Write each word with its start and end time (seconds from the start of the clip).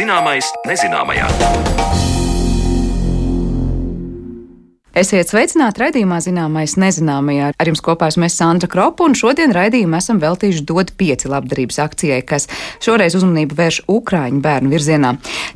Zināmais 0.00 0.46
nezināmajā. 0.66 2.19
Esiet 4.90 5.30
sveicināti 5.30 5.84
raidījumā 5.84 6.16
zināmais 6.18 6.72
nezināmajā. 6.74 7.52
Ar 7.54 7.68
jums 7.70 7.78
kopā 7.86 8.08
esmu 8.10 8.26
Sandra 8.26 8.66
Kropa, 8.66 9.04
un 9.06 9.12
šodien 9.14 9.52
raidījumu 9.54 9.94
esam 9.94 10.18
veltījuši 10.18 10.64
dod 10.66 10.88
pieci 10.98 11.28
labdarības 11.30 11.76
akcijai, 11.84 12.24
kas 12.26 12.48
šoreiz 12.82 13.14
uzmanību 13.14 13.54
vērš 13.54 13.78
Ukrāņu 13.86 14.40
bērnu 14.42 14.72
virzienā. 14.72 15.12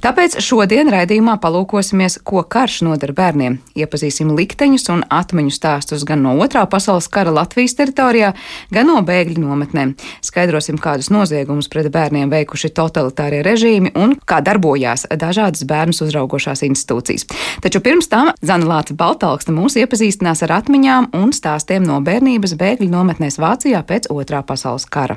Tāpēc 0.07 0.37
šodien 0.39 0.87
raidījumā 0.95 1.35
palūkosimies, 1.43 2.21
ko 2.23 2.45
karš 2.47 2.85
nodara 2.87 3.17
bērniem. 3.17 3.57
Iepazīsim 3.75 4.31
likteņus 4.39 4.87
un 4.95 5.03
atmiņu 5.11 5.57
stāstus 5.57 6.07
gan 6.07 6.23
no 6.23 6.37
otrā 6.39 6.63
pasaules 6.71 7.11
kara 7.11 7.35
Latvijas 7.35 7.75
teritorijā, 7.81 8.31
gan 8.71 8.87
no 8.87 9.03
bēgļu 9.03 9.43
nometnēm. 9.43 9.97
Skaidrosim, 10.23 10.79
kādus 10.79 11.11
noziegumus 11.11 11.67
pret 11.75 11.91
bērniem 11.91 12.31
veikuši 12.31 12.71
totalitārie 12.79 13.43
režīmi 13.43 13.97
un 13.99 14.15
kā 14.23 14.39
darbojās 14.47 15.09
dažādas 15.11 15.67
bērnus 15.67 16.05
uzraugošās 16.07 16.63
institūcijas. 16.71 17.27
Taču 17.67 17.83
pirms 17.83 18.13
tam 18.15 18.31
Zanelāts 18.39 18.95
Baltāls 18.95 19.24
Alksne 19.25 19.55
mūs 19.57 19.79
iepazīstinās 19.81 20.43
ar 20.45 20.59
atmiņām 20.59 21.15
un 21.17 21.31
stāstiem 21.33 21.85
no 21.87 21.97
bērnības 22.05 22.53
bēgļu 22.61 22.91
nometnēs 22.93 23.41
Vācijā 23.41 23.81
pēc 23.89 24.11
otrā 24.13 24.43
pasaules 24.45 24.85
kara. 24.85 25.17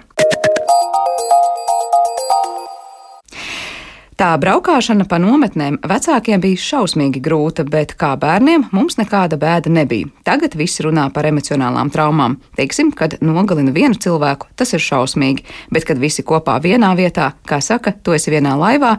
Tā 4.17 4.31
braukšana 4.41 5.05
pa 5.05 5.19
nometnēm 5.21 5.75
vecākiem 5.85 6.41
bija 6.41 6.57
šausmīgi 6.57 7.19
grūta, 7.21 7.67
bet 7.67 7.93
kā 7.99 8.15
bērniem 8.17 8.63
mums 8.73 8.97
nekāda 8.97 9.37
bēda 9.37 9.69
nebija. 9.69 10.07
Tagad 10.25 10.55
visi 10.57 10.87
runā 10.87 11.03
par 11.13 11.27
emocionālām 11.29 11.91
traumām. 11.93 12.39
Teiksim, 12.57 12.89
kad 12.97 13.19
nogalina 13.21 13.75
vienu 13.75 13.93
cilvēku, 13.93 14.49
tas 14.57 14.73
ir 14.73 14.81
šausmīgi, 14.81 15.45
bet 15.69 15.85
kad 15.85 16.01
visi 16.01 16.25
kopā 16.25 16.57
vienā 16.63 16.95
vietā, 16.97 17.35
kā 17.45 17.61
saka, 17.61 17.93
tu 17.93 18.15
esi 18.17 18.33
vienā 18.33 18.55
laivā, 18.57 18.95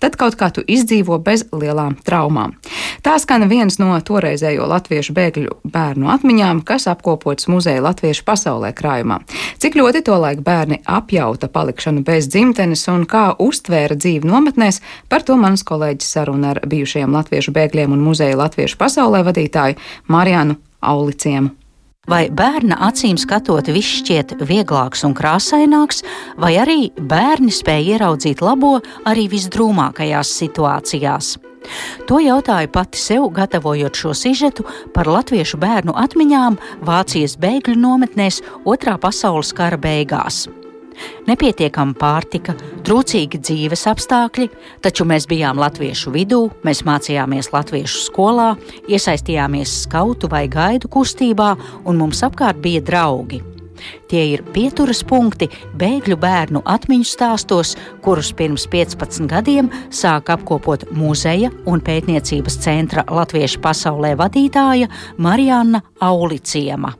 tad 0.00 0.16
kaut 0.20 0.36
kā 0.40 0.50
tu 0.54 0.64
izdzīvo 0.66 1.18
bez 1.22 1.44
lielām 1.52 1.96
traumām. 2.04 2.56
Tā 3.04 3.16
skan 3.20 3.46
viens 3.48 3.78
no 3.80 3.92
toreizējo 3.96 4.66
latviešu 4.68 5.14
bēgļu 5.16 5.60
bērnu 5.64 6.10
atmiņām, 6.14 6.64
kas 6.66 6.88
apkopots 6.90 7.48
muzeja 7.52 7.82
Latviešu 7.84 8.24
pasaulē 8.26 8.72
krājumā. 8.76 9.20
Cik 9.60 9.78
ļoti 9.78 10.02
tolaik 10.06 10.42
bērni 10.44 10.80
apjauta 10.84 11.48
palikšanu 11.52 12.04
bez 12.06 12.28
dzimtenes 12.32 12.86
un 12.92 13.06
kā 13.08 13.30
uztvēra 13.40 13.96
dzīvi 13.96 14.28
nometnēs, 14.28 14.80
par 15.08 15.24
to 15.24 15.36
manas 15.40 15.64
kolēģis 15.68 16.12
saruna 16.16 16.54
ar 16.54 16.64
bijušajiem 16.68 17.16
latviešu 17.16 17.56
bēgļiem 17.56 17.96
un 17.96 18.04
muzeja 18.04 18.38
Latviešu 18.40 18.80
pasaulē 18.80 19.24
vadītāju 19.26 19.80
Marianu 20.08 20.56
Auliciemu. 20.80 21.59
Vai 22.10 22.24
bērna 22.34 22.74
acīm 22.88 23.14
skatot, 23.20 23.68
viss 23.70 24.00
šķiet 24.00 24.40
vieglāks 24.42 25.04
un 25.06 25.12
krāsaināks, 25.14 26.02
vai 26.42 26.56
arī 26.58 26.88
bērni 26.98 27.54
spēja 27.54 27.94
ieraudzīt 27.94 28.42
labo 28.42 28.80
arī 29.06 29.28
visdrūmākajās 29.30 30.32
situācijās? 30.40 31.36
To 32.10 32.18
jautāju 32.18 32.72
pati 32.74 32.98
sev, 32.98 33.28
gatavojot 33.36 33.94
šo 34.02 34.14
sižetu 34.16 34.66
par 34.94 35.06
latviešu 35.06 35.60
bērnu 35.62 35.94
atmiņām 36.02 36.58
Vācijas 36.88 37.36
bēgļu 37.38 37.78
nometnēs 37.78 38.40
Otrā 38.64 38.96
pasaules 38.98 39.54
kara 39.54 39.78
beigās 39.78 40.48
nepietiekama 41.28 41.96
pārtika, 42.00 42.56
trūcīgi 42.86 43.40
dzīves 43.42 43.86
apstākļi, 43.90 44.48
taču 44.84 45.06
mēs 45.08 45.28
bijām 45.30 45.60
latviešu 45.60 46.12
vidū, 46.14 46.42
mēs 46.66 46.84
mācījāmies 46.88 47.52
latviešu 47.54 48.04
skolā, 48.08 48.50
iesaistījāmies 48.90 49.82
skautu 49.84 50.30
vai 50.32 50.46
gaidu 50.50 50.90
kustībā, 50.92 51.54
un 51.84 52.00
mums 52.00 52.24
apkārt 52.26 52.60
bija 52.64 52.84
draugi. 52.84 53.42
Tie 54.10 54.22
ir 54.34 54.44
pieturas 54.54 55.02
punkti 55.06 55.48
bēgļu 55.80 56.18
bērnu 56.20 56.62
atmiņu 56.68 57.08
stāstos, 57.08 57.74
kurus 58.04 58.32
pirms 58.36 58.66
15 58.70 59.28
gadiem 59.30 59.70
sāka 59.88 60.36
apkopot 60.38 60.88
muzeja 60.96 61.52
un 61.70 61.82
pētniecības 61.84 62.60
centra 62.64 63.06
Latviešu 63.10 63.62
pasaulē 63.64 64.16
vadītāja 64.20 64.90
Marijana 65.18 65.84
Auliciema 66.00 66.96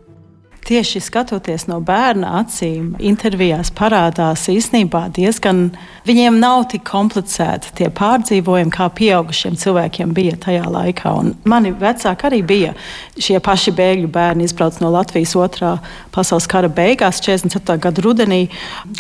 tieši 0.66 1.00
skatoties 1.02 1.66
no 1.70 1.80
bērna 1.84 2.34
acīm, 2.40 2.92
intervijās 3.02 3.72
parādās 3.74 4.46
īstenībā 4.52 5.06
diezgan. 5.16 5.70
Viņiem 6.06 6.38
nav 6.40 6.66
tik 6.72 6.84
komplicēti 6.88 7.72
tie 7.78 7.88
pārdzīvojumi, 7.94 8.72
kā 8.74 8.88
pieaugušiem 8.96 9.56
cilvēkiem 9.60 10.14
bija 10.16 10.36
tajā 10.40 10.66
laikā. 10.70 11.12
Un 11.20 11.32
mani 11.48 11.72
vecāki 11.76 12.28
arī 12.28 12.40
bija 12.46 12.74
šie 13.20 13.40
paši 13.44 13.74
bēgļu 13.76 14.10
bērni, 14.12 14.46
izbrauc 14.48 14.78
no 14.82 14.92
Latvijas 14.94 15.34
otrā 15.38 15.74
pasaules 16.14 16.48
kara 16.50 16.70
beigās, 16.72 17.20
47. 17.24 17.76
gada 17.80 18.04
rudenī, 18.04 18.40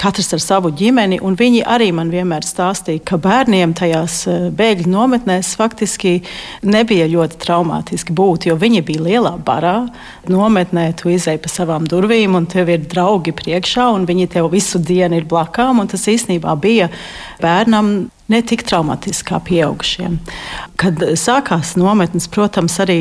katrs 0.00 0.32
ar 0.36 0.44
savu 0.44 0.72
ģimeni. 0.76 1.20
Viņi 1.40 1.62
arī 1.64 1.90
man 1.96 2.12
vienmēr 2.12 2.44
stāstīja, 2.46 3.02
ka 3.06 3.18
bērniem 3.20 3.74
tajās 3.78 4.22
eh, 4.28 4.48
bēgļu 4.56 4.90
nometnēs 4.92 5.54
faktiski 5.58 6.18
nebija 6.66 7.08
ļoti 7.10 7.40
traumātiski 7.40 8.14
būt, 8.16 8.50
jo 8.50 8.58
viņi 8.60 8.84
bija 8.86 9.06
lielā 9.06 9.34
barā. 9.44 9.76
Nometnē 10.30 10.90
tu 11.00 11.10
izēji 11.12 11.40
pa 11.42 11.49
savām 11.50 11.88
durvīm, 11.90 12.36
un 12.38 12.46
tev 12.50 12.70
ir 12.72 12.86
draugi 12.90 13.34
priekšā, 13.36 13.90
un 13.96 14.06
viņi 14.08 14.28
tev 14.36 14.50
visu 14.52 14.78
dienu 14.78 15.20
ir 15.20 15.26
blakām. 15.30 15.82
Tas 15.90 16.06
īstenībā 16.10 16.54
bija 16.60 16.88
bērnam 17.42 17.92
ne 18.30 18.40
tik 18.46 18.64
traumatiski 18.68 19.32
kā 19.32 19.42
pieaugušiem. 19.44 20.18
Kad 20.80 21.04
sākās 21.18 21.74
nometnes, 21.80 22.30
protams, 22.30 22.78
arī 22.82 23.00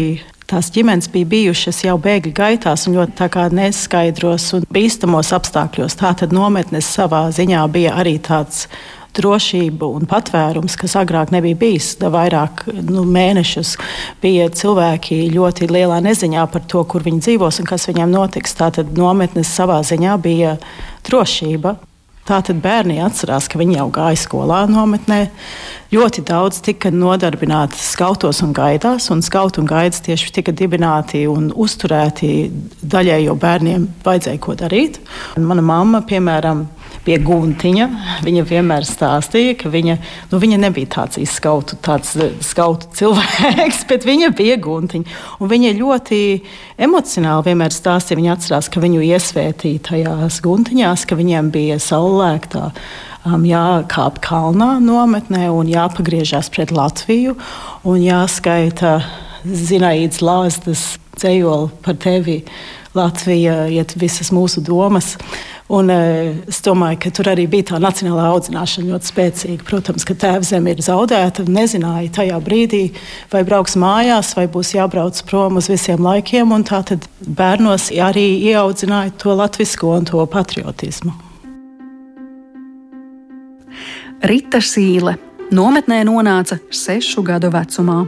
tās 0.50 0.72
ģimenes 0.74 1.10
bija 1.14 1.30
bijušas 1.30 1.84
jau 1.86 1.98
bēgļu 2.02 2.34
gaitās 2.38 2.88
un 2.90 2.98
ļoti 2.98 3.54
neskaidros 3.56 4.48
un 4.58 4.66
bīstamos 4.74 5.34
apstākļos. 5.38 6.00
Tā 6.00 6.16
tad 6.18 6.34
nometnes 6.34 6.90
savā 6.90 7.28
ziņā 7.36 7.66
bija 7.74 7.94
arī 8.02 8.18
tāds 8.18 8.68
drošību 9.20 9.92
un 10.00 10.08
patvērums, 10.10 10.78
kas 10.80 10.96
agrāk 11.00 11.34
nebija 11.36 11.60
bijis 11.60 11.92
vairāk 12.00 12.66
nu, 12.88 13.04
mēnešus. 13.06 13.76
Bija 14.24 14.50
cilvēki 14.50 15.28
ļoti 15.36 15.70
lielā 15.72 16.00
neziņā 16.06 16.48
par 16.54 16.66
to, 16.72 16.86
kur 16.90 17.06
viņi 17.06 17.26
dzīvos 17.28 17.62
un 17.62 17.70
kas 17.70 17.90
viņiem 17.92 18.16
notiks. 18.16 18.58
Tātad 18.60 18.96
nometnes 18.98 19.52
savā 19.54 19.82
ziņā 19.86 20.18
bija 20.24 20.58
drošība. 21.08 21.78
Tātad 22.30 22.60
bērni 22.62 23.00
atcerās, 23.02 23.48
ka 23.50 23.58
viņi 23.58 23.80
jau 23.80 23.88
gāja 23.90 24.18
skolā 24.22 24.60
nometnē. 24.70 25.24
Ļoti 25.90 26.22
daudz 26.30 26.60
tika 26.62 26.92
nodarbināti 26.94 27.80
skautos 27.82 28.44
un 28.46 28.52
gaidās, 28.54 29.08
un 29.10 29.24
skautu 29.26 29.64
un 29.64 29.70
gaidas 29.70 30.04
tieši 30.06 30.36
tika 30.36 30.54
dibināti 30.54 31.24
un 31.26 31.48
uzturēti 31.50 32.30
daļai, 32.86 33.24
jo 33.26 33.34
bērniem 33.34 33.88
vajadzēja 34.06 34.42
ko 34.46 34.54
darīt. 34.60 35.02
Un 35.42 35.50
mana 35.50 35.66
mamma, 35.66 36.04
piemēram, 36.06 36.68
pie 37.10 37.18
guntiņa. 37.26 37.88
Viņa 38.26 38.46
vienmēr 38.46 38.86
stāstīja, 38.86 39.56
ka 39.58 39.72
viņa, 39.74 39.96
nu, 40.30 40.40
viņa 40.42 40.60
nebija 40.62 40.92
tāds 41.00 41.18
izskautu, 41.22 41.80
tāds 41.82 42.14
eh, 42.20 42.36
skautu 42.46 42.92
cilvēks, 43.00 43.86
bet 43.90 44.06
viņa 44.06 44.30
bija 44.38 44.60
guntiņa. 44.62 45.20
Un 45.42 45.50
viņa 45.50 45.74
ļoti 45.80 46.22
emocionāli 46.86 47.50
vienmēr 47.50 47.74
stāstīja, 47.74 48.20
viņa 48.20 48.36
atcerās, 48.36 48.70
ka 48.70 48.84
viņu 48.84 49.02
iesvētīja 49.10 49.86
tajās 49.90 50.42
guntiņās, 50.46 51.08
ka 51.10 51.18
viņiem 51.20 51.54
bija 51.56 51.80
saulēktā. 51.82 52.70
Um, 53.28 53.44
jākāp 53.44 54.22
kalnā 54.24 54.78
nometnē 54.80 55.50
un 55.52 55.68
jāpagriežās 55.68 56.48
pret 56.54 56.72
Latviju 56.72 57.34
un 57.84 58.00
jāskaita 58.00 58.94
Zinaīdas 59.44 60.22
Lāstas 60.24 60.84
dzējoli 61.20 61.68
par 61.84 61.98
tevi. 62.00 62.38
Latvija 62.96 63.66
iet 63.70 63.94
visas 64.00 64.32
mūsu 64.34 64.64
domas. 64.66 65.18
Un, 65.70 65.90
e, 65.94 66.34
es 66.50 66.64
domāju, 66.66 66.98
ka 67.04 67.12
tur 67.14 67.28
arī 67.30 67.44
bija 67.50 67.68
tā 67.72 67.80
nacionālā 67.82 68.26
audzināšana 68.32 68.90
ļoti 68.90 69.10
spēcīga. 69.12 69.66
Protams, 69.68 70.06
ka 70.08 70.16
tēvzeme 70.18 70.74
ir 70.74 70.82
zaudēta. 70.82 71.46
Nezināja 71.46 72.10
tajā 72.16 72.40
brīdī, 72.42 72.82
vai 73.30 73.44
brauks 73.46 73.78
mājās, 73.78 74.34
vai 74.38 74.48
būs 74.50 74.74
jābrauc 74.74 75.22
prom 75.30 75.62
uz 75.62 75.70
visiem 75.70 76.02
laikiem. 76.02 76.58
Tā 76.66 76.82
tad 76.90 77.06
bērnos 77.22 77.92
arī 77.94 78.28
ieaudzināja 78.50 79.14
to 79.22 79.38
latvisko 79.38 79.94
un 80.00 80.10
to 80.10 80.26
patriotismu. 80.26 81.14
Rita 84.26 84.60
Sīle 84.60 85.20
nometnē 85.54 86.02
nonāca 86.10 86.58
sešu 86.74 87.22
gadu 87.24 87.54
vecumā. 87.54 88.08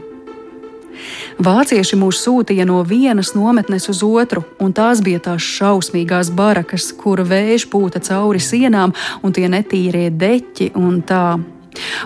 Vācieši 1.40 1.96
mūs 1.96 2.20
sūtīja 2.26 2.66
no 2.68 2.82
vienas 2.84 3.32
nometnes 3.38 3.88
uz 3.92 4.02
otru, 4.04 4.44
un 4.60 4.74
tās 4.76 5.00
bija 5.04 5.22
tās 5.24 5.46
šausmīgās 5.46 6.32
barakas, 6.36 6.92
kur 6.92 7.24
vējš 7.24 7.68
pūta 7.72 8.02
cauri 8.04 8.42
sienām, 8.44 8.94
un 9.24 9.32
tie 9.32 9.48
netīrie 9.48 10.10
deķi 10.12 10.72
un 10.76 11.02
tā. 11.02 11.40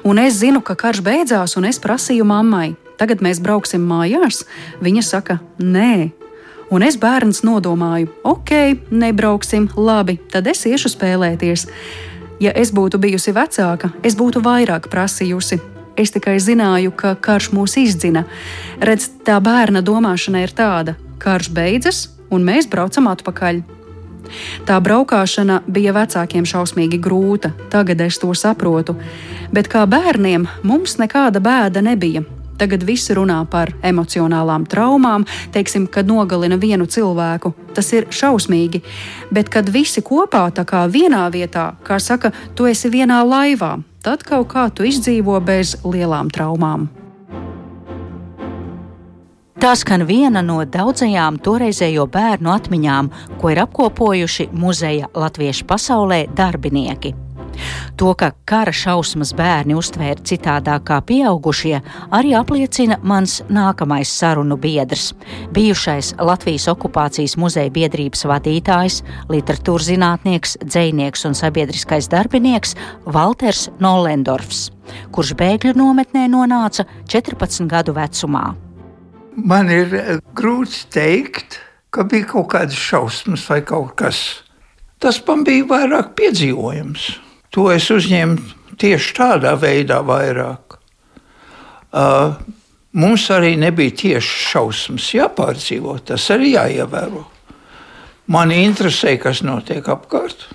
Un 0.05 0.21
es 0.21 0.37
zinu, 0.37 0.61
ka 0.61 0.75
karš 0.77 1.01
beidzās, 1.01 1.57
un 1.57 1.65
es 1.65 1.81
prasīju 1.81 2.27
mammai, 2.27 2.75
tagad 2.99 3.23
mēs 3.25 3.41
brauksim 3.41 3.81
mājās. 3.89 4.43
Viņa 4.85 5.03
saka, 5.03 5.39
nē. 5.57 6.11
Un 6.73 6.81
es 6.85 6.97
bērns 6.97 7.43
nodomāju, 7.45 8.09
ok, 8.25 8.51
nebrauksim, 8.89 9.69
labi, 9.77 10.17
tad 10.31 10.47
es 10.49 10.65
iešu 10.65 10.93
spēlēties. 10.95 11.67
Ja 12.41 12.51
es 12.51 12.73
būtu 12.75 12.99
bijusi 13.01 13.33
vecāka, 13.33 13.93
es 14.03 14.17
būtu 14.17 14.41
vairāk 14.43 14.89
prasījusi, 14.91 15.61
Es 15.95 16.11
tikai 16.11 16.35
zināju, 16.43 16.91
ka 16.91 17.15
karš 17.15 17.53
mūs 17.55 17.77
izdzina. 17.79 18.25
Redz, 18.83 19.07
tā 19.23 19.39
bērna 19.39 19.79
domāšana 19.85 20.43
ir 20.43 20.51
tāda: 20.55 20.97
karš 21.23 21.49
beidzas, 21.55 22.01
un 22.29 22.43
mēs 22.43 22.67
braucam 22.67 23.07
atpakaļ. 23.07 23.63
Tā 24.65 24.79
braukšana 24.81 25.61
bija 25.69 25.93
vecākiem 25.95 26.47
šausmīgi 26.49 26.99
grūta, 26.99 27.53
tagad 27.69 28.01
es 28.01 28.17
to 28.19 28.33
saprotu, 28.33 28.97
bet 29.53 29.69
kā 29.71 29.85
bērniem 29.85 30.49
mums 30.65 30.97
nekāda 30.99 31.39
bēda 31.39 31.85
nebija. 31.85 32.25
Tagad 32.57 32.83
visi 32.87 33.15
runā 33.15 33.41
par 33.51 33.73
emocionālām 33.83 34.65
traumām, 34.69 35.25
teiksim, 35.51 35.87
kad 35.91 36.07
nogalina 36.07 36.57
vienu 36.61 36.87
cilvēku. 36.87 37.53
Tas 37.75 37.91
ir 37.93 38.07
šausmīgi. 38.09 38.83
Bet, 39.35 39.51
kad 39.51 39.69
visi 39.69 40.03
kopā, 40.05 40.47
tā 40.55 40.63
kā 40.67 40.85
vienā 40.91 41.25
vietā, 41.33 41.73
kā 41.83 41.99
saka, 41.99 42.31
tu 42.55 42.69
esi 42.69 42.91
vienā 42.93 43.19
laivā, 43.27 43.75
tad 44.05 44.23
kaut 44.23 44.47
kā 44.53 44.69
tu 44.71 44.87
izdzīvo 44.87 45.39
bez 45.43 45.75
lielām 45.83 46.31
traumām. 46.31 46.87
Tā 49.59 49.71
skan 49.79 50.03
viena 50.05 50.43
no 50.45 50.59
daudzajām 50.67 51.39
toreizējo 51.41 52.05
bērnu 52.11 52.51
atmiņām, 52.53 53.11
ko 53.41 53.53
ir 53.53 53.63
apkopojuši 53.63 54.49
muzeja 54.53 55.09
Latviešu 55.15 55.65
pasaulē 55.65 56.25
darbinieki. 56.37 57.24
To, 57.95 58.13
ka 58.17 58.31
kara 58.45 58.73
šausmas 58.75 59.33
bērni 59.37 59.75
uztvēra 59.77 60.23
citādāk 60.25 60.87
kā 60.89 60.99
pieaugušie, 61.05 61.79
arī 62.11 62.33
apliecina 62.37 62.97
mans 63.03 63.41
nākamais 63.49 64.11
sarunu 64.11 64.57
biedrs- 64.57 65.13
bijušais 65.55 66.15
Latvijas 66.19 66.67
okupācijas 66.67 67.37
muzeja 67.37 67.69
biedrības 67.69 68.25
vadītājs, 68.25 69.01
literatūras 69.29 69.89
zinātnieks, 69.91 70.57
dzēnieks 70.63 71.25
un 71.25 71.33
sabiedriskais 71.33 72.09
darbinieks 72.09 72.75
Walters 73.05 73.69
Nollendorfs, 73.79 74.71
kurš 75.11 75.33
bēgļu 75.33 75.75
nometnē 75.75 76.27
nonāca 76.27 76.85
14 77.07 77.67
gadu 77.67 77.93
vecumā. 77.93 78.55
Man 79.35 79.69
ir 79.69 79.93
eh, 79.93 80.17
grūti 80.33 80.85
teikt, 80.95 81.59
ka 81.91 82.03
bija 82.07 82.27
kaut 82.29 82.49
kādas 82.53 82.79
šausmas 82.79 83.43
vai 83.49 83.61
kaut 83.67 83.95
kas. 83.99 84.41
Tas 84.99 85.19
man 85.27 85.43
bija 85.47 85.67
vairāk 85.67 86.13
piedzīvojams. 86.15 87.24
To 87.55 87.69
es 87.71 87.87
uzņēmu 87.87 88.75
tieši 88.81 89.13
tādā 89.15 89.53
veidā 89.55 90.01
vairāk. 90.03 90.75
Uh, 91.95 92.35
mums 92.99 93.29
arī 93.31 93.53
nebija 93.59 93.93
tieši 93.95 94.41
šausmas 94.49 95.07
jāpārdzīvo, 95.15 95.95
tas 96.03 96.25
arī 96.35 96.51
jāievēro. 96.57 97.23
Mani 98.35 98.63
interesē, 98.65 99.13
kas 99.21 99.39
notiek 99.45 99.87
apkārt. 99.87 100.49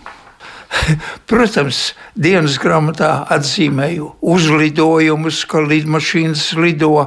Protams, 1.31 1.95
dienas 2.13 2.59
grāmatā 2.61 3.25
atzīmēju 3.33 4.13
uzlidojumus, 4.21 5.45
ka 5.49 5.65
lidmašīnas 5.65 6.51
lido 6.61 7.07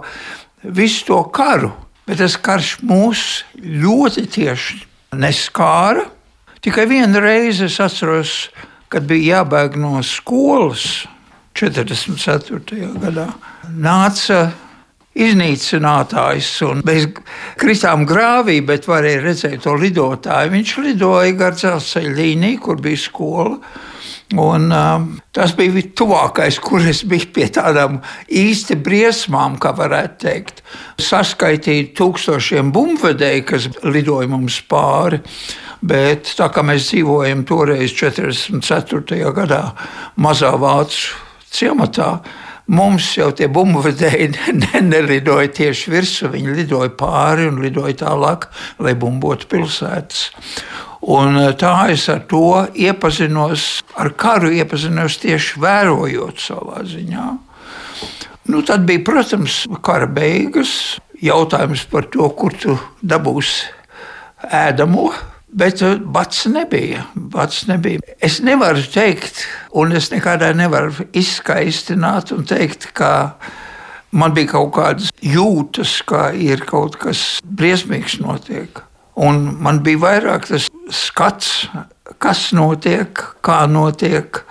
visu 0.64 1.06
to 1.12 1.22
karu, 1.36 1.70
bet 2.08 2.24
tas 2.24 2.40
karš 2.42 2.80
mūs 2.82 3.44
ļoti 3.62 4.26
tieši 4.40 4.84
neskāra. 5.22 6.10
Tikai 6.64 6.88
vienu 6.90 7.20
reizi 7.22 7.68
es 7.68 7.78
atceros, 7.84 8.48
kad 8.94 9.08
bija 9.10 9.40
jābēg 9.40 9.78
no 9.82 9.98
skolas 10.06 11.08
44. 11.58 12.92
gadā, 13.02 13.28
nāca 13.70 14.44
iznīcinātājs. 15.14 16.50
Mēs 16.86 17.10
kritām 17.62 18.08
grāvī, 18.10 18.60
bet 18.66 18.88
varēja 18.90 19.22
redzēt 19.28 19.66
to 19.66 19.76
lidotāju. 19.78 20.54
Viņš 20.54 20.76
lidoja 20.88 21.36
gar 21.38 21.58
dzelzceļa 21.58 22.14
līniju, 22.18 22.62
kur 22.66 22.82
bija 22.82 23.02
skola. 23.02 23.58
Un, 24.34 24.72
um, 24.74 25.04
tas 25.36 25.52
bija 25.54 25.82
tuvākais, 25.94 26.58
kur 26.64 26.82
es 26.90 27.04
biju 27.06 27.28
pie 27.36 27.46
tādām 27.54 28.00
īsti 28.34 28.80
briesmām, 28.82 29.60
kā 29.62 29.74
varētu 29.78 30.16
teikt. 30.24 30.64
Saskaitīju 30.98 31.92
tūkstošiem 32.00 32.72
bumbvedēju, 32.74 33.44
kas 33.52 33.68
lidoja 33.86 34.32
mums 34.32 34.58
pāri. 34.70 35.22
Bet 35.84 36.32
tā 36.40 36.48
kā 36.54 36.64
mēs 36.66 36.88
dzīvojam 36.90 37.44
toreiz 37.46 37.94
44. 38.00 39.20
gadā 39.36 39.62
mazā 40.18 40.54
vācu 40.58 41.20
ciematā, 41.54 42.16
mums 42.74 43.12
jau 43.18 43.30
tie 43.36 43.50
bumbuvedēji 43.52 44.32
nelidoja 44.94 45.52
tieši 45.60 45.94
virsū, 45.94 46.32
viņi 46.34 46.58
lidoja 46.64 46.94
pāri 46.98 47.50
un 47.52 47.62
lidoja 47.62 48.00
tālāk, 48.06 48.48
lai 48.80 48.96
bumbotu 48.98 49.52
pilsētas. 49.52 50.32
Un 51.04 51.40
eh, 51.42 51.52
tā 51.60 51.74
es 51.92 52.08
ar 52.12 52.24
to 52.32 52.64
iepazinos, 52.80 53.84
ar 54.00 54.14
karu 54.16 54.54
iepazinos 54.56 55.20
tieši 55.24 55.60
vērojot 55.64 56.40
savā 56.40 56.86
ziņā. 56.88 57.28
Nu, 58.52 58.62
tad 58.68 58.88
bija, 58.88 59.04
protams, 59.08 59.64
kara 59.84 60.08
beigas, 60.08 60.98
jautājums 61.24 61.86
par 61.92 62.08
to, 62.12 62.28
kur 62.36 62.56
tu 62.60 62.78
dabūsi 63.04 63.70
ēdamo 64.52 65.12
Bet 65.54 65.82
uh, 65.82 66.00
bats 66.02 66.46
nebija. 66.46 67.04
bats 67.14 67.68
nebija. 67.68 68.00
Es 68.20 68.40
nevaru 68.42 68.82
teikt, 68.94 69.44
un 69.78 69.94
es 69.94 70.10
nekādā 70.10 70.50
nevaru 70.58 71.06
izskaistināt 71.14 72.34
un 72.34 72.42
teikt, 72.50 72.90
ka 72.98 73.36
man 74.10 74.34
bija 74.34 74.56
kaut 74.56 74.72
kādas 74.74 75.12
jūtas, 75.22 76.00
ka 76.10 76.32
ir 76.34 76.66
kaut 76.66 76.98
kas 76.98 77.38
briesmīgs 77.46 78.18
notiek. 78.24 78.82
Un 79.16 79.44
man 79.62 79.84
bija 79.86 80.02
vairāk 80.02 80.48
tas 80.50 80.70
skats, 80.94 81.68
kas 82.18 82.48
notiek, 82.56 83.20
kā 83.46 83.64
notiek, 83.70 84.42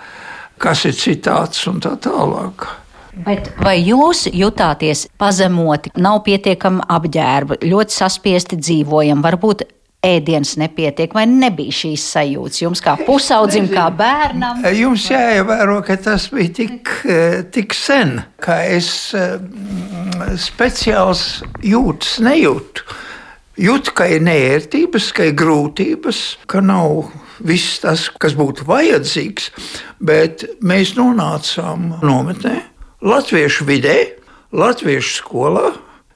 kas 0.61 0.85
ir 0.87 0.95
citāts 0.95 1.67
un 1.67 1.81
tā 1.83 1.97
tālāk. 1.99 2.69
Bet 3.13 3.51
vai 3.61 3.75
jūs 3.77 4.25
jutāties 4.33 5.05
pazemoti, 5.21 5.91
nav 6.01 6.23
pietiekama 6.25 6.87
apģērba, 6.95 7.59
ļoti 7.61 7.93
saspiesti 7.93 8.57
dzīvojam, 8.57 9.21
varbūt 9.21 9.67
ēdienas 10.03 10.57
nepietiek, 10.59 11.13
vai 11.15 11.23
nebija 11.29 11.75
šīs 11.77 12.07
sajūtas 12.15 12.63
jums 12.63 12.81
kā 12.83 12.95
pusaudzim, 13.05 13.69
kā 13.71 13.85
bērnam? 13.95 14.65
Jums 14.81 15.05
jāievēro, 15.11 15.79
ka 15.85 15.95
tas 16.09 16.27
bija 16.33 16.51
tik, 16.59 16.91
eh, 17.07 17.39
tik 17.53 17.75
sen, 17.77 18.17
ka 18.43 18.59
es 18.67 18.89
eh, 19.15 19.37
speciāls 20.41 21.43
jūtas 21.63 22.17
nejūtu. 22.23 22.87
Jūtu, 23.53 23.91
ka 23.93 24.07
ir 24.09 24.23
nērtības, 24.25 25.11
ka 25.13 25.27
ir 25.29 25.35
grūtības, 25.37 26.19
ka 26.49 26.57
nav 26.65 27.11
viss 27.45 27.77
tas, 27.83 28.07
kas 28.09 28.33
būtu 28.33 28.65
vajadzīgs, 28.65 29.51
bet 30.01 30.47
mēs 30.65 30.95
nonācām 30.97 31.91
nometnē, 32.01 32.55
Latviešu 33.03 33.67
vidē, 33.67 33.97
Latviešu 34.57 35.17
skolā, 35.19 35.67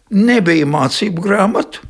nebija 0.09 0.65
mācību 0.65 1.25
grāmatu 1.27 1.86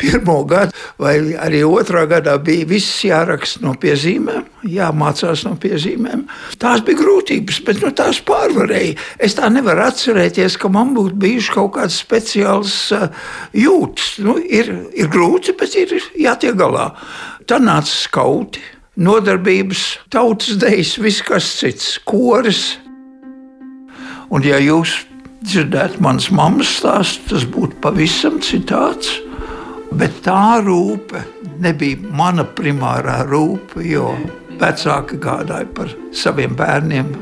pirmo 0.00 0.40
gadu, 0.48 0.74
vai 0.98 1.14
arī 1.38 1.62
otrā 1.66 2.04
gadā 2.10 2.34
bija 2.42 2.66
viss 2.68 3.04
jāraksta 3.06 3.62
no 3.64 3.74
piezīmēm, 3.80 4.46
jāmācās 4.70 5.44
no 5.46 5.54
piezīmēm. 5.60 6.24
Tās 6.62 6.82
bija 6.86 7.00
grūtības, 7.00 7.60
bet 7.66 7.82
nu, 7.84 7.92
tās 7.94 8.20
pārvarēja. 8.26 8.96
Es 9.22 9.38
tā 9.38 9.50
nevaru 9.52 9.86
atcerēties, 9.86 10.58
ka 10.60 10.70
man 10.72 10.94
būtu 10.96 11.18
bijuši 11.24 11.54
kaut 11.54 11.74
kāds 11.78 12.00
speciāls 12.02 12.76
uh, 12.96 13.08
jūtas. 13.54 14.16
Nu, 14.24 14.36
ir, 14.42 14.72
ir 14.98 15.10
grūti, 15.12 15.56
bet 15.58 15.76
ir 15.78 15.96
jātiek 16.18 16.58
galā. 16.58 16.90
Tad 17.46 17.64
nāca 17.66 17.92
skauti, 17.92 18.62
nodarbības, 18.96 19.86
tautas 20.14 20.58
dejas, 20.62 20.96
viss 21.02 21.24
kas 21.26 21.50
cits, 21.60 21.98
koris. 22.06 22.74
Un 24.34 24.42
ja 24.46 24.58
jūs 24.58 25.04
dzirdētu 25.44 26.00
manas 26.02 26.30
mammas 26.32 26.70
stāstu, 26.80 27.34
tas 27.34 27.44
būtu 27.46 27.78
pavisam 27.84 28.40
citāds. 28.42 29.12
Bet 29.94 30.24
tā 30.24 30.58
rūpe 30.64 31.20
nebija 31.62 32.00
mana 32.18 32.42
primārā 32.44 33.20
rūpe, 33.28 33.84
jo 33.86 34.08
vecāki 34.58 35.20
gādāja 35.22 35.68
par 35.76 35.92
saviem 36.14 36.56
bērniem 36.58 37.12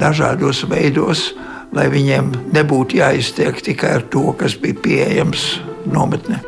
dažādos 0.00 0.62
veidos, 0.70 1.32
lai 1.76 1.88
viņiem 1.92 2.32
nebūtu 2.56 3.00
jāiztiek 3.02 3.60
tikai 3.64 3.98
ar 3.98 4.08
to, 4.12 4.30
kas 4.38 4.56
bija 4.60 4.80
pieejams 4.80 5.44
nometnē. 5.92 6.40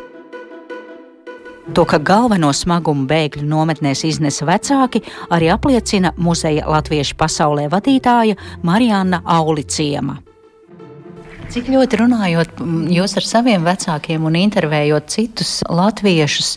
To, 1.75 1.85
ka 1.85 1.97
galveno 1.97 2.51
smagumu 2.53 3.07
bēgļu 3.09 3.45
nometnēs 3.49 4.05
iznesa 4.09 4.45
vecāki, 4.45 5.01
arī 5.33 5.49
apliecina 5.53 6.13
muzeja 6.17 6.69
latviešu 6.69 7.17
pasaulē 7.17 7.65
vadītāja 7.73 8.37
Marijana 8.65 9.21
Auliciema. 9.25 10.24
Cik 11.51 11.69
ļoti 11.71 11.99
runājot 12.01 12.61
jūs 12.91 13.13
ar 13.15 13.25
saviem 13.25 13.63
vecākiem 13.63 14.25
un 14.27 14.35
intervējot 14.35 15.11
citus 15.13 15.51
latviešus, 15.69 16.55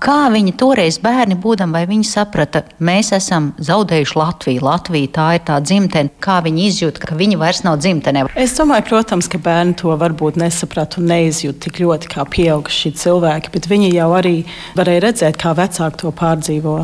kā 0.00 0.30
viņi 0.32 0.54
toreiz 0.56 0.96
bērni 1.02 1.36
būdam, 1.38 1.74
vai 1.74 1.82
viņi 1.90 2.06
saprata, 2.08 2.62
mēs 2.80 3.12
esam 3.16 3.50
zaudējuši 3.60 4.16
Latviju, 4.18 4.62
Latvija 4.64 5.10
tā 5.18 5.26
ir 5.36 5.44
tā 5.50 5.58
dzimtene, 5.60 6.14
kā 6.24 6.38
viņi 6.46 6.64
izjūt, 6.70 7.00
ka 7.02 7.18
viņi 7.18 7.38
vairs 7.40 7.60
nav 7.66 7.76
dzimtenē? 7.82 8.24
Es 8.38 8.54
domāju, 8.56 8.86
protams, 8.88 9.28
ka 9.28 9.40
bērni 9.42 9.76
to 9.82 9.92
varbūt 10.00 10.40
nesaprata 10.40 11.02
un 11.02 11.10
neizjūt 11.12 11.60
tik 11.66 11.82
ļoti 11.82 12.12
kā 12.14 12.24
pieauguši 12.24 12.94
cilvēki, 13.02 13.52
bet 13.52 13.68
viņi 13.68 13.92
jau 13.96 14.08
arī 14.16 14.34
varēja 14.78 15.04
redzēt, 15.08 15.40
kā 15.42 15.52
vecāki 15.58 16.02
to 16.04 16.14
pārdzīvo. 16.22 16.78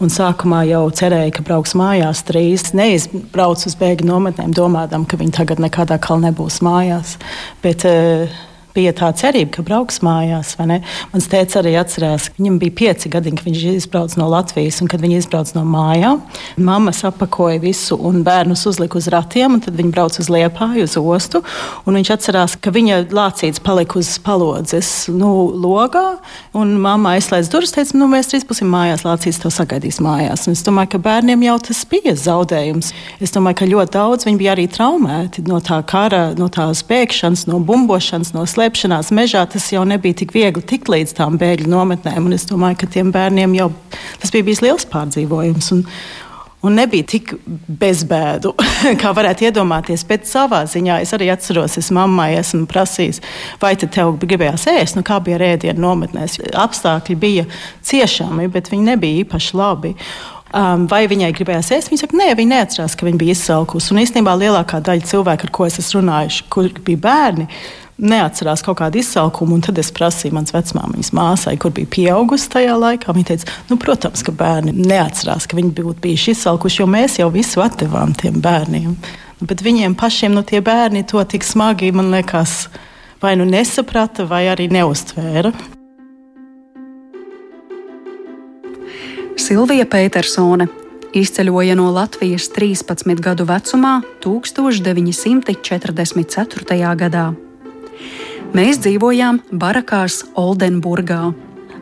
Un 0.00 0.14
sākumā 0.14 0.62
jau 0.70 0.86
cerēja, 0.96 1.34
ka 1.36 1.44
brauks 1.44 1.76
mājās 1.76 2.24
trīs, 2.28 2.70
neizbrauc 2.72 3.66
uz 3.68 3.76
bēgļu 3.80 4.08
nometnēm, 4.08 4.56
domādam, 4.56 5.04
ka 5.04 5.20
viņi 5.20 5.36
tagad 5.42 5.60
nekādā 5.60 6.00
kalnā 6.00 6.30
nebūs 6.30 6.60
mājās 6.64 6.99
mājās. 7.00 7.16
Bet, 7.62 7.84
uh, 7.84 8.49
bija 8.80 8.94
tā 8.96 9.10
cerība, 9.16 9.58
ka 9.58 9.64
brauks 9.66 10.00
mājās. 10.04 10.54
Mans 10.60 11.28
tēvs 11.30 11.58
arī 11.60 11.74
atcerās, 11.80 12.30
ka 12.30 12.40
viņam 12.40 12.58
bija 12.62 12.76
pieci 12.80 13.10
gadi, 13.12 13.32
kad 13.36 13.46
viņš 13.46 13.64
izbrauca 13.74 14.20
no 14.20 14.28
Latvijas, 14.32 14.80
un 14.80 14.88
kad 14.90 15.02
viņi 15.02 15.20
izbrauca 15.20 15.58
no 15.58 15.64
mājām. 15.68 16.22
Mamma 16.60 16.94
apakoja 17.10 17.60
visu 17.62 17.96
un 17.96 18.22
bērnus 18.24 18.64
uzlika 18.70 18.98
uz 19.00 19.08
ratiem, 19.12 19.58
un 19.58 19.64
tad 19.64 19.76
viņi 19.78 19.92
brauca 19.94 20.20
uz 20.22 20.30
liepāju, 20.32 20.86
uz 20.88 20.96
ostu. 21.00 21.42
Viņš 21.90 22.12
atcerās, 22.14 22.56
ka 22.62 22.72
viņa 22.72 23.02
lācīts 23.12 23.60
palika 23.62 23.98
uz 24.00 24.12
palodzes 24.24 25.08
nu, 25.12 25.50
logā, 25.60 26.04
un 26.56 26.76
mamma 26.80 27.16
aizslēdz 27.18 27.50
durvis, 27.52 27.74
teica, 27.74 27.98
nu, 27.98 28.08
mēs 28.10 28.30
trīs 28.30 28.46
būsim 28.48 28.70
mājās, 28.70 29.04
lācīts 29.04 29.40
to 29.42 29.52
sagaidīs 29.52 30.00
mājās. 30.04 30.46
Un 30.46 30.56
es 30.56 30.64
domāju, 30.66 30.94
ka 30.94 31.02
bērniem 31.04 31.44
jau 31.48 31.58
tas 31.68 31.82
bija 31.90 32.14
zaudējums. 32.16 32.92
Es 33.20 33.34
domāju, 33.34 33.60
ka 33.60 33.70
ļoti 33.70 33.96
daudz 33.98 34.28
viņi 34.28 34.40
bija 34.40 34.54
arī 34.54 34.68
traumēti 34.72 35.44
no 35.50 35.60
tā 35.64 35.80
kara, 35.90 36.30
no 36.38 36.48
tās 36.52 36.84
bēgšanas, 36.86 37.46
no 37.50 37.60
bumbošanas, 37.66 38.32
no 38.36 38.46
slēpšanas 38.48 38.69
slēpšanās 38.70 39.10
mežā, 39.12 39.44
tas 39.50 39.72
jau 39.72 39.84
nebija 39.84 40.14
tik 40.14 40.32
viegli 40.32 40.62
tikt 40.62 40.88
līdz 40.88 41.14
tām 41.18 41.38
bēgļu 41.38 41.68
nometnēm. 41.68 42.32
Es 42.32 42.46
domāju, 42.46 42.78
ka 42.80 42.86
tiem 42.86 43.10
bērniem 43.10 43.54
jau 43.54 43.72
tas 44.20 44.30
bija 44.30 44.44
bijis 44.44 44.62
liels 44.62 44.86
pārdzīvojums. 44.86 45.72
Un, 45.72 45.86
Un 46.60 46.74
nebija 46.76 47.06
tik 47.08 47.30
bezbēdu, 47.80 48.50
kā 49.00 49.14
varētu 49.16 49.46
iedomāties. 49.46 50.02
Bet 50.04 50.26
savā 50.28 50.58
ziņā 50.68 50.98
es 51.00 51.14
arī 51.16 51.30
atceros, 51.32 51.78
es 51.80 51.86
mammai 51.88 52.34
esmu 52.36 52.66
prasījis, 52.68 53.22
vai 53.62 53.70
te 53.80 53.88
tev 53.88 54.18
gribējās 54.20 54.66
ēst, 54.68 54.98
nu, 54.98 55.00
kā 55.00 55.16
bija 55.24 55.38
ar 55.38 55.46
ēdienu 55.54 55.80
nometnēs. 55.80 56.36
Apstākļi 56.60 57.16
bija 57.16 57.46
ciešami, 57.80 58.50
bet 58.52 58.68
viņi 58.68 58.90
nebija 58.90 59.22
īpaši 59.22 59.56
labi. 59.56 59.94
Um, 60.52 60.84
vai 60.92 61.06
viņai 61.08 61.32
gribējās 61.38 61.72
ēst? 61.78 61.94
Viņa 61.94 62.04
saka, 62.04 62.20
nē, 62.20 62.28
viņa 62.36 62.52
neatcerās, 62.58 62.92
ka 62.92 63.08
viņa 63.08 63.22
bija 63.24 63.38
izsalkusi. 63.38 63.94
Un 63.94 64.04
īstenībā 64.04 64.36
lielākā 64.42 64.84
daļa 64.84 65.08
cilvēku, 65.14 65.48
ar 65.48 65.56
ko 65.56 65.64
es 65.64 65.80
esmu 65.80 66.02
runājuši, 66.02 66.44
kur 66.52 66.68
bija 66.84 67.06
bērni, 67.08 67.48
neatcerās 68.00 68.62
kaut 68.64 68.78
kādu 68.80 68.96
izsalkumu. 69.00 69.60
Tad 69.64 69.76
es 69.80 69.90
prasīju 69.94 70.34
manas 70.36 70.54
vecmāmiņas 70.54 71.12
māsai, 71.16 71.56
kur 71.60 71.70
bija 71.76 71.88
pieaugusi 71.94 72.50
tajā 72.52 72.74
laikā. 72.80 73.08
Viņa 73.16 73.28
teica, 73.30 73.44
nu, 73.70 73.74
protams, 73.80 74.20
ka 74.26 74.32
bērni 74.36 74.72
neatcerās, 74.76 75.44
ka 75.46 75.52
viņi 75.58 75.72
būtu 75.78 75.98
bijuši 76.04 76.28
izsalkuši, 76.36 76.78
jo 76.82 76.86
mēs 76.90 77.12
jau 77.20 77.28
visu 77.34 77.58
atdevām 77.64 78.10
tiem 78.18 78.36
bērniem. 78.44 78.92
Bet 79.40 79.58
viņiem 79.64 79.92
pašiem 79.96 80.32
nu, 80.36 80.42
tie 80.44 80.60
bērni 80.64 81.02
to 81.08 81.20
tik 81.24 81.42
smagi, 81.46 81.92
man 81.96 82.10
liekas, 82.12 82.68
vai 83.22 83.32
nu 83.40 83.44
nesaprata, 83.48 84.22
vai 84.28 84.42
arī 84.52 84.66
neustvēra. 84.72 85.50
Silvija 89.40 89.86
Petersone 89.88 90.66
izceļoja 91.16 91.74
no 91.78 91.86
Latvijas 91.94 92.50
13 92.54 93.20
gadu 93.24 93.44
vecumā 93.48 93.94
1944. 94.22 96.94
gadā. 97.00 97.49
Mēs 98.56 98.80
dzīvojām 98.82 99.42
barakās 99.52 100.24
Oldenburgā. 100.34 101.30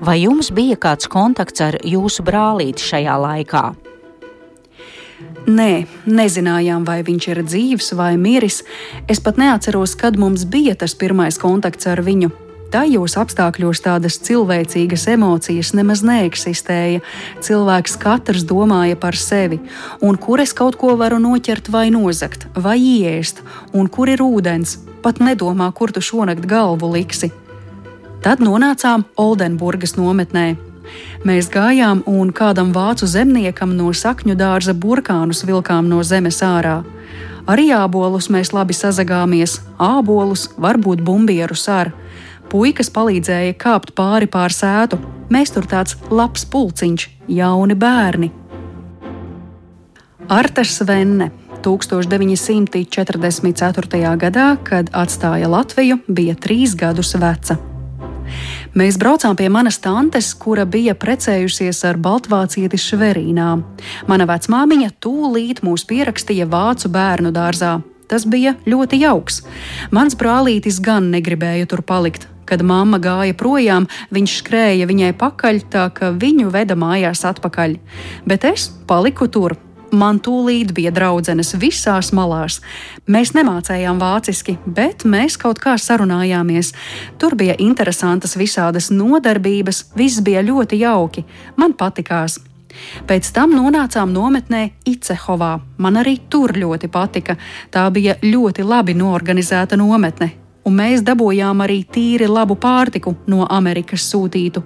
Vai 0.05 0.21
jums 0.23 0.53
bija 0.55 0.77
kāds 0.79 1.09
kontakts 1.11 1.63
ar 1.65 1.79
jūsu 1.83 2.23
brālīti 2.27 2.85
šajā 2.85 3.15
laikā? 3.19 3.63
Nē, 5.49 5.87
nezinājām, 6.05 6.85
vai 6.85 7.01
viņš 7.07 7.29
ir 7.33 7.41
dzīves 7.47 7.95
vai 7.97 8.13
miris. 8.21 8.61
Es 9.09 9.23
pat 9.25 9.41
neatceros, 9.41 9.97
kad 9.97 10.19
mums 10.21 10.45
bija 10.45 10.77
tas 10.77 10.95
pirmais 10.99 11.41
kontakts 11.41 11.89
ar 11.89 12.03
viņu. 12.05 12.31
Tajos 12.69 13.15
apstākļos 13.17 13.81
tādas 13.81 14.19
cilvēcīgas 14.27 15.07
emocijas 15.15 15.73
nemaz 15.73 16.03
neeksistēja. 16.05 17.01
Cilvēks 17.41 17.97
katrs 18.03 18.45
domāja 18.45 18.99
par 19.01 19.17
sevi, 19.17 19.57
un 20.05 20.21
kur 20.21 20.45
es 20.45 20.53
kaut 20.53 20.77
ko 20.77 20.93
varu 21.01 21.17
noķert 21.23 21.73
vai 21.73 21.87
nozagt, 21.95 22.45
vai 22.53 22.77
iest, 22.77 23.41
un 23.73 23.89
kur 23.89 24.13
ir 24.13 24.21
ūdens, 24.21 24.77
pat 25.03 25.21
nedomā, 25.23 25.71
kur 25.75 25.93
tu 25.93 26.03
šonakt 26.05 26.47
galvu 26.49 26.91
liksi. 26.95 27.31
Tad 28.23 28.43
nonācām 28.43 29.05
Oldenburgas 29.17 29.95
nometnē. 29.99 30.57
Mēs 31.29 31.51
gājām 31.53 32.03
un 32.09 32.33
kādam 32.35 32.73
vācu 32.75 33.07
zemniekam 33.07 33.77
no 33.77 33.93
sakņu 33.93 34.35
dārza 34.39 34.75
burkānus 34.75 35.45
vilkām 35.47 35.89
no 35.91 36.03
zemes 36.03 36.41
ārā. 36.43 36.81
Arī 37.49 37.71
ābolus 37.73 38.29
mēs 38.33 38.53
labi 38.53 38.77
sazagāmies, 38.77 39.61
ābolus, 39.81 40.49
varbūt 40.61 41.01
bumbierus 41.05 41.65
ar. 41.73 41.93
Puikas 42.49 42.91
palīdzēja 42.93 43.57
kāpt 43.61 43.95
pāri 43.97 44.29
pār 44.29 44.53
sētu. 44.53 44.99
Mēs 45.33 45.53
tur 45.53 45.69
tāds 45.69 45.97
labs 46.11 46.47
pulciņš, 46.49 47.09
jauni 47.29 47.77
bērni. 47.77 48.33
Arta 50.29 50.65
Svenne 50.65 51.31
1944. 51.69 54.17
gadā, 54.17 54.57
kad 54.65 54.89
atstāja 54.97 55.49
Latviju, 55.53 56.01
bija 56.09 56.35
trīs 56.35 56.73
gadus 56.79 57.13
veca. 57.21 57.59
Mēs 58.77 58.99
braucām 59.01 59.37
pie 59.37 59.49
manas 59.53 59.79
tantes, 59.81 60.33
kura 60.37 60.67
bija 60.69 60.95
precējusies 60.95 61.81
ar 61.89 61.99
Baltvācieti 62.01 62.79
Šverīnā. 62.79 63.51
Mana 64.09 64.27
vecmāmiņa 64.29 64.95
tūlīt 65.03 65.63
mūs 65.67 65.87
pierakstīja 65.89 66.49
vācu 66.51 66.91
bērnu 66.93 67.33
dārzā. 67.35 67.79
Tas 68.09 68.25
bija 68.25 68.55
ļoti 68.69 69.03
jauks. 69.03 69.43
Mans 69.93 70.17
brālītis 70.17 70.81
gan 70.85 71.11
negribēja 71.13 71.69
tur 71.69 71.85
palikt. 71.85 72.29
Kad 72.49 72.63
mamma 72.65 72.97
gāja 72.97 73.35
projām, 73.37 73.85
viņš 74.15 74.39
skrēja 74.41 74.87
viņai 74.89 75.11
pakaļ, 75.21 75.59
tā 75.69 75.91
ka 75.93 76.15
viņu 76.17 76.49
veda 76.55 76.79
mājās 76.81 77.27
atpakaļ. 77.29 77.77
Bet 78.25 78.47
es 78.49 78.71
paliku 78.89 79.29
tur, 79.29 79.59
Man 79.91 80.19
tūlīt 80.21 80.75
bija 80.77 80.91
draudzenes 80.93 81.55
visās 81.57 82.11
malās. 82.13 82.59
Mēs 83.09 83.33
nemācējām 83.37 84.01
vāciski, 84.03 84.59
bet 84.67 85.07
mēs 85.09 85.39
kaut 85.41 85.63
kā 85.65 85.79
sarunājāmies. 85.81 86.75
Tur 87.19 87.37
bija 87.41 87.57
interesantas 87.59 88.37
visādas 88.37 88.91
nodarbības, 88.93 89.87
viss 89.97 90.21
bija 90.21 90.45
ļoti 90.45 90.83
jauki. 90.83 91.25
Man 91.57 91.73
patikās. 91.73 92.37
Pēc 93.09 93.31
tam 93.35 93.55
nonācām 93.57 94.13
nometnē 94.13 94.63
Icehovā. 94.87 95.55
Man 95.79 95.97
arī 95.97 96.19
tur 96.31 96.53
ļoti 96.53 96.91
patika. 96.93 97.39
Tā 97.73 97.89
bija 97.91 98.19
ļoti 98.23 98.67
labi 98.67 98.95
norganizēta 98.95 99.79
nometne, 99.81 100.31
un 100.69 100.77
mēs 100.77 101.05
dabūjām 101.07 101.65
arī 101.65 101.81
tīri 101.89 102.29
labu 102.29 102.59
pārtiku 102.61 103.17
no 103.27 103.47
Amerikas 103.49 104.05
sūtītu. 104.13 104.63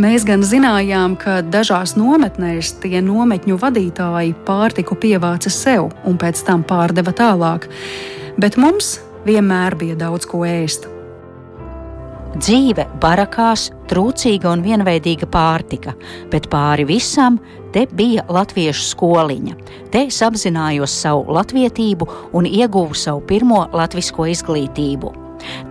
Mēs 0.00 0.24
gan 0.24 0.40
zinājām, 0.40 1.18
ka 1.20 1.42
dažās 1.44 1.98
nometnēs 2.00 2.70
tie 2.80 3.02
nometņu 3.04 3.58
vadītāji 3.60 4.32
pārtiku 4.46 4.96
pievāca 4.96 5.52
sev 5.52 5.90
un 6.08 6.16
pēc 6.16 6.40
tam 6.46 6.62
pārdeva 6.64 7.12
tālāk, 7.12 7.66
bet 8.40 8.56
mums 8.56 8.94
vienmēr 9.26 9.76
bija 9.76 9.98
daudz 10.00 10.24
ko 10.30 10.46
ēst. 10.48 10.88
Dzīve 12.32 12.86
barakās, 13.02 13.66
trūcīga 13.92 14.48
un 14.54 14.64
vienveidīga 14.64 15.28
pārtika, 15.28 15.92
bet 16.32 16.48
pāri 16.48 16.88
visam 16.88 17.36
te 17.74 17.84
bija 17.92 18.24
latviešu 18.32 18.86
skoliņa. 18.94 19.58
Te 19.92 20.06
es 20.08 20.22
apzinājos 20.24 20.94
savu 21.04 21.36
latvietību 21.36 22.08
un 22.32 22.48
ieguvu 22.48 22.96
savu 22.96 23.20
pirmo 23.28 23.66
latvisko 23.76 24.24
izglītību. 24.32 25.12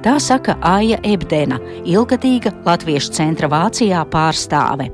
Tā 0.05 0.17
saka 0.19 0.57
Aija 0.65 0.99
Ebdena, 1.03 1.59
ilgadīga 1.85 2.53
Latviešu 2.65 3.13
centra 3.17 3.49
Vācijā 3.51 4.01
pārstāve. 4.11 4.89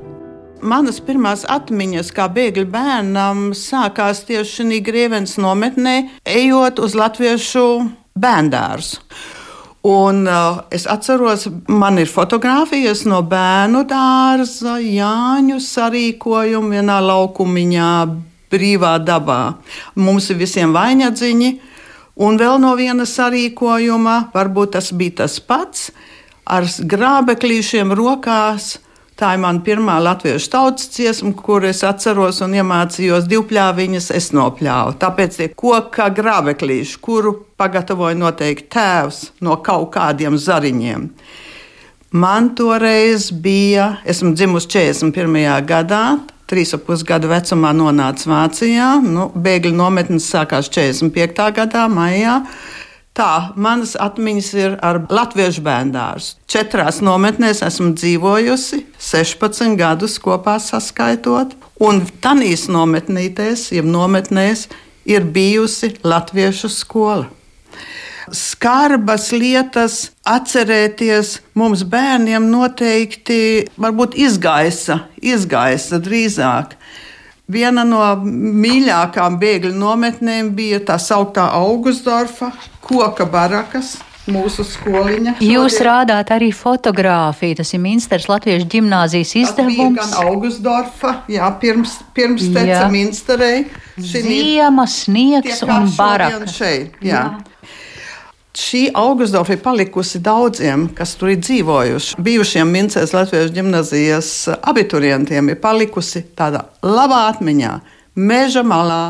Manas 0.58 0.98
pirmās 1.04 1.44
atmiņas 1.46 2.10
kā 2.16 2.26
bēgļu 2.34 2.66
bērnam 2.72 3.50
sākās 3.54 4.24
tieši 4.26 4.64
šī 4.64 4.80
Grievens 4.82 5.36
nometnē, 5.38 5.96
ejot 6.26 6.82
uz 6.82 6.96
Latviešu 6.98 7.66
bērndārzu. 8.18 9.04
Un, 9.88 10.24
uh, 10.26 10.58
es 10.74 10.88
atceros, 10.90 11.46
man 11.70 12.00
ir 12.02 12.10
fotografijas 12.10 13.04
no 13.06 13.22
bērnu 13.22 13.84
dārza, 13.88 14.74
Jāņu 14.82 15.60
sarīkojuma 15.62 16.74
vienā 16.74 16.98
laukumiņā, 17.06 17.92
brīvā 18.50 18.96
dabā. 19.04 19.40
Mums 19.94 20.28
ir 20.32 20.40
visiem 20.42 20.74
vainadziņi, 20.74 21.52
Un 22.18 22.38
vēl 22.40 22.58
no 22.58 22.74
viena 22.78 23.06
sarīkojuma, 23.06 24.18
varbūt 24.34 24.74
tas 24.74 24.90
bija 24.90 25.20
tas 25.22 25.38
pats, 25.38 25.90
ar 26.48 26.66
grābeklīšiem 26.66 27.94
rokās 27.94 28.78
Tā 29.18 29.32
ir 29.34 29.40
mana 29.42 29.58
pirmā 29.66 29.96
latviešu 29.98 30.50
tautas 30.52 30.92
dziesma, 30.94 31.32
kur 31.34 31.64
es 31.66 31.80
atceros 31.82 32.36
un 32.44 32.52
iemācījos 32.54 33.24
divpļāviņas, 33.26 34.12
es 34.14 34.28
nopļāvu. 34.30 34.92
Tāpēc 35.02 35.38
tie 35.40 35.48
koka 35.58 36.06
grābeklīši, 36.14 37.00
kuru 37.02 37.32
pagatavoja 37.58 38.14
noteikti 38.14 38.68
tēvs 38.76 39.18
no 39.42 39.56
kaut 39.66 39.90
kādiem 39.96 40.38
zariņiem. 40.38 41.08
Man 42.14 42.52
toreiz 42.54 43.32
bija, 43.34 43.96
esmu 44.06 44.36
dzimusi 44.38 44.70
41. 44.76 45.66
gadā, 45.66 46.04
trīs 46.48 46.74
ap 46.76 46.86
pus 46.88 47.04
gadu 47.06 47.30
vecumā 47.30 47.74
nonāca 47.76 48.30
Vācijā. 48.30 48.88
Nu, 49.04 49.28
bēgļu 49.36 49.74
nometnes 49.76 50.28
sākās 50.32 50.70
45. 50.72 51.48
gadā, 51.56 51.86
maijā. 51.92 52.40
Tā, 53.18 53.50
manas 53.58 53.96
atmiņas 53.98 54.48
ir 54.54 54.76
ar 54.84 55.00
latviešu 55.10 55.64
bērnu. 55.66 56.02
Četrās 56.46 57.00
nometnēs 57.02 57.64
esmu 57.66 57.90
dzīvojusi, 57.98 58.84
16 59.02 59.74
gadus 59.80 60.20
kopā 60.22 60.58
saskaitot, 60.62 61.56
un 61.82 62.04
tanīs 62.22 62.68
nometnītēs, 62.70 63.72
jeb 63.74 63.90
nometnēs, 63.90 64.68
ir 65.08 65.26
bijusi 65.34 65.96
latviešu 66.06 66.70
skola. 66.70 67.26
Skarbas 68.34 69.30
lietas 69.32 69.98
atcerēties 70.28 71.38
mums 71.58 71.84
bērniem 71.88 72.48
noteikti 72.50 73.68
izgaisa, 74.14 75.00
izgaisa 75.20 76.00
drīzāk. 76.02 76.74
Viena 77.48 77.84
no 77.88 78.02
mīļākajām 78.24 79.38
bēgļu 79.40 79.72
nometnēm 79.78 80.52
bija 80.56 80.82
tā 80.84 80.98
sauktā 81.00 81.46
Augustdorfa 81.56 82.52
koka 82.84 83.24
barakas. 83.28 83.96
Mūsu 84.28 84.60
skoliņa. 84.60 85.38
Šodien. 85.38 85.52
Jūs 85.54 85.78
rādāt 85.80 86.28
arī 86.34 86.50
fotografiju. 86.52 87.56
Tas 87.62 87.70
ir 87.72 87.80
Minstras 87.80 88.26
Latviešu 88.28 88.66
ģimnāzijas 88.74 89.30
izdevums. 89.40 89.96
Tas 89.96 90.10
bija 90.12 90.26
Augustdorfa, 90.28 91.12
jā, 91.32 91.48
pirms, 91.62 91.94
pirms 92.12 92.44
teca 92.52 92.82
Minsterei. 92.92 93.62
Ziema, 93.96 94.84
sniegs 94.84 95.64
un 95.64 95.88
baraka. 95.96 96.44
Šeit, 96.52 97.00
jā. 97.00 97.22
jā 97.24 97.57
šī 98.58 98.88
augstdorfa 98.96 99.54
ir 99.54 99.62
palikusi 99.62 100.20
daudziem, 100.24 100.88
kas 100.96 101.14
tur 101.18 101.32
ir 101.32 101.40
dzīvojuši. 101.42 102.18
Bijušiem 102.24 102.72
Mincēs 102.74 103.14
Latvijas 103.14 103.52
gimnazijas 103.54 104.32
abiturientiem 104.58 105.52
ir 105.52 105.60
palikusi 105.62 106.24
tāda 106.38 106.66
labā 106.82 107.26
atmiņā, 107.32 107.78
meža 108.18 108.64
malā. 108.66 109.02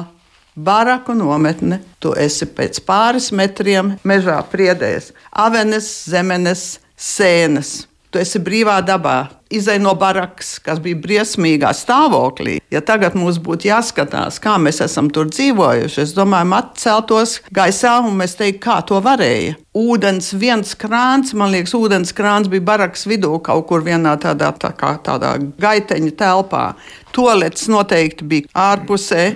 Baraku 0.59 1.14
nometne, 1.14 1.76
tu 2.02 2.11
esi 2.19 2.49
pēc 2.50 2.81
pāris 2.83 3.28
metriem 3.31 3.93
mežā 4.02 4.40
priedēs, 4.50 5.12
avenes, 5.31 5.87
zemenes, 6.11 6.64
sēnes. 6.99 7.85
Tu 8.09 8.21
esi 8.23 8.41
brīvā 8.41 8.79
dabā, 8.88 9.17
izai 9.53 9.77
no 9.81 9.93
barakas, 9.99 10.55
kas 10.65 10.79
bija 10.81 10.97
briesmīgā 11.03 11.75
stāvoklī. 11.77 12.55
Ja 12.73 12.81
tagad 12.85 13.17
mums 13.17 13.37
būtu 13.45 13.69
jāskatās, 13.69 14.38
kā 14.41 14.55
mēs 14.61 14.81
esam 14.85 15.11
tur 15.12 15.29
dzīvojuši, 15.29 16.00
es 16.07 16.15
domāju, 16.17 16.55
atceltos 16.57 17.38
gaisā 17.53 17.99
un 18.05 18.17
mēs 18.21 18.38
teiktu, 18.41 18.62
kā 18.65 18.79
to 18.88 19.03
varēja. 19.05 19.59
Ūdens 19.77 20.33
viens 20.41 20.73
krāns, 20.81 21.35
man 21.37 21.53
liekas, 21.53 21.77
ūdens 21.77 22.17
krāns 22.17 22.49
bija 22.49 22.65
barakas 22.71 23.05
vidū 23.09 23.35
kaut 23.45 23.69
kur 23.69 23.85
vienā 23.85 24.17
tādā, 24.21 24.55
tā 24.57 24.73
kā, 24.77 24.97
tādā 25.05 25.37
gaiteņa 25.61 26.17
telpā. 26.17 26.65
Tolets 27.12 27.69
noteikti 27.69 28.29
bija 28.29 28.53
ārpusē. 28.73 29.31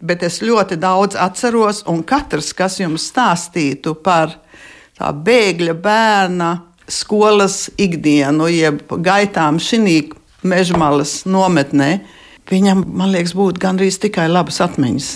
Bet 0.00 0.22
es 0.24 0.38
ļoti 0.40 0.78
daudz 0.80 1.16
atceros, 1.20 1.82
un 1.88 2.00
katrs, 2.08 2.54
kas 2.56 2.78
jums 2.80 3.10
stāstītu 3.10 3.92
par 4.00 4.38
tā 4.96 5.10
bēgļa 5.12 5.74
bērna 5.76 6.48
skolas 6.90 7.68
ikdienu, 7.80 8.48
jeb 8.50 8.82
gaitām 8.90 9.58
šī 9.62 10.10
mežmalas 10.42 11.24
nometnē, 11.28 12.00
viņam, 12.50 12.84
man 12.86 13.12
liekas, 13.14 13.34
būtu 13.36 13.60
gandrīz 13.62 14.00
tikai 14.02 14.28
labas 14.30 14.60
atmiņas. 14.64 15.10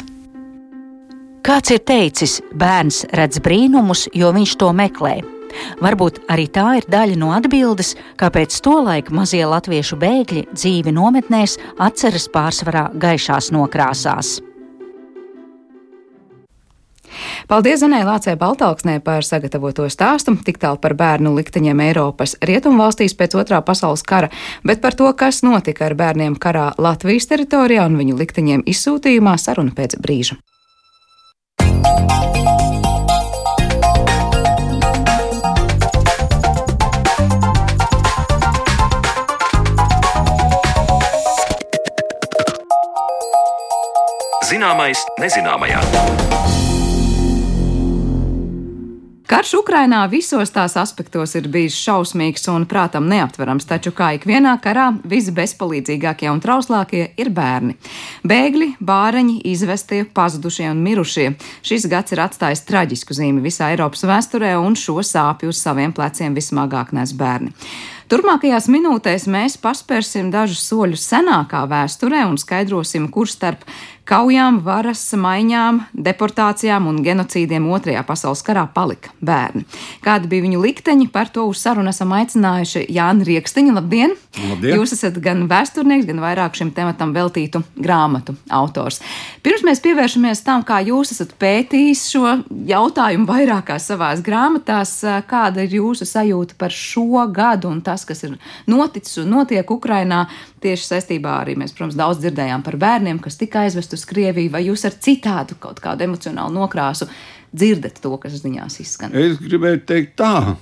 Kāds 1.45 1.75
ir 1.75 1.83
teicis, 1.85 2.39
bērns 2.57 3.03
redz 3.13 3.41
brīnumus, 3.45 4.07
jo 4.17 4.31
viņš 4.33 4.57
to 4.61 4.71
meklē. 4.73 5.19
Varbūt 5.85 6.23
arī 6.33 6.47
tā 6.51 6.79
ir 6.79 6.89
daļa 6.91 7.19
no 7.21 7.35
atbildes, 7.37 7.93
kāpēc 8.19 8.57
tolaik 8.65 9.13
mazie 9.15 9.45
latviešu 9.47 9.99
bēgļi 10.01 10.47
dzīvi 10.55 10.95
nometnēs 10.97 11.59
atceras 11.85 12.27
pārsvarā 12.33 12.89
gaišās 12.97 13.53
nokrāsās. 13.55 14.39
Paldies 17.49 17.83
Zanē 17.83 18.05
Lācē 18.07 18.37
Baltalksnē 18.41 18.99
par 19.05 19.27
sagatavoto 19.27 19.89
stāstu, 19.93 20.37
tik 20.45 20.61
tālu 20.63 20.81
par 20.81 20.97
bērnu 20.99 21.35
likteņiem 21.37 21.85
Eiropas 21.89 22.37
rietumvalstīs 22.43 23.17
pēc 23.19 23.37
otrā 23.41 23.61
pasaules 23.65 24.03
kara, 24.07 24.33
bet 24.65 24.81
par 24.85 24.97
to, 24.99 25.11
kas 25.13 25.43
notika 25.47 25.89
ar 25.91 25.99
bērniem 25.99 26.39
karā 26.41 26.73
Latvijas 26.79 27.31
teritorijā 27.31 27.87
un 27.87 28.01
viņu 28.01 28.19
likteņiem 28.19 28.67
izsūtījumā 28.71 29.39
saruna 29.41 29.75
pēc 29.77 29.99
brīža. 30.03 30.41
Zināmais 44.45 45.01
nezināmajā. 45.19 45.81
Karš 49.25 49.55
Ukrainā 49.63 50.03
visos 50.13 50.51
tās 50.53 50.75
aspektos 50.77 51.33
ir 51.39 51.47
bijis 51.49 51.79
šausmīgs 51.81 52.43
un 52.53 52.67
prātam 52.69 53.07
neaptverams, 53.09 53.65
taču 53.65 53.95
kā 53.97 54.11
ikvienā 54.19 54.53
karā 54.61 54.91
visbezpalīdzīgākie 55.09 56.29
un 56.29 56.43
trauslākie 56.45 57.07
ir 57.17 57.31
bērni. 57.33 57.79
Bēgļi, 58.21 58.69
bāreņi, 58.85 59.39
izvestie, 59.49 60.03
pazudušie 60.05 60.69
un 60.69 60.85
mirušie. 60.85 61.31
Šis 61.65 61.89
gads 61.89 62.13
ir 62.13 62.21
atstājis 62.27 62.67
traģisku 62.69 63.17
zīmi 63.17 63.41
visā 63.47 63.73
Eiropas 63.73 64.05
vēsturē, 64.05 64.59
un 64.61 64.77
šo 64.77 65.01
sāpju 65.01 65.55
uz 65.55 65.65
saviem 65.65 65.97
pleciem 65.97 66.37
vismagāk 66.37 66.93
nes 66.93 67.17
bērni. 67.17 67.57
Turmākajās 68.13 68.67
minūtēs 68.69 69.25
mēs 69.33 69.55
paspērsim 69.57 70.29
dažus 70.29 70.61
soļus 70.69 71.07
senākā 71.09 71.63
vēsturē 71.71 72.27
un 72.29 72.37
skaidrosim, 72.37 73.09
kurš 73.09 73.39
starp 73.39 73.65
Kaujām, 74.05 74.59
varas 74.61 75.01
maiņām, 75.17 75.79
deportācijām 75.97 76.91
un 76.91 76.99
genocīdiem 77.07 77.65
Otrajā 77.73 78.03
pasaules 78.05 78.43
karā 78.45 78.67
palika 78.69 79.15
bērni. 79.25 79.63
Kādi 80.05 80.29
bija 80.29 80.45
viņu 80.45 80.61
likteņi, 80.61 81.07
par 81.09 81.31
to 81.33 81.47
uz 81.49 81.63
sarunu 81.65 81.89
esam 81.89 82.13
aicinājuši 82.13 82.83
Jāni 82.93 83.25
Riekstiņu. 83.25 83.73
Labdien! 83.79 84.13
Labdien! 84.51 84.77
Jūs 84.77 84.93
esat 84.99 85.17
gan 85.25 85.47
vēsturnieks, 85.49 86.05
gan 86.11 86.21
vairāk 86.21 86.61
šim 86.61 86.75
tematam 86.77 87.15
veltītu 87.17 87.63
grāmatu 87.81 88.37
autors. 88.53 89.01
Pirms 89.41 89.65
mēs 89.65 89.81
pievēršamies 89.81 90.45
tam, 90.45 90.67
kā 90.69 90.83
jūs 90.85 91.15
esat 91.17 91.33
pētījis 91.41 92.05
šo 92.13 92.37
jautājumu 92.69 93.25
vairākās 93.31 93.89
savās 93.89 94.21
grāmatās, 94.27 94.99
kāda 95.31 95.65
ir 95.65 95.79
jūsu 95.79 96.05
sajūta 96.13 96.61
par 96.61 96.77
šo 96.77 97.25
gadu 97.33 97.73
un 97.73 97.81
tas, 97.81 98.05
kas 98.05 98.21
ir 98.29 98.37
noticis 98.69 99.23
un 99.25 99.33
notiek 99.39 99.73
Ukrainā, 99.73 100.27
tieši 100.65 100.91
saistībā 100.93 101.39
arī 101.41 101.57
mēs, 101.61 101.73
protams, 101.77 101.97
daudz 101.99 102.21
dzirdējām 102.23 102.65
par 102.65 102.77
bērniem, 102.81 103.21
kas 103.23 103.37
tika 103.41 103.65
aizvest 103.95 104.05
uz 104.05 104.05
Krieviju, 104.09 104.51
vai 104.53 104.67
jūs 104.67 104.85
ar 104.85 104.95
citādu 104.99 105.57
kaut 105.59 105.81
kādu 105.81 106.05
emocionālu 106.05 106.53
nokrāsu 106.55 107.07
dzirdat 107.55 108.01
to, 108.01 108.17
kas 108.19 108.43
ziņās 108.43 108.81
izskan? 108.81 109.15
Es 109.15 109.39
gribēju 109.39 109.85
teikt 109.87 110.17
tā. 110.19 110.57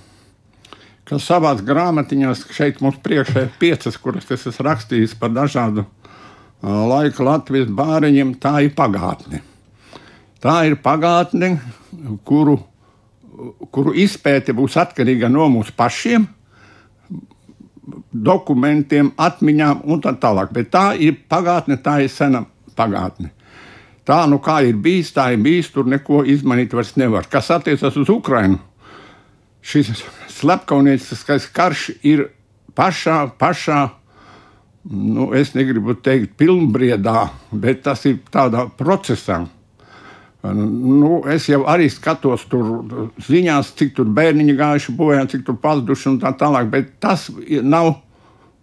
Ka 1.05 1.19
savā 1.19 1.55
grāmatiņā 1.57 2.35
šeit 2.53 2.81
mums 2.81 3.01
priekšā 3.03 3.47
ir 3.47 3.51
piecas, 3.59 3.97
kuras 3.99 4.29
es 4.31 4.47
esmu 4.47 4.69
rakstījis 4.69 5.17
par 5.19 5.33
dažādu 5.33 5.85
laika 6.63 7.25
Latvijas 7.25 7.69
bāriņiem. 7.69 8.37
Tā 8.39 8.63
ir 8.63 8.75
pagātne. 8.77 9.43
Tā 10.41 10.67
ir 10.67 10.77
pagātne, 10.77 11.59
kuru, 12.25 12.59
kuru 13.71 13.95
izpēte 13.95 14.53
būs 14.55 14.77
atkarīga 14.77 15.29
no 15.31 15.49
mums 15.49 15.71
pašiem, 15.75 16.27
dokumentiem, 18.13 19.11
atmiņām 19.19 19.83
un 19.91 20.03
tā 20.03 20.15
tālāk. 20.23 20.53
Bet 20.55 20.71
tā 20.71 20.93
ir 20.95 21.19
pagātne, 21.29 21.81
tā 21.83 21.99
ir 22.05 22.11
sena 22.11 22.45
pagātne. 22.77 23.31
Tā, 24.09 24.25
nu 24.27 24.41
kā 24.43 24.59
ir 24.67 24.79
bijis, 24.83 25.13
tā 25.15 25.29
ir 25.35 25.43
bijis, 25.45 25.71
tur 25.71 25.87
neko 25.87 26.25
izmainīt 26.27 26.75
vairs 26.75 26.97
nevar. 26.99 27.29
Kas 27.31 27.53
attiecas 27.55 27.97
uz 28.01 28.11
Ukrajinu, 28.11 28.59
šis 29.63 29.93
slepkavnieciskais 30.41 31.47
karš 31.55 31.91
ir 32.03 32.27
pašā, 32.75 33.29
pašā, 33.39 33.81
nu, 34.91 35.31
es 35.39 35.55
negribu 35.55 35.95
teikt, 35.95 36.35
pilnbriedā, 36.41 37.29
bet 37.53 37.85
tas 37.87 38.03
ir 38.11 38.19
tādā 38.35 38.67
procesā. 38.79 39.45
Nu, 40.43 41.21
es 41.31 41.47
jau 41.47 41.63
arī 41.71 41.87
skatos 41.93 42.49
tur 42.51 42.81
ziņās, 43.23 43.77
cik 43.79 43.93
tur 43.95 44.09
bērniņi 44.11 44.57
gājuši 44.59 44.95
bojā, 44.99 45.23
cik 45.31 45.45
tur 45.47 45.61
pazuduši 45.63 46.09
un 46.11 46.17
tā 46.25 46.33
tālāk, 46.35 46.67
bet 46.73 46.97
tas 46.99 47.29
nav 47.63 47.95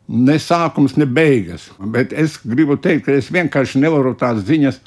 ne 0.10 0.38
sākums, 0.42 0.98
ne 0.98 1.06
beigas. 1.06 1.70
Bet 1.80 2.14
es 2.14 2.40
gribu 2.42 2.78
teikt, 2.82 3.06
ka 3.06 3.18
es 3.18 3.30
vienkārši 3.34 3.82
nevaru 3.84 4.16
tādas 4.18 4.48
ziņas 4.50 4.80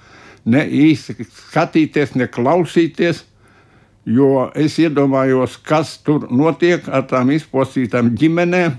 ne 0.51 0.65
īsti 0.67 1.27
skatīties, 1.29 2.17
ne 2.19 2.27
klausīties. 2.31 3.23
Jo 4.03 4.49
es 4.59 4.81
iedomājos, 4.83 5.61
kas 5.63 5.95
tur 6.03 6.27
notiek 6.35 6.89
ar 6.91 7.05
tām 7.07 7.31
izpostītām 7.31 8.11
ģimenēm, 8.19 8.75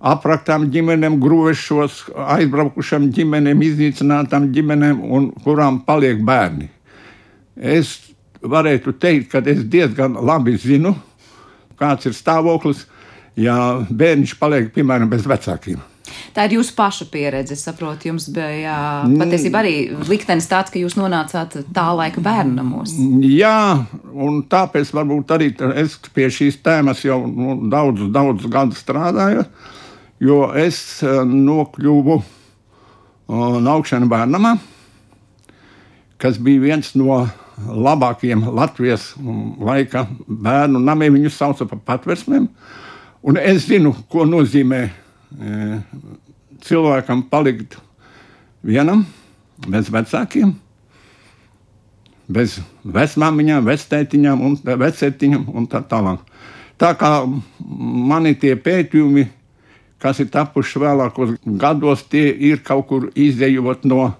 apraktām 0.00 0.70
ģimenēm, 0.72 1.18
grūvešos, 1.20 1.98
aizbraukušām 2.32 3.10
ģimenēm, 3.12 3.60
iznīcinātām 3.68 4.48
ģimenēm, 4.56 5.02
un 5.04 5.28
kurām 5.44 5.82
paliek 5.84 6.24
bērni. 6.24 6.70
Es 7.60 7.98
varētu 8.40 8.96
teikt, 9.00 9.30
ka 9.32 9.44
es 9.52 9.60
diezgan 9.68 10.16
labi 10.16 10.56
zinu, 10.60 10.94
kāds 11.76 12.08
ir 12.08 12.16
stāvoklis, 12.16 12.86
ja 13.40 13.56
bērns 13.90 14.36
paliek 14.38 14.70
piemēram 14.74 15.10
bez 15.10 15.26
vecākiem. 15.28 15.82
Tā 16.34 16.44
ir 16.46 16.56
jūsu 16.58 16.74
paša 16.76 17.06
pieredze. 17.10 17.54
Es 17.56 17.62
saprotu, 17.64 18.10
jums 18.10 18.26
bija 18.34 18.74
patiesībā 19.06 19.62
arī 19.62 19.74
liktenis 20.08 20.48
tāds, 20.50 20.72
ka 20.72 20.80
jūs 20.80 20.98
nonācāt 20.98 21.56
tā 21.74 21.86
laika 21.96 22.22
bērnamos. 22.24 22.92
Jā, 23.24 23.86
un 24.12 24.42
tāpēc 24.50 24.92
varbūt 24.94 25.34
arī 25.34 25.50
es 25.80 25.96
pie 26.14 26.28
šīs 26.34 26.60
tēmas 26.64 27.04
jau 27.06 27.22
nu, 27.26 27.56
daudzus, 27.72 28.12
daudzus 28.14 28.52
gadus 28.52 28.82
strādāju, 28.84 29.46
jo 30.22 30.40
es 30.58 30.78
nokļuvu 31.04 32.20
Naukšana 33.64 34.04
bērnamā, 34.10 34.50
kas 36.20 36.36
bija 36.36 36.60
viens 36.60 36.90
no 36.98 37.22
labākajiem 37.64 38.42
Latvijas 38.52 39.14
laika 39.16 40.04
bērnu 40.28 40.82
namiem. 40.82 41.16
Viņus 41.16 41.38
sauca 41.40 41.66
par 41.70 41.80
patversmēm. 41.88 42.50
Un 43.24 43.38
es 43.40 43.64
zinu, 43.64 43.94
ko 44.12 44.26
nozīmē 44.28 44.80
e, 44.84 45.78
cilvēkam 46.64 47.22
palikt 47.30 47.78
vienam, 48.64 49.06
bez 49.64 49.88
vecākiem, 49.92 50.50
bez 52.28 52.58
vecmāmiņām, 52.84 53.64
vectētiņām 53.64 54.42
un 54.44 54.58
vecētiņām 54.64 55.46
un 55.56 55.68
tā 55.72 55.80
tālāk. 55.88 56.20
Tā 56.80 56.90
kā 57.00 57.14
mani 58.10 58.34
tie 58.40 58.58
pētījumi, 58.60 59.24
kas 60.02 60.20
ir 60.20 60.28
tapuši 60.34 60.82
vēlākos 60.82 61.38
gados, 61.60 62.04
tie 62.10 62.26
ir 62.28 62.60
kaut 62.66 62.88
kur 62.90 63.08
izējot 63.14 63.86
no 63.88 64.10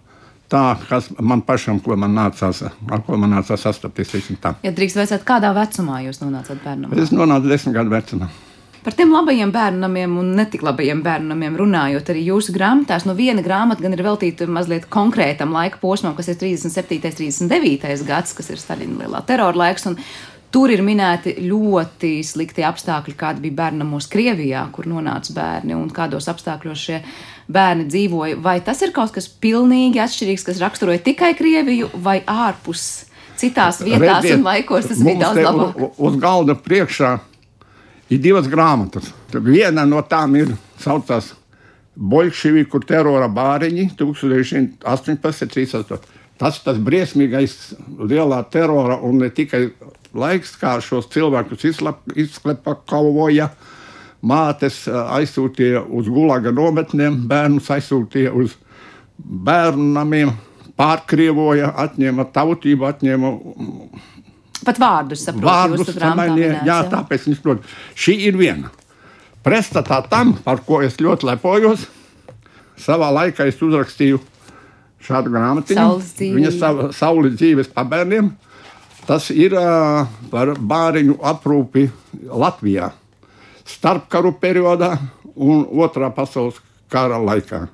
tā, 0.49 0.62
kas 0.88 1.11
man 1.21 1.43
pašam, 1.45 1.83
ko 1.83 1.97
man 2.01 2.17
nācās, 2.17 2.62
ar 2.64 3.05
ko 3.05 3.21
man 3.21 3.35
nācās 3.37 3.67
sastapties. 3.67 4.17
Ja 4.64 4.73
drīkst 4.73 5.03
vecāt, 5.03 5.29
kādā 5.29 5.53
vecumā 5.57 6.01
jūs 6.07 6.23
nonācāt 6.23 6.64
bērnam? 6.64 6.97
Es 6.97 7.12
nonācu 7.12 7.53
desmit 7.53 7.77
gadu 7.77 7.93
vecumā. 7.93 8.33
Par 8.85 8.92
tiem 8.92 9.14
labajiem 9.14 9.49
bērniem 9.49 10.16
un 10.20 10.35
netik 10.37 10.61
labajiem 10.61 10.99
bērniem 11.05 11.55
runājot, 11.57 12.11
arī 12.12 12.27
jūsu 12.27 12.53
grāmatās, 12.53 13.07
no 13.09 13.14
viena 13.16 13.40
grāmata 13.40 13.81
gan 13.81 13.97
ir 13.97 14.03
veltīta 14.05 14.44
mazliet 14.44 14.90
konkrētam 14.92 15.57
laika 15.57 15.81
posmam, 15.81 16.12
kas 16.18 16.29
ir 16.29 16.37
37. 16.37 17.01
un 17.01 17.49
39. 17.49 18.05
gads, 18.05 18.37
kas 18.37 18.53
ir 18.53 18.61
Staļina 18.61 19.07
lielā 19.07 19.25
terora 19.25 19.57
laiks. 19.62 19.88
Tur 20.55 20.70
ir 20.70 20.85
minēti 20.87 21.33
ļoti 21.49 22.12
slikti 22.29 22.62
apstākļi, 22.62 23.16
kādi 23.18 23.47
bija 23.47 23.57
bērnamos 23.64 24.07
Krievijā, 24.12 24.68
kur 24.70 24.87
nonāca 24.87 25.33
bērni 25.35 25.75
un 25.75 25.88
kādos 25.90 26.29
apstākļos 26.31 26.85
šie 26.85 27.01
bērni 27.51 27.88
dzīvoja. 27.88 28.37
Vai 28.44 28.61
tas 28.62 28.85
ir 28.85 28.92
kaut 28.94 29.16
kas 29.16 29.33
pilnīgi 29.33 29.99
atšķirīgs, 30.05 30.44
kas 30.47 30.61
raksturoja 30.62 31.01
tikai 31.09 31.33
Krieviju 31.40 31.88
vai 32.05 32.20
ārpus 32.20 33.07
citās 33.40 33.81
vietās 33.81 34.20
Redziet, 34.20 34.38
un 34.38 34.47
laikos? 34.47 34.92
Tas 34.92 35.03
bija 35.03 35.25
daudz 35.25 35.42
labāk. 35.49 35.87
Uz 35.97 36.20
galda 36.23 36.55
priekšā 36.55 37.16
ir 38.11 38.21
divas 38.21 38.49
grāmatas. 38.51 39.12
Viena 39.33 39.87
no 39.88 40.03
tām 40.09 40.37
ir 40.40 40.55
saucās 40.81 41.33
Bolševiku 41.95 42.81
terora 42.83 43.29
bāriņi 43.31 43.90
1918. 43.99 45.21
38. 45.23 45.99
Tas 46.35 46.57
ir 46.59 46.64
tas 46.67 46.79
briesmīgais 46.83 47.55
lielā 48.11 48.40
terora 48.51 48.97
un 49.07 49.21
ne 49.23 49.29
tikai 49.31 49.69
laiks, 50.14 50.57
kā 50.59 50.75
šos 50.83 51.07
cilvēkus 51.12 51.69
izklepakavoja. 52.25 53.53
Mātes 54.25 54.87
aizsūtīja 54.88 55.85
uz 55.85 56.09
gulaga 56.09 56.51
nometnēm, 56.55 57.21
bērnus 57.29 57.69
aizsūtīja 57.71 58.33
uz 58.33 58.57
bērnu 59.19 59.90
namiem, 59.95 60.33
pārkrievoja, 60.81 61.69
atņēma 61.85 62.25
tautību, 62.35 62.88
atņēma 62.88 63.33
Pat 64.64 64.81
vārdus 64.81 65.24
saprotu. 65.27 65.94
Samainīja, 65.96 66.62
jā, 66.66 66.79
tāpēc 66.92 67.29
viņš 67.29 67.42
prot. 67.44 67.66
Šī 67.98 68.16
ir 68.29 68.38
viena. 68.40 68.72
Pretstatā 69.44 70.00
tam, 70.09 70.33
par 70.44 70.62
ko 70.64 70.81
es 70.85 70.96
ļoti 71.03 71.29
lepojos, 71.29 71.85
savā 72.81 73.11
laikā 73.12 73.48
es 73.50 73.61
uzrakstīju 73.61 74.22
šādu 75.05 75.35
grāmatiņu. 75.35 76.00
Viņa 76.38 76.53
sa 76.57 76.72
saules 76.96 77.37
dzīves 77.37 77.68
pabērniem. 77.74 78.33
Tas 79.05 79.29
ir 79.29 79.53
uh, 79.53 80.07
par 80.33 80.55
bāriņu 80.57 81.18
aprūpi 81.20 81.90
Latvijā. 82.24 82.88
Starpkaru 83.68 84.33
periodā 84.40 84.94
un 85.35 85.66
otrā 85.85 86.09
pasaules 86.14 86.57
kara 86.92 87.18
laikā. 87.20 87.66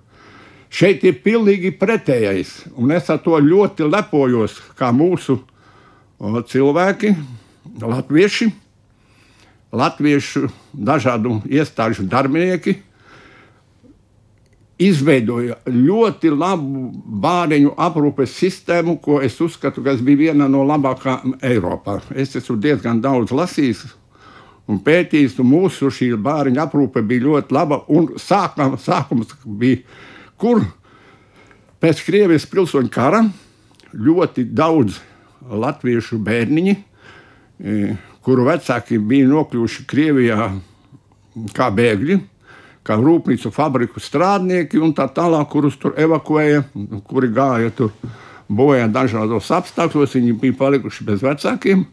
Šeit 0.70 1.02
ir 1.06 1.18
pilnīgi 1.22 1.72
pretējais, 1.78 2.52
un 2.78 2.92
es 2.94 3.08
ar 3.10 3.18
to 3.22 3.38
ļoti 3.42 3.88
lepojos, 3.90 4.58
kā 4.78 4.92
mūsu 4.94 5.40
cilvēki, 6.20 7.14
latvieši, 7.80 8.50
latviešu 9.72 10.48
dažādu 10.72 11.40
iestāžu 11.48 12.04
darbinieki 12.04 12.76
izveidoja 14.80 15.58
ļoti 15.68 16.30
labu 16.32 16.86
bāriņu 17.20 17.74
aprūpes 17.76 18.32
sistēmu, 18.32 18.96
ko 19.02 19.20
es 19.24 19.36
uzskatu, 19.40 19.84
kas 19.84 20.00
bija 20.04 20.30
viena 20.30 20.48
no 20.48 20.64
labākajām 20.64 21.36
Eiropā. 21.44 21.98
Es 22.16 22.36
esmu 22.36 22.56
diezgan 22.60 23.02
daudz 23.04 23.34
lasījis 23.36 23.84
un 24.70 24.80
pētījis, 24.84 25.36
un 25.42 25.50
mūsu 25.50 25.90
šī 25.92 26.14
bāriņu 26.16 26.62
aprūpe 26.64 27.02
bija 27.04 27.26
ļoti 27.26 27.56
laba. 27.56 27.82
Sākam, 28.22 28.78
sākums 28.80 29.34
bija, 29.44 29.82
kur 30.40 30.64
pēc 31.80 32.04
Krievijas 32.06 32.48
pilsoņu 32.48 32.92
kara 32.92 33.24
ļoti 33.92 34.46
daudz 34.54 35.00
latviešu 35.48 36.18
bērniņi, 36.24 36.74
e, 36.76 37.94
kuru 38.24 38.46
vecāki 38.48 38.98
bija 38.98 39.28
nokļuvuši 39.30 39.86
Krievijā 39.88 40.50
kā 41.56 41.70
bēgļi, 41.72 42.18
kā 42.86 42.96
rūpnīcu 43.00 43.52
fabriku 43.54 44.00
strādnieki 44.02 44.80
un 44.82 44.94
tā 44.96 45.06
tālāk, 45.14 45.48
kurus 45.52 45.78
tur 45.80 45.94
evakuēja, 46.00 46.64
kuri 47.08 47.30
gāja 47.34 47.72
tur 47.76 47.92
bojā 48.48 48.88
dažādos 48.90 49.50
apstākļos. 49.54 50.16
Viņi 50.18 50.36
bija 50.40 50.58
palikuši 50.58 51.06
bez 51.06 51.24
vecākiem. 51.24 51.84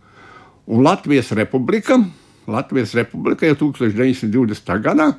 Un 0.68 0.84
Latvijas 0.84 1.32
republika, 1.38 2.00
Latvijas 2.48 2.96
republika 2.98 3.48
jau 3.48 3.56
1920. 3.70 4.74
gadā 4.84 5.12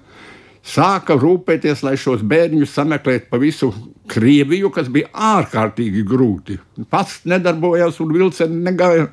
sāka 0.67 1.17
rūpēties, 1.19 1.83
lai 1.87 1.97
šos 2.01 2.23
bērnus 2.27 2.75
sameklētu 2.77 3.31
pa 3.31 3.41
visu 3.43 3.73
Krieviju, 4.09 4.71
kas 4.73 4.89
bija 4.89 5.11
ārkārtīgi 5.13 6.05
grūti. 6.09 6.57
Pats 6.89 7.21
nedarbojās 7.29 7.99
un 8.01 8.15
vilcieni 8.15 8.63
negāja. 8.65 9.11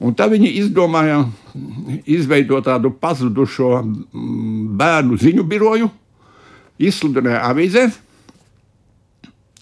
Un 0.00 0.14
tā 0.16 0.26
viņi 0.28 0.50
izdomāja 0.60 1.22
izveidot 2.08 2.66
tādu 2.66 2.92
pazudušo 3.00 3.70
mm, 3.80 4.76
bērnu 4.76 5.16
ziņu 5.20 5.44
biroju, 5.48 5.90
izsludināja 6.80 7.44
avīzē. 7.50 7.86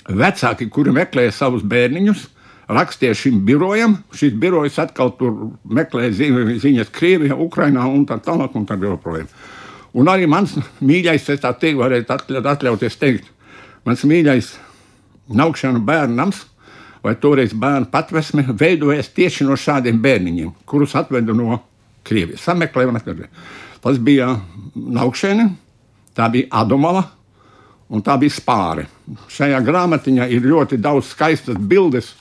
Vecāki, 0.04 0.68
kuri 0.68 0.92
meklēja 0.94 1.32
savus 1.32 1.62
bērniņus, 1.66 2.24
rakstīja 2.68 3.14
šim 3.16 3.42
birojam. 3.46 3.98
Šis 4.14 4.34
birojs 4.40 4.78
atkal 4.82 5.14
tur 5.18 5.54
meklēja 5.64 6.14
ziņas 6.62 6.90
Krievijā, 6.94 7.38
Ukrainā 7.38 7.86
un 7.90 8.06
tā 8.08 8.18
tālāk. 8.22 8.58
Un 8.58 8.66
tā 8.68 8.78
joprojām. 8.80 9.30
Un 9.94 10.11
arī 10.11 10.26
mans 10.30 10.57
mīļais, 10.83 11.28
es 11.30 11.42
tā 11.42 11.52
teiktu, 11.54 11.83
varētu 11.83 12.40
atļauties 12.50 12.98
teikt, 12.98 13.28
mans 13.87 14.02
mīļais 14.02 14.50
naukšana 15.35 15.83
bērnams, 15.87 16.42
vai 17.04 17.14
toreiz 17.20 17.52
bērnu 17.54 17.90
patvesme, 17.92 18.46
veidojas 18.59 19.12
tieši 19.14 19.46
no 19.46 19.59
šādiem 19.61 20.00
bērniņiem, 20.02 20.54
kurus 20.66 20.96
atvedu 20.98 21.37
no 21.37 21.61
Krievijas. 22.04 22.42
Sameklējām, 22.44 22.98
tas 23.85 24.00
bija 24.00 24.33
naukšana, 24.74 25.50
tā 26.16 26.30
bija 26.33 26.50
Adomala. 26.62 27.04
Un 27.94 28.00
tā 28.02 28.14
bija 28.18 28.33
spāre. 28.33 28.87
Šajā 29.30 29.59
grāmatiņā 29.62 30.24
ir 30.33 30.46
ļoti 30.48 30.78
daudz 30.83 31.11
skaistas 31.12 31.59
bildes, 31.61 32.14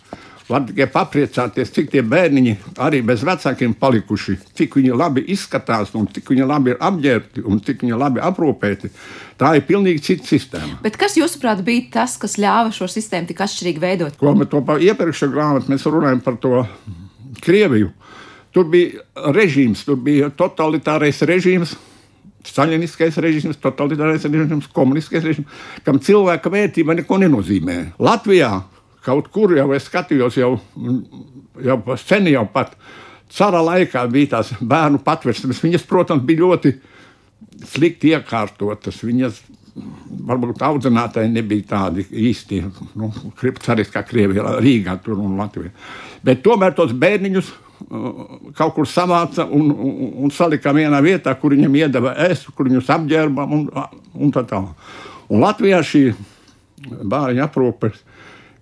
Var 0.44 0.66
tikai 0.68 0.90
papriecāties, 0.92 1.70
cik 1.72 1.92
tie 1.94 2.02
bērniņi 2.04 2.54
arī 2.84 3.00
bez 3.08 3.22
vecākiem 3.24 3.78
palikuši, 3.80 4.36
cik 4.60 4.76
viņi 4.76 4.98
labi 5.00 5.24
izskatās, 5.32 5.94
un 5.96 6.10
cik 6.12 6.34
viņi 6.34 6.48
labi 6.50 6.74
ir 6.74 6.82
apģērbti 6.84 7.46
un 7.48 7.62
cik 7.64 7.86
viņi 7.86 8.00
labi 8.02 8.20
aprūpēti. 8.28 8.92
Tā 9.40 9.54
ir 9.56 9.64
pilnīgi 9.70 10.04
cita 10.04 10.28
sistēma. 10.28 10.82
Bet 10.84 11.00
kas, 11.00 11.16
jūsuprāt, 11.16 11.64
bija 11.64 11.88
tas, 11.96 12.18
kas 12.20 12.36
ļāva 12.42 12.74
šo 12.76 12.90
sistēmu 12.92 13.32
tik 13.32 13.40
atšķirīgi 13.46 13.84
veidot? 13.84 14.20
Ko 14.20 14.36
mēs 14.36 14.52
to 14.52 14.60
par 14.68 14.84
iepriekšējo 14.84 15.32
grāmatu 15.32 15.72
mēs 15.72 15.88
runājam 15.88 16.20
par 16.26 16.38
to 16.44 16.66
Krieviju. 17.44 17.94
Tur 18.54 18.68
bija 18.70 19.02
režīms, 19.34 19.82
tur 19.88 19.98
bija 20.04 20.30
totalitārais 20.30 21.24
režīms. 21.26 21.74
Staļiniskais 22.44 23.16
režīms, 23.24 23.58
totalitārais 23.64 24.28
režīms, 24.28 24.68
komunistiskais 24.76 25.24
režīms, 25.24 25.60
kam 25.86 26.02
cilvēka 26.04 26.52
vērtība 26.52 26.98
neko 27.00 27.22
nenozīmē. 27.24 27.78
Latvijā 28.04 28.52
kaut 29.04 29.30
kur 29.34 29.56
jau 29.58 29.70
es 29.76 29.88
skatījos, 29.90 30.38
jau, 30.40 30.54
jau 31.64 31.78
sen 32.02 32.30
jau 32.32 32.46
pat 32.54 32.76
cara 33.34 33.64
laikā 33.66 34.06
bija 34.12 34.38
tās 34.38 34.54
bērnu 34.62 35.02
patversmes. 35.04 35.62
Viņas, 35.64 35.88
protams, 35.90 36.24
bija 36.26 36.46
ļoti 36.46 36.74
slikti 37.68 38.14
iekārtotas. 38.14 39.02
Viņas 39.06 39.42
varbūt 40.28 40.62
audzinātāji 40.64 41.32
nebija 41.34 41.66
tādi 41.72 42.06
īsti, 42.30 42.62
nu, 43.00 43.10
arī 43.74 43.86
kā 43.90 44.04
Krievijā, 44.06 44.58
Rīgā 44.62 44.98
tur 45.04 45.22
un 45.24 45.38
Latvijā. 45.40 45.74
Bet 46.24 46.44
tomēr 46.46 46.76
tos 46.78 46.94
bērniņus 46.94 47.50
uh, 47.50 47.64
kaut 48.58 48.76
kur 48.78 48.90
savāca 48.90 49.48
un, 49.50 49.72
un, 49.72 50.14
un 50.26 50.34
salika 50.34 50.76
vienā 50.76 51.02
vietā, 51.04 51.34
kur 51.40 51.56
viņiem 51.56 51.80
iedeva 51.82 52.14
ēst, 52.28 52.52
kur 52.54 52.70
viņus 52.70 52.92
apģērba 52.94 53.48
un, 53.58 53.66
un 54.14 54.34
tā 54.36 54.46
tālāk. 54.50 54.94
Un 55.34 55.42
Latvijā 55.42 55.82
šī 55.88 56.06
bērnu 57.02 57.44
aprūpe 57.44 57.94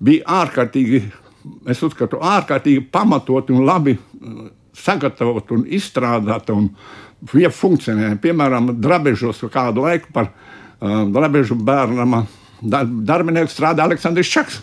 bija 0.01 0.41
ārkārtīgi, 0.41 1.03
es 1.69 1.81
uzskatu, 1.85 2.21
ārkārtīgi 2.21 2.87
pamatot 2.91 3.49
un 3.53 3.65
labi 3.67 3.95
uh, 3.97 4.49
sagatavot 4.77 5.51
un 5.55 5.65
izstrādāt 5.69 6.49
un 6.53 6.69
ja 7.37 7.51
funkcionē. 7.53 8.15
Piemēram, 8.21 8.73
drabežos 8.81 9.43
kādu 9.53 9.85
laiku 9.85 10.13
par 10.13 10.31
Labežu 10.81 11.55
bērnam 11.61 12.23
darbinieks 12.61 13.53
strādā 13.53 13.85
Aleksandrs 13.85 14.29
Čaks. 14.33 14.61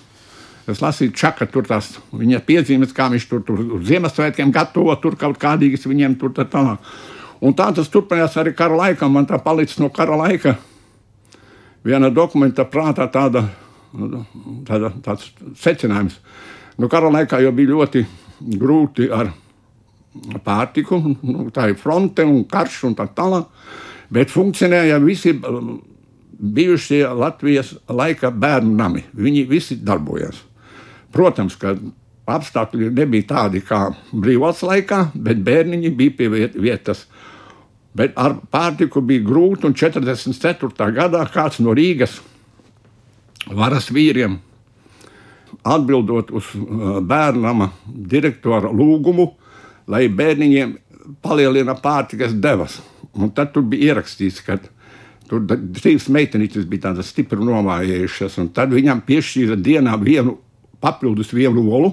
Es 0.68 0.83
lasīju, 0.83 1.14
čaka, 1.16 1.46
tur 1.48 1.64
tās 1.64 1.94
viņa 2.12 2.42
piezīmes, 2.44 2.90
kā 2.92 3.07
viņš 3.09 3.27
tur, 3.31 3.44
tur 3.46 3.61
uz 3.79 3.87
Ziemassvētkiem 3.88 4.51
gatavo, 4.53 4.92
tur 5.01 5.14
kaut 5.16 5.38
kādīgas 5.40 5.87
viņiem 5.88 6.18
tur 6.20 6.35
tā 6.37 6.44
tālāk. 6.44 6.83
Un 7.40 7.55
tā 7.57 7.70
tas 7.72 7.88
turpinājās 7.88 8.37
arī 8.42 8.53
kara 8.59 8.77
laikā. 8.77 9.09
Man 9.09 9.24
tā 9.31 9.38
palicis 9.40 9.79
no 9.81 9.88
kara 9.94 10.18
laika 10.18 10.59
viena 11.87 12.11
dokumenta 12.12 12.66
prātā 12.68 13.07
tāda, 13.09 13.46
tāda, 14.68 14.92
tāds 15.05 15.31
secinājums. 15.59 16.18
Nu, 16.79 16.88
kara 16.90 17.11
laikā 17.11 17.40
jau 17.42 17.53
bija 17.55 17.74
ļoti 17.74 18.05
grūti 18.59 19.09
ar 19.14 19.33
pārtiku, 20.44 20.98
nu, 21.03 21.48
tā 21.55 21.68
ir 21.72 21.79
fronte 21.79 22.27
un 22.27 22.44
karš 22.48 22.83
un 22.88 22.96
tā 22.98 23.09
tālāk, 23.14 23.48
bet 24.14 24.33
funkcionēja 24.33 24.98
visi 25.05 25.35
bijušie 26.38 27.03
Latvijas 27.18 27.74
laika 27.90 28.31
bērnu 28.31 28.74
nami. 28.79 29.03
Viņi 29.14 29.46
visi 29.51 29.79
darbojās. 29.83 30.38
Protams, 31.12 31.57
ka 31.59 31.74
apstākļi 32.29 32.90
nebija 32.94 33.27
tādi 33.33 33.62
kā 33.64 33.88
brīvvalsts 34.12 34.66
laikā, 34.68 35.01
bet 35.14 35.40
bērniņi 35.44 35.92
bija 35.96 36.16
pie 36.18 36.29
vietas. 36.55 37.07
Bet 37.98 38.14
ar 38.20 38.37
pārtiku 38.53 39.01
bija 39.03 39.24
grūti, 39.27 39.66
un 39.66 39.74
44. 39.74 40.90
gadā 40.94 41.24
kāds 41.33 41.59
no 41.64 41.74
Rīgas 41.74 42.20
varas 43.55 43.91
vīriem, 43.95 44.39
atbildot 45.65 46.33
uz 46.37 46.51
uh, 46.55 46.99
bērnama 47.05 47.71
direktora 47.89 48.73
lūgumu, 48.73 49.31
lai 49.89 50.07
bērniņiem 50.13 50.77
palielina 51.25 51.75
pārtikas 51.81 52.35
devas. 52.37 52.81
Un 53.19 53.33
tad 53.35 53.55
tur 53.55 53.65
bija 53.67 53.95
ierakstīts, 53.95 54.43
ka 54.45 54.59
Tur 55.29 55.45
trīs 55.77 56.07
meitenītes 56.09 56.65
bija 56.69 56.87
tādas 56.89 57.11
stipri 57.13 57.45
nomājējušas, 57.45 58.39
un 58.41 58.49
tad 58.57 58.73
viņam 58.73 59.03
piešķīra 59.05 59.59
dienā 59.61 59.97
vienu 60.01 60.39
papildus 60.81 61.35
vienu 61.37 61.67
olu, 61.69 61.91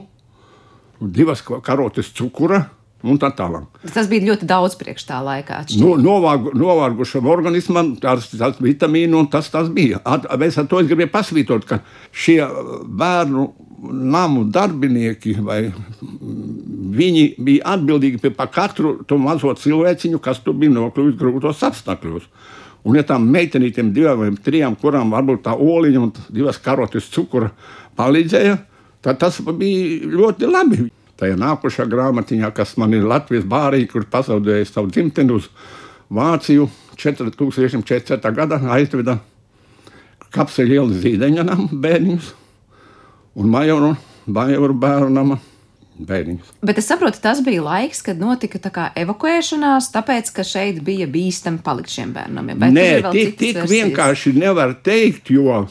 divas 1.01 1.43
karotes 1.43 2.13
cukura. 2.15 2.63
Un 3.05 3.19
tā 3.21 3.29
tālāk. 3.37 3.67
Tas 3.93 4.07
bija 4.09 4.25
ļoti 4.31 4.47
daudz 4.49 4.73
priekš 4.79 5.03
tā 5.05 5.19
laikā. 5.21 5.59
Nu, 5.77 5.91
novārgu, 6.01 6.55
novārgušam 6.57 7.27
organismam 7.29 7.91
tas, 8.01 8.31
tas 8.31 8.57
vitamīnu 8.63 9.19
un 9.21 9.29
tas, 9.29 9.51
tas 9.53 9.69
bija. 9.73 9.99
At, 10.01 10.25
es 10.47 10.57
ar 10.57 10.65
to 10.71 10.81
es 10.81 10.89
gribēju 10.89 11.11
pasvītot, 11.13 11.67
ka 11.69 11.79
šie 12.09 12.39
bērnu 12.85 13.45
namu 13.85 14.47
darbinieki, 14.49 15.35
viņi 16.95 17.25
bija 17.45 17.75
atbildīgi 17.75 18.33
par 18.33 18.49
katru 18.53 18.97
to 19.05 19.19
mazo 19.21 19.53
cilvēciņu, 19.61 20.21
kas 20.23 20.41
tur 20.41 20.57
bija 20.57 20.73
nokļuvis 20.73 21.19
grūtos 21.21 21.61
apstākļos. 21.69 22.25
Un, 22.85 22.97
ja 22.97 23.05
tām 23.05 23.29
meitenītēm, 23.33 23.93
divām 23.93 24.21
vai 24.21 24.33
trijām, 24.45 24.75
kurām 24.81 25.13
varbūt 25.13 25.45
tā 25.45 25.55
oliņa 25.57 26.01
un 26.01 26.11
divas 26.33 26.57
karotes 26.61 27.09
cukura 27.13 27.49
palīdzēja, 27.97 28.59
tad 29.05 29.21
tas 29.21 29.41
bija 29.45 30.09
ļoti 30.09 30.49
labi. 30.49 30.85
Tajā 31.19 31.37
nākošā 31.39 31.85
grāmatiņā, 31.87 32.49
kas 32.55 32.75
man 32.81 32.93
ir 32.95 33.05
Latvijas 33.07 33.45
bārija, 33.47 33.87
kur 33.91 34.07
pazaudēja 34.11 34.67
savu 34.67 34.91
dzimteni 34.91 35.35
uz 35.37 35.47
Vāciju 36.11 36.67
4047. 36.99 38.33
gadā, 38.35 38.59
aizveda 38.75 39.17
kapseļu 40.35 40.75
ielas 40.75 41.01
zīdeņam 41.03 41.67
bērniņus 41.71 42.31
un 43.39 43.51
majoru, 43.51 43.93
majoru 44.27 44.75
bērnu 44.79 45.11
nama 45.15 45.39
bērniņus. 45.95 46.51
Bet 46.67 46.79
es 46.81 46.89
saprotu, 46.91 47.21
tas 47.23 47.39
bija 47.45 47.63
laiks, 47.63 48.03
kad 48.05 48.19
notika 48.19 48.59
tā 48.59 48.89
evakuēšanās, 48.99 49.89
tāpēc, 49.95 50.31
ka 50.35 50.43
šeit 50.47 50.81
bija 50.85 51.07
bīstami 51.11 51.63
palikt 51.63 51.95
šiem 51.95 52.11
bērnam. 52.15 52.51
Ja? 52.51 52.71
Nē, 52.75 52.87
tik, 53.15 53.35
tik 53.39 53.61
vienkārši 53.71 54.35
nevar 54.35 54.75
teikt, 54.83 55.31
jo 55.31 55.63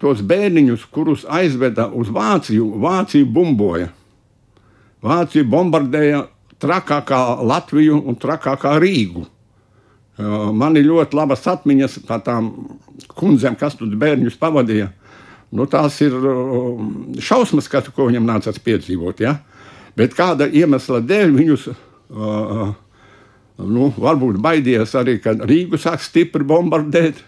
tos 0.00 0.22
bērniņus, 0.26 0.86
kurus 0.94 1.24
aizveda 1.28 1.88
uz 1.96 2.10
Vāciju, 2.14 2.68
Vācija 2.82 3.26
bumboja. 3.26 3.90
Vācija 5.02 5.46
bombardēja 5.48 6.24
trakākā 6.60 7.20
Latviju 7.46 8.00
un 8.04 8.18
trakākā 8.20 8.76
Rīgu. 8.82 9.24
Man 10.20 10.76
ir 10.76 10.84
ļoti 10.90 11.16
labas 11.16 11.46
atmiņas 11.48 12.00
par 12.08 12.20
tām 12.26 12.50
kundzēm, 13.16 13.56
kas 13.58 13.78
tur 13.78 13.88
bērnus 13.96 14.36
pavadīja. 14.40 14.90
Nu, 15.56 15.64
tās 15.66 15.96
ir 16.04 16.14
šausmas, 17.18 17.66
kas, 17.70 17.88
ko 17.94 18.06
viņam 18.06 18.28
nācās 18.28 18.60
piedzīvot. 18.62 19.22
Ja? 19.24 19.38
Bet 19.98 20.14
kāda 20.14 20.46
iemesla 20.46 21.00
dēļ 21.02 21.32
viņus 21.34 21.64
uh, 21.72 22.68
nu, 23.66 23.88
varbūt 23.96 24.38
baidījās 24.42 24.94
arī, 25.00 25.16
kad 25.24 25.42
Rīgu 25.48 25.80
sāk 25.80 26.04
stipri 26.04 26.46
bombardēt. 26.46 27.24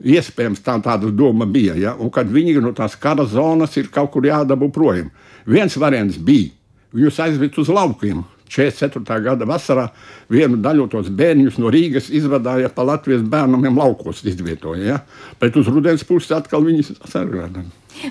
Iespējams, 0.00 0.62
tā 0.64 0.78
tāda 0.80 1.10
doma 1.12 1.46
bija. 1.46 1.76
Ja? 1.76 1.94
Un 2.00 2.12
kad 2.14 2.30
viņi 2.32 2.60
no 2.64 2.72
tās 2.76 2.96
kara 2.96 3.26
zonas 3.28 3.76
ir 3.76 3.90
kaut 3.92 4.12
kur 4.14 4.24
jādabū 4.24 4.70
projām. 4.72 5.10
Viens 5.46 5.76
variants 5.80 6.16
bija 6.16 6.50
viņus 6.96 7.20
aizvest 7.26 7.58
uz 7.60 7.72
laukiem. 7.72 8.24
44. 8.50 9.20
gada 9.22 9.46
vasarā 9.46 9.84
vienu 10.30 10.58
daļu 10.58 10.88
tos 10.90 11.10
bērnus 11.14 11.58
no 11.62 11.70
Rīgas 11.70 12.08
izvadīja 12.10 12.72
pa 12.74 12.82
Latvijas 12.82 13.22
bērniem 13.22 13.78
laukos, 13.78 14.24
izvietoja. 14.26 14.96
Ja? 14.96 14.98
Bet 15.40 15.56
uz 15.60 15.70
rudens 15.70 16.02
puses 16.06 16.32
atkal 16.34 16.64
viņus 16.66 16.96
sargāja. 17.06 17.62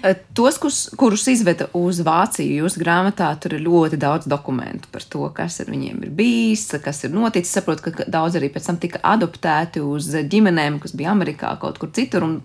Eh, 0.03 0.15
tos, 0.33 0.57
kurus, 0.57 0.79
kurus 0.97 1.25
izveda 1.31 1.67
uz 1.77 1.99
Vāciju, 2.05 2.63
jūsu 2.63 2.81
grāmatā 2.81 3.29
tur 3.41 3.55
ir 3.57 3.63
ļoti 3.65 3.97
daudz 3.99 4.27
dokumentu 4.29 4.89
par 4.93 5.05
to, 5.09 5.23
kas 5.35 5.59
ar 5.63 5.71
viņiem 5.71 6.03
ir 6.05 6.11
bijis, 6.15 6.67
kas 6.83 7.03
ir 7.07 7.13
noticis. 7.15 7.53
Saprotu, 7.57 7.89
ka 7.89 8.05
daudz 8.11 8.37
arī 8.37 8.51
pēc 8.53 8.69
tam 8.69 8.77
tika 8.81 9.01
adoptēti 9.05 9.81
uz 9.83 10.11
ģimenēm, 10.29 10.77
kas 10.83 10.93
bija 10.97 11.13
Amerikā 11.15 11.55
kaut 11.61 11.79
kur 11.81 11.91
citur, 11.95 12.25
un 12.27 12.35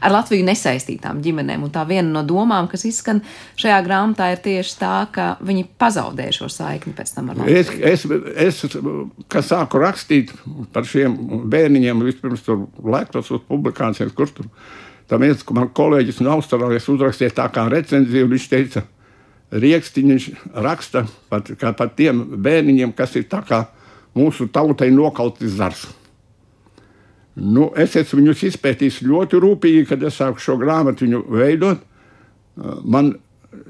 ar 0.00 0.14
Latviju 0.14 0.46
nesaistītām 0.48 1.20
ģimenēm. 1.24 1.66
Un 1.66 1.74
tā 1.74 1.84
viena 1.88 2.08
no 2.08 2.24
domām, 2.26 2.70
kas 2.72 2.86
izskan 2.88 3.20
šajā 3.60 3.82
grāmatā, 3.86 4.30
ir 4.32 4.42
tieši 4.44 4.78
tā, 4.80 4.94
ka 5.12 5.28
viņi 5.44 5.66
pazaudēja 5.80 6.38
šo 6.40 6.50
saikni 6.52 6.96
pēc 6.96 7.14
tam 7.18 7.30
ar 7.34 7.42
Latviju. 7.42 7.84
Es, 7.92 8.06
es, 8.08 8.64
es 8.64 9.28
kas 9.32 9.52
sāku 9.52 9.82
rakstīt 9.82 10.32
par 10.72 10.88
šiem 10.88 11.44
bērniņiem, 11.52 12.08
vispirms 12.08 12.46
tur 12.46 12.66
laikos 12.82 13.34
uz 13.36 13.46
publikācijas, 13.50 14.16
kur 14.16 14.32
tur 14.32 14.48
bija 14.48 14.85
Tam 15.06 15.22
viens 15.22 15.42
man 15.54 15.70
kolēģis 15.70 16.20
no 16.24 16.34
Austrālijas 16.34 16.88
uzrakstīja 16.90 17.34
tā 17.36 17.46
kā 17.54 17.68
recenziju, 17.70 18.30
viņš 18.32 18.46
teica, 18.50 18.82
Rieksniņš 19.46 20.24
raksta 20.58 21.04
par, 21.30 21.44
par 21.78 21.92
tiem 21.94 22.24
bērniņiem, 22.42 22.90
kas 22.98 23.14
ir 23.14 23.28
tā 23.30 23.44
kā 23.46 23.60
mūsu 24.16 24.48
tautai 24.50 24.88
nokautis 24.90 25.54
zars. 25.60 25.84
Nu, 27.36 27.68
es 27.76 27.94
esmu 28.00 28.22
viņus 28.22 28.42
izpētījis 28.50 29.02
ļoti 29.06 29.38
rūpīgi, 29.44 29.84
kad 29.90 30.02
es 30.08 30.16
sāku 30.18 30.42
šo 30.42 30.56
grāmatu 30.58 31.06
veidot. 31.30 31.82
Man 32.82 33.12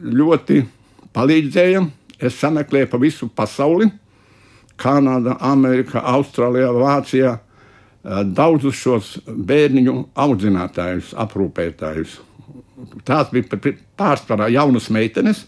ļoti 0.00 0.62
palīdzēja. 1.16 1.82
Es 2.22 2.38
sameklēju 2.40 2.88
pa 2.88 3.00
visu 3.02 3.28
pasauli. 3.28 3.90
Kanāda, 4.80 5.34
Amerika, 5.44 6.00
Austrālijā, 6.14 6.70
Vācijā, 6.76 7.34
daudzus 8.06 8.78
šos 8.78 9.10
bērniņu 9.26 9.96
audzinātājus, 10.14 11.12
aprūpētājus. 11.18 12.20
Tās 13.08 13.30
bija 13.32 13.58
pārsvarā 13.98 14.48
jaunas 14.52 14.88
meitenes. 14.94 15.46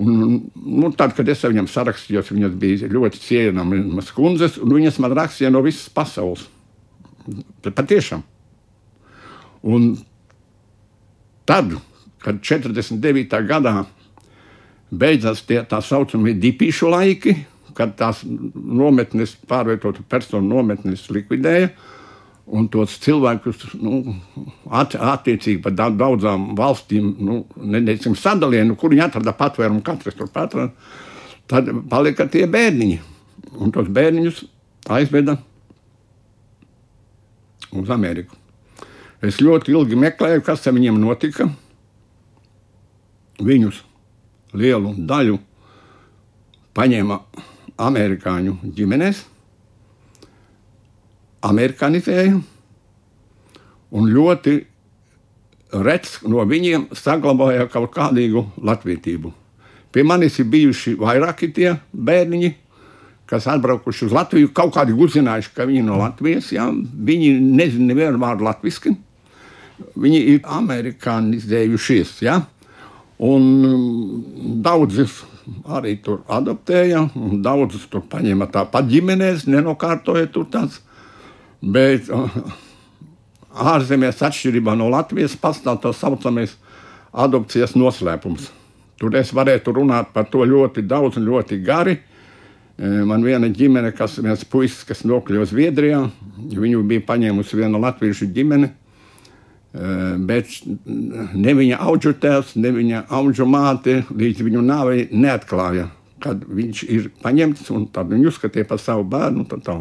Un, 0.00 0.38
nu, 0.56 0.88
tad, 0.96 1.12
kad 1.12 1.28
es 1.28 1.42
viņam 1.44 1.68
sarakstījos, 1.68 2.30
viņas 2.32 2.54
bija 2.60 2.88
ļoti 2.88 3.20
cienījamas 3.20 4.12
kundzes, 4.16 4.56
un 4.62 4.72
viņas 4.72 5.00
man 5.04 5.12
rakstīja 5.18 5.50
no 5.52 5.60
visas 5.64 5.90
pasaules. 5.92 6.46
Patiešām. 7.62 8.22
Un 9.68 9.92
tad, 11.46 11.76
kad 12.24 12.40
49. 12.40 13.42
gadā 13.46 13.82
beidzās 14.92 15.44
tie 15.44 15.60
tā 15.68 15.82
saucamie 15.84 16.32
dipīšu 16.40 16.88
laiki, 16.92 17.36
kad 17.76 17.96
tās 17.98 18.22
nometnes, 18.24 19.34
pārvietotu 19.48 20.04
personu 20.08 20.54
nometnes 20.54 21.08
likvidēja. 21.12 21.72
Un 22.52 22.66
tos 22.68 22.96
cilvēkus 23.00 23.68
nu, 23.78 24.16
at, 24.74 24.96
attiecīgi 24.98 25.60
par 25.62 25.76
daudzām 25.78 26.50
valstīm 26.58 27.12
nu, 27.22 27.38
nedēļam, 27.56 28.16
sadalīja, 28.18 28.66
nu, 28.66 28.76
kur 28.76 28.90
viņi 28.92 29.04
atrada 29.06 29.34
patvērumu, 29.38 29.84
katrs 29.86 30.18
tur 30.18 30.28
atrada. 30.28 30.72
Tad 31.50 31.70
palika 31.90 32.26
tie 32.30 32.44
bērniņi. 32.50 32.98
Un 33.62 33.72
tos 33.74 33.88
bērniņus 33.92 34.42
aizveda 34.90 35.36
uz 37.78 37.90
Ameriku. 37.94 38.36
Es 39.22 39.38
ļoti 39.38 39.70
ilgi 39.70 39.98
meklēju, 40.02 40.42
kas 40.42 40.66
ar 40.66 40.74
viņiem 40.74 40.98
notika. 40.98 41.46
Viņus 43.42 43.80
lielu 44.58 44.92
daļu 44.98 45.38
paņēma 46.76 47.18
amerikāņu 47.82 48.56
ģimenēs, 48.76 49.22
amerikanizēja, 51.42 52.38
un 53.92 54.08
ļoti 54.08 54.56
rets 55.84 56.20
no 56.28 56.44
viņiem 56.48 56.90
saglabāja 56.96 57.68
kaut 57.72 57.92
kādīgu 57.94 58.44
latvietību. 58.62 59.32
Pie 59.92 60.04
manis 60.08 60.38
ir 60.40 60.48
bijuši 60.52 60.94
vairāki 61.00 61.50
tie 61.52 61.74
bērniņi, 61.92 62.52
kas 63.28 63.46
atbraukuši 63.48 64.06
uz 64.08 64.14
Latviju, 64.16 64.50
kaut 64.56 64.74
kādi 64.76 64.92
uzzinājuši, 64.96 65.52
ka 65.56 65.66
viņi 65.68 65.82
no 65.84 65.98
Latvijas. 66.00 66.50
Ja? 66.52 66.66
Viņi 66.72 67.34
nezina 67.40 67.92
nevienu 67.92 68.20
vārdu 68.20 68.44
latviešu. 68.44 68.94
Viņi 70.00 70.20
ir 70.34 70.40
amerikanizējušies. 70.48 72.18
Ja? 72.24 72.38
Un 73.22 73.48
mm, 73.64 74.56
daudzas 74.64 75.22
arī 75.66 75.96
tur 76.02 76.22
adoptēja, 76.30 77.06
un 77.18 77.42
daudzas 77.44 77.86
tur 77.90 78.04
paņēma 78.10 78.48
tāpat 78.52 78.88
ģimenēs, 78.90 79.46
nenokārtoja 79.50 80.30
tur 80.32 80.46
tāds. 80.52 80.80
Bet 81.62 82.08
ārzemēs, 83.52 84.22
atšķirībā 84.24 84.74
no 84.78 84.88
Latvijas, 84.92 85.36
pastāv 85.38 85.80
tā 85.82 85.92
saucamais 85.96 86.56
adopcijas 87.12 87.76
noslēpums. 87.76 88.48
Tur 89.00 89.16
es 89.18 89.32
varētu 89.34 89.74
runāt 89.74 90.12
par 90.14 90.28
to 90.30 90.44
ļoti 90.46 90.84
daudz 90.86 91.18
un 91.18 91.26
ļoti 91.26 91.58
gari. 91.64 91.96
E, 91.98 92.88
man 93.06 93.24
viena 93.26 93.50
ģimene, 93.50 93.90
kas 93.96 94.16
viens 94.22 94.44
puisis, 94.48 94.84
kas 94.88 95.02
nokļuva 95.08 95.46
Zviedrijā, 95.50 96.04
viņu 96.54 96.84
bija 96.88 97.04
paņēmusi 97.08 97.58
viena 97.58 97.80
latviešu 97.82 98.30
ģimene, 98.32 98.70
bet 99.72 100.52
ne 100.92 101.56
viņa 101.56 101.80
auģu 101.80 102.14
tēvs, 102.20 102.54
ne 102.60 102.72
viņa 102.76 103.06
auģu 103.08 103.48
māte 103.48 104.02
līdz 104.12 104.44
viņu 104.44 104.64
nāvei 104.68 105.08
neatklāja 105.12 105.88
kad 106.22 106.42
viņš 106.46 106.82
ir 106.86 107.08
paņemts 107.22 107.70
un 107.74 107.86
tad 107.94 108.10
viņu 108.12 108.30
uzskatīja 108.30 108.66
par 108.68 108.78
savu 108.78 109.04
bērnu. 109.10 109.44
Tā, 109.50 109.58
tā. 109.64 109.74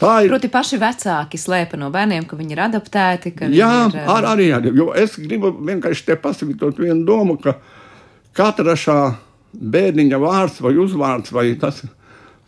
tā 0.00 0.12
ir. 0.24 0.30
Proti, 0.32 0.50
paši 0.52 0.78
vecāki 0.80 1.40
slēpa 1.40 1.76
no 1.80 1.90
bērniem, 1.94 2.24
ka 2.28 2.38
viņi 2.38 2.56
ir 2.56 2.62
adaptēti. 2.68 3.34
Jā, 3.52 3.72
ir, 3.90 3.98
ar, 4.00 4.30
arī, 4.34 4.48
arī. 4.56 4.72
Jo 4.78 4.92
es 4.96 5.18
gribu 5.20 5.52
vienkārši 5.58 6.06
te 6.08 6.16
pasakot 6.20 6.80
vienu 6.80 7.04
domu, 7.08 7.36
ka 7.42 7.58
katra 8.36 8.76
šā 8.78 8.98
bērniņa 9.54 10.22
vārds 10.22 10.62
vai 10.64 10.74
uzvārds 10.80 11.34
vai 11.34 11.50
tas. 11.60 11.82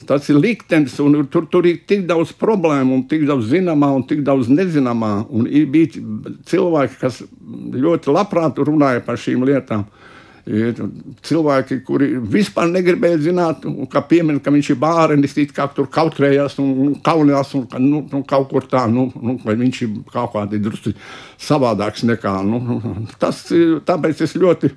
Tas 0.07 0.27
ir 0.29 0.37
liktenis, 0.37 0.99
un 1.01 1.23
tur, 1.33 1.47
tur 1.49 1.67
ir 1.67 1.81
tik 1.89 2.05
daudz 2.07 2.35
problēmu, 2.37 2.99
un 2.99 3.07
tik 3.09 3.25
daudz 3.27 3.49
zināmā, 3.49 3.89
un 3.97 4.05
tik 4.07 4.21
daudz 4.27 4.51
nezināmā. 4.53 5.13
Un 5.33 5.49
ir 5.49 5.65
bijis 5.73 5.97
cilvēki, 6.51 6.99
kas 7.01 7.23
ļoti 7.87 8.13
labprāt 8.13 8.61
runāja 8.61 9.01
par 9.07 9.17
šīm 9.21 9.47
lietām. 9.49 9.87
Uh, 9.87 10.07
cilvēki, 10.47 11.81
kuri 11.83 12.13
vispār 12.23 12.69
negribēja 12.71 13.19
zināt, 13.25 13.65
kā 13.91 14.03
piemin, 14.07 14.39
ka 14.39 14.53
viņš 14.55 14.69
ir 14.71 14.79
bērns, 14.79 15.35
kā 15.55 15.67
tur 15.75 15.89
kautrējās 15.91 16.59
un 16.63 16.95
kaunījās 17.03 17.55
un 17.59 17.67
nu, 17.83 18.05
nu, 18.13 18.23
kaut 18.23 18.47
kur 18.53 18.69
tā, 18.71 18.85
nu, 18.87 19.09
nu, 19.19 19.37
vai 19.43 19.57
viņš 19.59 19.81
ir 19.83 19.97
kaut 20.13 20.37
kādi 20.37 20.63
drusku 20.63 20.95
savādāks 21.43 22.07
nekā. 22.07 22.37
Nu, 22.47 22.61
tas, 23.19 23.43
tāpēc 23.89 24.23
es 24.23 24.37
ļoti, 24.39 24.71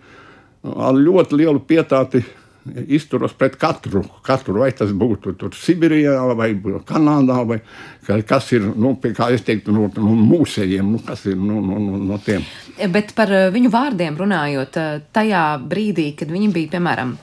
ar 0.74 0.98
ļoti 0.98 1.38
lielu 1.38 1.62
pietāti 1.62 2.24
izturos 2.88 3.34
pret 3.38 3.56
katru, 3.60 4.04
katru 4.26 4.60
vai 4.62 4.72
tas 4.76 4.92
būtu 4.96 5.36
Sibīrijā, 5.60 6.16
vai 6.38 6.52
Kanādā, 6.90 7.40
vai 7.48 7.60
kas 8.28 8.52
ir, 8.56 8.66
nu, 8.76 8.96
teiktu, 9.00 9.74
no, 9.76 9.88
no 9.96 10.18
mūsējiem, 10.18 10.92
nu, 10.96 11.00
kas 11.06 11.26
ir 11.30 11.38
no, 11.38 11.62
no, 11.62 11.80
no, 11.80 12.02
no 12.12 12.20
tiem. 12.24 12.46
Bet 12.94 13.14
par 13.18 13.32
eh, 13.34 13.50
viņu 13.54 13.72
vārdiem 13.74 14.18
runājot, 14.20 14.78
eh, 14.78 15.02
tajā 15.14 15.48
brīdī, 15.62 16.12
kad 16.20 16.32
viņi 16.32 16.52
bija, 16.56 16.74
piemēram, 16.78 17.18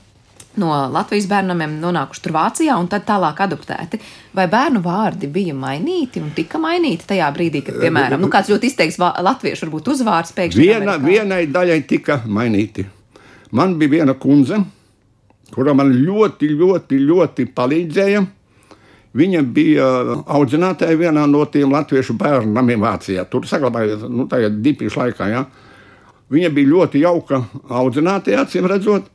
no 0.60 0.72
Latvijas 0.92 1.26
bērniem 1.30 1.78
nonākuši 1.82 2.22
tur 2.24 2.34
Vācijā 2.36 2.76
un 2.80 2.88
tad 2.90 3.06
tālāk 3.08 3.40
adoptēti. 3.46 4.00
Vai 4.36 4.46
bērnu 4.52 4.80
vārdi 4.84 5.28
bija 5.32 5.54
mainīti 5.56 6.22
un 6.22 6.32
tika 6.36 6.60
mainīti 6.62 7.08
tajā 7.12 7.28
brīdī, 7.36 7.62
kad, 7.66 7.80
piemēram, 7.82 8.22
nu, 8.22 8.30
kāds 8.32 8.50
ļoti 8.52 8.70
izteiks 8.70 9.00
latviešu 9.00 9.66
varbūt 9.66 9.92
uzvārds 9.94 10.34
pēkšņi? 10.36 10.68
Viena, 10.68 10.96
vienai 11.02 11.44
daļai 11.52 11.80
tika 11.88 12.22
mainīti. 12.26 12.86
Man 13.56 13.76
bija 13.80 13.98
viena 14.00 14.16
kundze, 14.18 14.58
kura 15.54 15.74
man 15.76 15.92
ļoti, 15.94 16.50
ļoti, 16.58 17.00
ļoti 17.06 17.46
palīdzēja. 17.56 18.24
Viņa 19.16 19.42
bija 19.56 19.84
audzinātāja 20.28 20.98
vienā 21.00 21.24
no 21.30 21.44
tiem 21.48 21.72
latviešu 21.72 22.16
bērnu 22.20 22.52
namiem 22.52 22.82
Vācijā. 22.84 23.24
Tur 23.30 23.46
saglabājās 23.48 24.04
nu, 24.12 24.26
dipīšu 24.28 25.00
laikā. 25.00 25.28
Ja. 25.32 25.46
Viņa 26.32 26.50
bija 26.52 26.72
ļoti 26.74 27.00
jauka 27.04 27.40
audzinātāja, 27.64 28.44
acīm 28.44 28.68
redzot. 28.68 29.12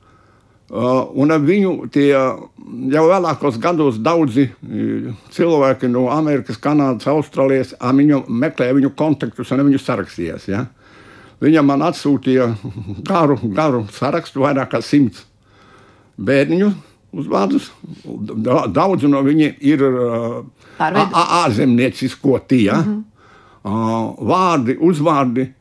Uh, 0.72 1.10
un 1.20 1.34
ar 1.36 1.42
viņu 1.44 1.90
tie 1.92 2.06
jau 2.14 3.02
vēlākos 3.10 3.58
gados 3.60 3.98
daudzi 4.00 4.46
uh, 4.48 5.10
cilvēki 5.36 5.90
no 5.92 6.06
Amerikas, 6.14 6.56
Kanādas, 6.64 7.10
Austrālijas 7.12 7.74
viņu 7.76 8.22
meklēja 8.32 8.78
viņu 8.78 8.94
kontaktus 8.96 9.52
un 9.52 9.66
viņu 9.68 9.82
sarakstījās. 9.84 10.46
Ja. 10.48 10.62
Viņa 11.44 11.66
man 11.68 11.84
atsūtīja 11.84 12.48
garu, 13.04 13.36
garu 13.52 13.84
sarakstu, 13.92 14.46
vairāk 14.46 14.72
kā 14.72 14.82
simts 14.86 15.26
bērniņu 16.28 16.72
uzvārdus. 17.12 17.72
Daudz 18.72 19.08
no 19.10 19.22
viņiem 19.26 19.58
ir 19.68 19.84
ārzemniecisko 20.80 22.40
tie. 22.48 22.72
Mm 22.72 22.84
-hmm. 22.84 24.22
Vārdi, 24.32 24.78
uzvārdi. 24.80 25.52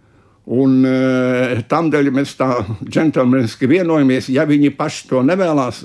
Un 0.51 0.81
e, 0.89 1.63
tādēļ 1.69 2.09
mēs 2.11 2.33
tā 2.35 2.65
džentlmeniski 2.83 3.69
vienojamies, 3.71 4.29
ja 4.29 4.47
viņi 4.49 4.73
paši 4.75 5.09
to 5.09 5.23
nevēlas, 5.23 5.85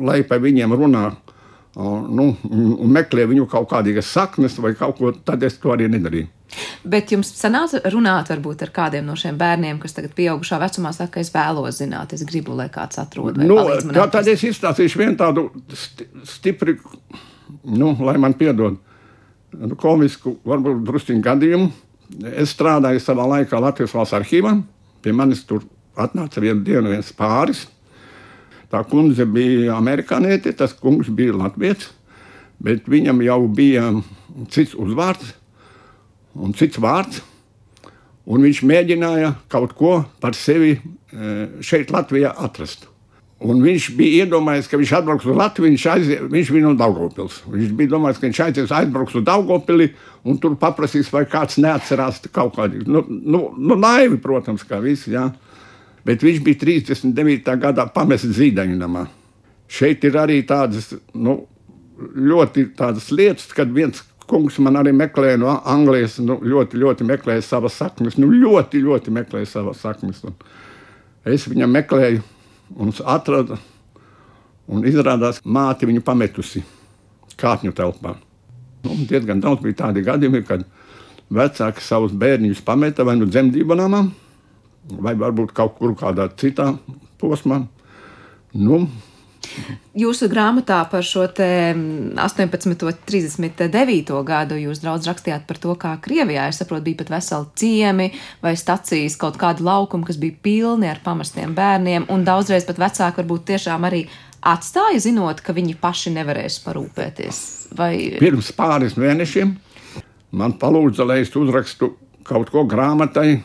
lai 0.00 0.22
pa 0.26 0.40
viņiem 0.42 0.74
runā 0.74 1.12
nu, 1.76 2.28
meklē 2.94 3.26
viņu 3.30 3.48
kaut 3.50 3.68
kādas 3.72 4.10
saknes 4.14 4.58
vai 4.62 4.74
kaut 4.78 4.98
ko, 5.00 5.12
tad 5.26 5.42
es 5.42 5.58
to 5.58 5.72
arī 5.74 5.88
nedarīju. 5.90 6.30
Bet 6.86 7.10
jums 7.10 7.32
sanāca 7.34 7.80
runāt 7.90 8.28
varbūt 8.30 8.62
ar 8.66 8.70
kādiem 8.74 9.06
no 9.08 9.16
šiem 9.18 9.38
bērniem, 9.40 9.80
kas 9.82 9.96
tagad 9.96 10.12
pieaugušā 10.14 10.60
vecumā 10.62 10.92
saka, 10.94 11.16
ka 11.16 11.24
es 11.24 11.32
vēlos 11.34 11.80
zināt, 11.80 12.14
es 12.14 12.22
gribu, 12.28 12.54
lai 12.54 12.68
kāds 12.72 13.00
atrod. 13.02 13.40
Nu, 13.40 13.58
tā, 13.90 14.06
tad 14.12 14.28
es 14.30 14.44
izstāstīšu 14.46 15.00
vienu 15.00 15.18
tādu 15.18 15.48
sti 15.74 16.06
stipri, 16.30 16.76
nu, 17.64 17.90
lai 18.06 18.16
man 18.22 18.36
piedod, 18.38 18.78
nu, 19.58 19.78
komisku, 19.80 20.36
varbūt 20.46 20.84
drusciņu 20.86 21.24
gadījumu. 21.24 21.70
Es 22.36 22.52
strādāju 22.54 23.02
savā 23.02 23.26
laikā 23.32 23.58
Latvijas 23.58 23.96
valsts 23.96 24.14
arhīvā. 24.20 24.54
Pie 25.02 25.14
manis 25.16 25.42
tur 25.48 25.64
atnāca 25.98 26.42
vienu 26.44 26.62
dienu 26.66 26.92
viens 26.92 27.10
pāris. 27.16 27.64
Tā 28.72 28.80
kundze 28.88 29.26
bija 29.28 29.76
amerikāniete, 29.76 30.54
tas 30.56 30.74
kungs 30.76 31.10
bija 31.12 31.36
latviečs, 31.36 31.90
bet 32.64 32.88
viņam 32.90 33.22
jau 33.26 33.40
bija 33.48 33.90
cits 34.52 34.74
uzvārds 34.78 35.34
un 36.34 36.56
cits 36.56 36.80
vārds. 36.82 37.22
Un 38.24 38.40
viņš 38.40 38.62
mēģināja 38.64 39.34
kaut 39.52 39.74
ko 39.76 39.98
par 40.22 40.32
sevi 40.36 40.72
e, 40.72 40.80
šeit, 41.60 41.92
Latvijā, 41.92 42.30
atrast. 42.40 42.88
Un 43.44 43.60
viņš 43.60 43.90
bija 43.98 44.24
iedomājies, 44.24 44.68
ka 44.70 44.78
viņš 44.80 44.92
atbrauks 44.96 45.26
uz 45.28 45.36
Latviju. 45.36 45.68
Viņš, 45.74 45.84
aizie, 45.92 46.16
viņš 46.32 46.52
bija 46.54 46.64
no 46.64 46.72
Daugopils. 46.78 47.42
Viņš 47.50 47.74
bija 47.76 47.92
domājis, 47.92 48.20
ka 48.20 48.28
viņš 48.28 48.40
aizies 48.46 48.72
aizbrauks 48.72 49.18
uz 49.20 49.26
Daugopili 49.26 49.90
un 50.24 50.38
tur 50.40 50.54
paprasīs, 50.60 51.10
vai 51.12 51.26
kāds 51.28 51.58
neatcerās 51.60 52.22
kaut 52.32 52.54
kādu. 52.56 52.80
Nu, 52.88 53.04
nu, 53.08 53.42
nu, 53.58 53.76
naivi, 53.76 54.16
protams, 54.22 54.64
kā 54.64 54.78
visi. 54.80 55.12
Jā. 55.12 55.26
Bet 56.04 56.24
viņš 56.24 56.40
bija 56.44 56.60
39. 56.60 57.54
gadā 57.60 57.86
pamests 57.92 58.36
zīdaņnamā. 58.36 59.06
Šeit 59.70 60.04
ir 60.04 60.18
arī 60.20 60.42
tādas 60.46 60.90
nu, 61.16 61.38
ļoti 61.98 62.68
tādas 62.76 63.08
lietas, 63.14 63.48
kad 63.56 63.72
viens 63.72 64.02
kungs 64.28 64.58
man 64.62 64.78
arī 64.80 64.92
meklēja 64.96 65.38
no 65.40 65.54
Anglijas, 65.68 66.18
nu, 66.24 66.38
ļoti, 66.44 66.78
ļoti 66.80 67.06
meklēja 67.08 67.44
savas 67.44 67.76
saknes. 67.80 68.18
Nu, 68.20 68.28
ļoti, 68.32 68.82
ļoti 68.84 69.14
meklēja 69.14 69.50
savas 69.56 69.82
saknes. 69.84 70.22
Un 70.24 70.36
es 71.28 71.48
viņam 71.48 71.72
meklēju 71.78 72.22
un 72.80 72.92
atradu, 73.14 73.58
un 74.68 74.86
izrādās, 74.88 75.40
māte 75.44 75.88
viņu 75.88 76.04
pametusi 76.04 76.64
kāpņu 77.40 77.74
telpā. 77.76 78.14
Nu, 78.84 78.96
diezgan 79.08 79.40
daudz 79.40 79.64
bija 79.64 79.84
tādi 79.86 80.04
gadījumi, 80.04 80.44
kad 80.46 80.64
vecāki 81.32 81.84
savus 81.84 82.12
bērniņus 82.16 82.62
pameta 82.64 83.04
vai 83.06 83.16
nu 83.18 83.28
dzemdību 83.28 83.76
namā, 83.80 84.04
vai 84.90 85.14
varbūt 85.18 85.54
kaut 85.56 85.78
kur 85.78 85.96
kādā 85.98 86.28
citā 86.40 86.72
posmā. 87.20 87.64
Nu, 88.54 88.84
Jūsu 89.94 90.26
grāmatā 90.32 90.80
par 90.90 91.04
šo 91.06 91.26
18. 91.28 92.92
39. 93.06 94.12
gadu 94.26 94.58
jūs 94.58 94.82
daudz 94.82 95.06
rakstījāt 95.06 95.44
par 95.46 95.60
to, 95.62 95.74
kā 95.78 95.92
Krievijā, 96.02 96.48
es 96.50 96.58
saprotu, 96.58 96.86
bija 96.88 97.02
pat 97.02 97.12
veseli 97.14 97.50
ciemi 97.60 98.08
vai 98.42 98.54
stacijas, 98.58 99.18
kaut 99.20 99.38
kādi 99.40 99.64
laukumi, 99.66 100.06
kas 100.08 100.18
bija 100.20 100.34
pilni 100.42 100.90
ar 100.90 101.02
pamestiem 101.04 101.54
bērniem, 101.54 102.08
un 102.10 102.26
daudzreiz 102.26 102.66
pat 102.66 102.80
vecāki 102.82 103.22
varbūt 103.22 103.46
tiešām 103.52 103.86
arī 103.86 104.04
atstāja, 104.44 105.04
zinot, 105.06 105.44
ka 105.44 105.54
viņi 105.56 105.76
paši 105.80 106.16
nevarēs 106.18 106.58
parūpēties. 106.64 107.38
Vai... 107.78 107.92
Pirms 108.18 108.50
pāris 108.56 108.98
mēnešiem 108.98 109.54
man 110.34 110.56
palūdza, 110.58 111.06
lai 111.06 111.22
es 111.22 111.30
uzrakstu 111.38 111.94
kaut 112.26 112.50
ko 112.50 112.64
grāmatai, 112.66 113.38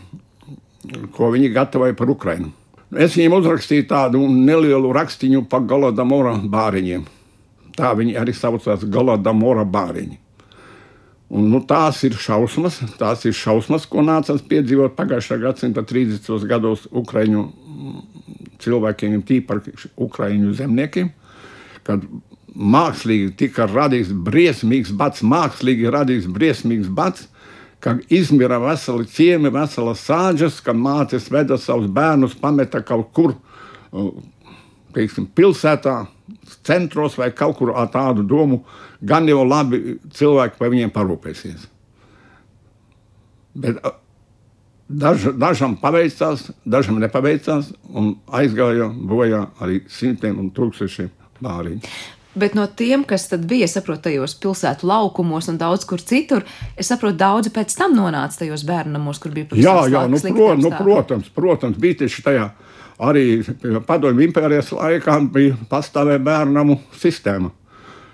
ko 1.16 1.32
viņi 1.34 1.52
gatavoja 1.54 1.98
par 1.98 2.12
Ukrajinu. 2.12 2.52
Es 2.90 3.14
viņiem 3.18 3.36
uzrakstīju 3.38 3.86
tādu 3.90 4.24
nelielu 4.32 4.94
rakstīnu 4.96 5.44
par 5.50 5.62
Golodomora 5.70 6.34
bāriņiem. 6.42 7.06
Tā 7.78 7.94
viņi 7.96 8.18
arī 8.18 8.34
saucās 8.34 8.86
Golodomora 8.90 9.66
bāriņi. 9.68 10.18
Un, 11.30 11.52
nu, 11.54 11.60
tās 11.62 12.00
ir 12.08 12.16
šausmas, 12.18 12.80
tās 12.98 13.22
ir 13.30 13.36
šausmas, 13.38 13.86
ko 13.86 14.02
nācās 14.02 14.42
piedzīvot 14.50 14.96
pagājušā 14.98 15.38
gadsimta 15.44 15.84
30. 15.86 16.48
gados 16.50 16.88
Ukrāņu 16.90 17.44
cilvēkiem, 18.64 19.20
tīpaši 19.28 19.92
Ukrāņu 20.02 20.56
zemniekiem, 20.58 21.12
kad 21.86 22.02
mākslīgi 22.50 23.36
tika 23.38 23.70
radīts 23.70 24.10
briesmīgs 24.10 24.90
bats, 24.98 25.22
mākslīgi 25.22 25.94
radīts 25.94 26.26
briesmīgs 26.34 26.90
bats, 26.90 27.30
kad 27.80 28.02
izmira 28.12 28.60
veseli 28.60 29.08
ciemi, 29.08 29.52
veselas 29.54 30.04
sāģes, 30.08 30.60
kad 30.64 30.78
mātes 30.78 31.30
veda 31.32 31.58
savus 31.58 31.88
bērnus, 31.92 32.36
pameta 32.40 32.82
kaut 32.84 33.14
kur, 33.16 33.36
teiksim, 34.96 35.30
pilsētā, 35.36 36.02
centros 36.68 37.16
vai 37.20 37.32
kaut 37.36 37.58
kur 37.60 37.74
ar 37.78 37.90
tādu 37.94 38.26
domu, 38.28 38.64
gan 39.02 39.28
jau 39.30 39.46
labi 39.48 39.98
cilvēki 40.16 40.60
par 40.60 40.74
viņiem 40.74 40.94
parūpēsies. 40.96 41.68
Bet 43.60 43.80
daž, 44.90 45.32
dažam 45.40 45.78
paveicās, 45.80 46.50
dažam 46.66 47.00
nepaveicās, 47.02 47.72
un 47.90 48.16
aizgāja 48.28 48.90
bojā 48.90 49.46
arī 49.64 49.84
simtiem 49.92 50.40
un 50.42 50.52
tūkstošiem 50.56 51.12
bāriņu. 51.44 51.98
Bet 52.38 52.54
no 52.54 52.68
tiem, 52.68 53.04
kas 53.10 53.26
tad 53.32 53.48
bija, 53.50 53.66
saprotu, 53.68 54.04
tajos 54.06 54.36
pilsētu 54.38 54.86
laukumos 54.86 55.48
un 55.50 55.58
daudz 55.58 55.86
kur 55.90 56.02
citur, 56.02 56.46
es 56.78 56.92
saprotu, 56.92 57.18
daudzi 57.18 57.50
pēc 57.56 57.74
tam 57.78 57.96
nonāca 57.98 58.44
tajos 58.44 58.64
bērnamos, 58.70 59.22
kur 59.22 59.34
bija 59.34 59.50
pavisam 59.50 59.66
Jā, 59.66 59.88
jā, 59.96 60.04
nu, 60.12 60.20
pro, 60.28 60.50
nu, 60.60 60.74
protams, 60.78 61.32
protams, 61.34 61.80
bija 61.82 62.04
tieši 62.04 62.26
tajā 62.28 62.50
arī 63.00 63.26
padomju 63.88 64.28
impērijas 64.28 64.74
laikā 64.76 65.16
bija 65.34 65.58
pastāvēja 65.72 66.22
bērnu 66.24 66.78
sistēma. 67.00 67.52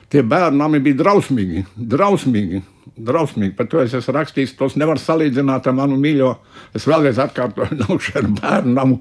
Tie 0.10 0.22
bērni 0.22 0.80
bija 0.86 1.00
drausmīgi, 1.00 1.64
drausmīgi, 1.76 2.62
drausmīgi. 2.96 3.56
Par 3.58 3.68
to 3.72 3.82
es 3.82 3.96
esmu 3.98 4.14
rakstījis, 4.20 4.54
tos 4.60 4.76
nevar 4.80 5.02
salīdzināt 5.02 5.66
ar 5.68 5.76
manu 5.78 5.98
mīļo. 6.02 6.30
Es 6.78 6.86
vēlreiz 6.88 7.20
atkārtoju, 7.24 7.78
nav 7.82 7.98
šādu 8.04 8.36
bērnu 8.38 8.76
namu. 8.76 9.00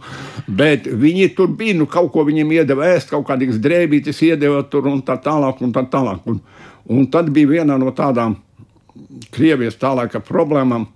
Bet 0.48 0.88
viņi 0.88 1.30
tur 1.36 1.52
bija, 1.58 1.76
nu 1.78 1.86
kaut 1.90 2.12
ko 2.14 2.24
viņiem 2.26 2.56
iedeva 2.56 2.88
ēst, 2.94 3.12
kaut 3.12 3.28
kādas 3.28 3.60
drēbītes 3.62 4.22
iedeva 4.24 4.64
tur 4.70 4.88
un 4.90 5.04
tā 5.04 5.18
tālāk. 5.20 5.60
Un 5.64 5.76
tā 5.76 5.84
tālāk. 5.92 6.24
Un, 6.30 6.40
un 6.88 7.06
tad 7.12 7.30
bija 7.34 7.52
viena 7.56 7.78
no 7.80 7.92
tādām 7.96 8.40
Krievijas 9.34 9.74
tā 9.78 9.90
laika 9.94 10.20
problēmām 10.22 10.86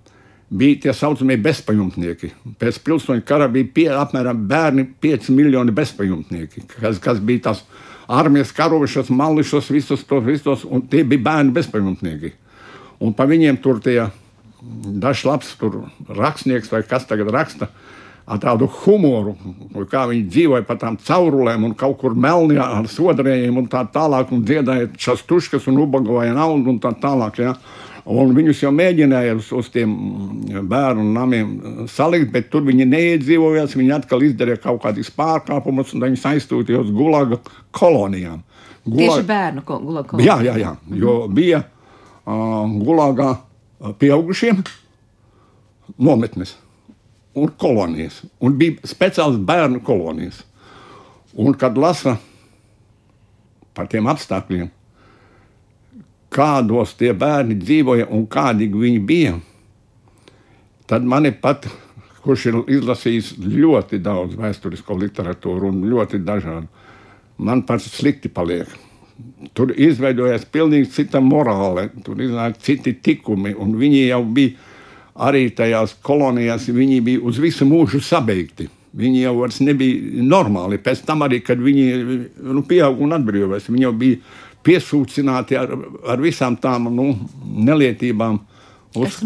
bija 0.49 0.79
tie 0.85 0.93
saucamie 0.95 1.37
bezpajumtnieki. 1.43 2.31
Pēc 2.59 2.79
pilsoņu 2.85 3.23
kara 3.27 3.49
bija 3.51 3.67
pie, 3.73 3.87
apmēram 3.93 4.45
bērni, 4.49 4.87
5 5.01 5.29
miljoni 5.35 5.75
bezpajumtnieki, 5.75 6.65
kas, 6.79 6.99
kas 7.03 7.21
bija 7.21 7.49
tās 7.49 7.63
armijas 8.09 8.51
karojušas, 8.57 9.11
mališas, 9.13 9.69
visus 9.69 10.03
tos, 10.07 10.23
visus, 10.25 10.65
un 10.65 10.81
tie 10.89 11.03
bija 11.05 11.27
bērni 11.27 11.53
bezpajumtnieki. 11.53 12.33
Un 13.05 13.13
pa 13.15 13.27
viņiem 13.29 13.59
tur 13.61 13.79
tie 13.83 14.09
dažs 14.99 15.23
labs 15.27 15.53
rakstnieks 16.09 16.71
vai 16.73 16.81
kas 16.83 17.05
tagad 17.07 17.29
raksta. 17.35 17.69
Ar 18.29 18.37
tādu 18.37 18.67
humoru, 18.83 19.31
kā 19.89 20.03
viņi 20.09 20.27
dzīvoja 20.29 20.65
pa 20.67 20.75
tām 20.77 20.99
caurulēm, 21.01 21.63
un 21.65 21.71
kaut 21.77 21.97
kur 22.01 22.13
melnījā 22.13 22.65
ar 22.77 22.89
sodrējiem, 22.89 23.55
un 23.57 23.69
tā 23.71 23.81
tālāk, 23.89 24.29
un 24.35 24.43
dziedāja 24.45 24.91
šas 25.01 25.23
tuškas, 25.25 25.65
un 25.71 25.79
ubagoja 25.81 26.35
naudu, 26.37 26.75
un 26.75 26.77
tā 26.83 26.91
tālāk. 27.01 27.39
Ja. 27.41 27.55
Un 28.09 28.31
viņus 28.35 28.63
jau 28.63 28.71
mēģināja 28.73 29.35
uz, 29.37 29.49
uz 29.55 29.69
tiem 29.73 29.91
bērnu 30.69 31.03
namiem 31.13 31.49
salikt, 31.91 32.29
bet 32.33 32.47
tur 32.53 32.63
viņi 32.67 32.87
neiedzīvojās. 32.89 33.75
Viņi 33.77 33.95
atkal 33.97 34.23
izdarīja 34.27 34.61
kaut 34.63 34.81
kādus 34.85 35.11
pārkāpumus, 35.15 35.91
un 35.93 36.05
viņi 36.07 36.21
aizsūtīja 36.31 36.83
uz 36.85 36.93
Gulaga 36.95 37.41
kolonijām. 37.75 38.41
Gulag... 38.85 39.01
Tieši 39.01 39.27
bērnu 39.27 39.65
gulaga 39.67 40.07
kolonijām. 40.13 40.45
Jā, 40.45 40.53
jā, 40.53 40.55
jā, 40.63 40.99
jo 41.01 41.15
bija 41.27 41.61
uh, 41.65 42.63
Gulagā 42.79 43.33
pieaugušiem 43.99 44.63
nometnes 45.97 46.55
un 47.35 47.51
kolonijas. 47.57 48.23
Un 48.41 48.57
bija 48.59 48.89
speciāls 48.89 49.37
bērnu 49.45 49.83
kolonijas. 49.85 50.43
Un 51.39 51.53
kad 51.53 51.77
lasa 51.77 52.17
par 53.77 53.87
tiem 53.91 54.09
apstākļiem, 54.11 54.71
kādos 56.33 56.95
tie 56.99 57.13
bērni 57.17 57.57
dzīvoja 57.59 58.09
un 58.13 58.25
kādi 58.29 58.69
viņi 58.73 58.99
bija, 59.05 59.35
tad 60.89 61.05
mani 61.05 61.31
pat, 61.31 61.67
kurš 62.23 62.45
ir 62.49 62.59
izlasījis 62.79 63.33
ļoti 63.41 64.01
daudz 64.03 64.37
vēsturisko 64.37 64.97
literatūru 64.99 65.71
un 65.71 65.83
ļoti 65.89 66.21
dažādu, 66.25 66.67
man 67.37 67.63
pats 67.67 67.89
slikti 67.95 68.29
paliek. 68.29 68.69
Tur 69.55 69.73
izveidojās 69.75 70.45
pilnīgi 70.47 70.91
cita 70.95 71.19
morāle, 71.19 71.89
tur 72.05 72.21
iznāk 72.23 72.59
citi 72.63 72.93
tikumi, 73.03 73.51
un 73.51 73.73
viņi 73.79 74.05
jau 74.07 74.21
bija 74.23 74.55
arī 75.19 75.49
tajās 75.51 75.97
kolonijās, 76.05 76.69
viņi 76.71 76.99
bija 77.03 77.23
uz 77.27 77.39
visu 77.41 77.67
mūžu 77.67 77.99
sabeigti. 78.03 78.69
Viņi 78.99 79.19
jau 79.21 79.35
vairs 79.37 79.59
nebija 79.61 80.23
normāli. 80.25 80.79
Pēc 80.81 81.03
tam 81.05 81.21
arī, 81.21 81.43
kad 81.45 81.59
viņi 81.61 81.83
nu, 82.41 82.63
pieauga 82.65 83.03
un 83.05 83.13
atbrīvojās, 83.19 83.67
viņi 83.69 83.85
jau 83.85 83.91
bija 83.99 84.21
piesūcināti 84.69 85.57
ar, 85.59 85.73
ar 86.07 86.21
visām 86.21 86.57
tām 86.61 86.87
nu, 86.93 87.11
nelietībām. 87.57 88.39
Uz... 88.97 89.19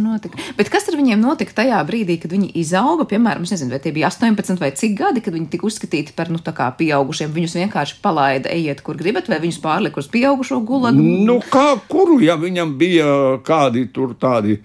Bet 0.58 0.68
kas 0.68 0.89
ar 0.91 0.98
viņiem 1.00 1.22
notika 1.24 1.54
tajā 1.62 1.78
brīdī, 1.88 2.18
kad 2.20 2.34
viņi 2.36 2.50
izauga? 2.60 3.06
Piemēram, 3.08 3.46
nezinu, 3.48 3.72
vai 3.72 3.80
tie 3.80 3.94
bija 3.96 4.10
18 4.12 4.60
vai 4.60 4.74
cik 4.76 4.98
gadi, 5.00 5.24
kad 5.24 5.36
viņi 5.38 5.48
tika 5.54 5.68
uzskatīti 5.70 6.16
par 6.18 6.28
nu, 6.34 6.41
pieaugušiem. 6.44 7.32
Viņus 7.32 7.56
vienkārši 7.62 8.02
palaida, 8.04 8.52
ejiet, 8.52 8.84
kur 8.84 9.00
gribat, 9.00 9.32
vai 9.32 9.39
viņus 9.39 9.62
pārlika 9.64 10.04
uz 10.04 10.10
pieaugušo 10.12 10.60
gulagu? 10.68 11.00
Nu, 11.00 11.39
kā, 11.48 11.78
kuru, 11.88 12.20
ja 12.20 12.36
viņam 12.36 12.76
bija 12.76 13.08
kādi 13.48 13.88
tur 13.96 14.18
tādi 14.20 14.60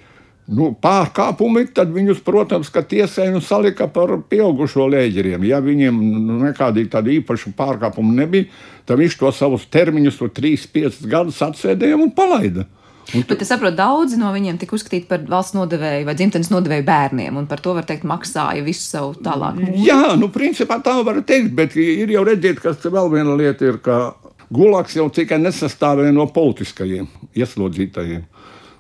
nu, 0.48 0.70
pārkāpumi, 0.80 1.66
tad 1.76 1.92
viņus, 1.92 2.22
protams, 2.24 2.70
tiesāja 2.72 3.34
un 3.34 3.44
salika 3.44 3.88
par 3.92 4.14
pieaugušo 4.30 4.88
lēģeriem. 4.94 5.44
Ja 5.48 5.60
viņiem 5.64 6.00
nu, 6.24 6.38
nekādi 6.46 6.86
tādi 6.90 7.18
īpaši 7.20 7.52
pārkāpumi 7.58 8.16
nebija, 8.22 8.48
tad 8.88 9.00
viņš 9.02 9.18
to 9.20 9.32
savus 9.36 9.68
termiņus, 9.68 10.20
to 10.20 10.30
3-5 10.40 11.04
gadus 11.10 11.42
atsēdēja 11.44 12.00
un 12.00 12.12
palaida. 12.16 12.66
Un 13.14 13.22
tu... 13.22 13.32
Bet 13.32 13.40
es 13.40 13.48
saprotu, 13.48 13.76
daudzi 13.78 14.18
no 14.20 14.28
viņiem 14.34 14.58
tika 14.60 14.76
uzskatīti 14.76 15.08
par 15.08 15.22
valsts 15.28 15.56
nodevēju 15.56 16.04
vai 16.04 16.14
dzimtenes 16.16 16.50
nodevēju 16.52 16.84
bērniem, 16.84 17.38
un 17.40 17.46
par 17.48 17.62
to 17.64 17.72
var 17.76 17.86
teikt, 17.88 18.04
maksāja 18.08 18.64
visu 18.64 18.84
savu 18.84 19.14
tālāk. 19.24 19.62
Jā, 19.80 20.12
nu, 20.20 20.28
principā 20.32 20.76
tā 20.84 20.98
var 21.06 21.22
teikt, 21.28 21.54
bet 21.56 21.76
ir 21.80 22.12
jau 22.12 22.24
redzēt, 22.28 22.60
kas 22.64 22.84
vēl 22.84 23.08
viena 23.14 23.36
lieta 23.38 23.68
ir, 23.68 23.80
ka 23.84 24.16
Gulaks 24.52 24.96
jau 24.96 25.08
tikai 25.12 25.36
nesastāvēja 25.40 26.12
no 26.16 26.24
politiskajiem 26.32 27.08
ieslodzītajiem. 27.36 28.22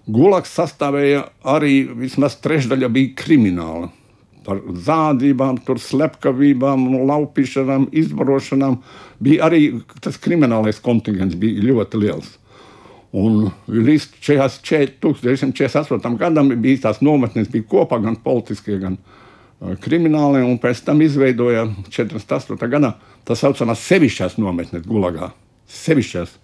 Gulaks 0.08 0.54
sastāvēja 0.56 1.26
arī 1.44 1.82
vismaz 1.92 2.38
trešdaļa 2.40 2.88
bija 2.92 3.14
krimināla. 3.18 3.90
Par 4.48 4.62
zādībām, 4.64 5.58
slepkavībām, 5.84 6.86
laupīšanām, 7.10 7.90
izvarošanām 7.92 8.78
bija 9.20 9.44
arī 9.50 9.82
tas 10.00 10.16
kriminālais 10.16 10.80
kontingents 10.80 11.36
ļoti 11.36 12.00
liels. 12.00 12.38
Un 13.12 13.50
līdz 13.68 14.08
1948. 14.24 16.16
gadam 16.20 16.48
bija 16.56 16.82
tās 16.88 17.00
nometnes, 17.04 17.48
bija 17.52 17.68
kopā 17.68 18.00
gan 18.04 18.16
politiskie, 18.24 18.78
gan 18.80 18.96
uh, 18.96 19.76
kriminālie, 19.84 20.42
un 20.44 20.58
pēc 20.60 20.84
tam 20.88 21.00
izveidoja 21.04 21.66
48. 21.88 22.68
gadā 22.68 22.94
tā 23.28 23.36
saucamās 23.36 23.84
sevišķās 23.84 24.36
nometnes 24.40 24.84
Gulagā. 24.88 25.32
Sevišķās 25.68 26.36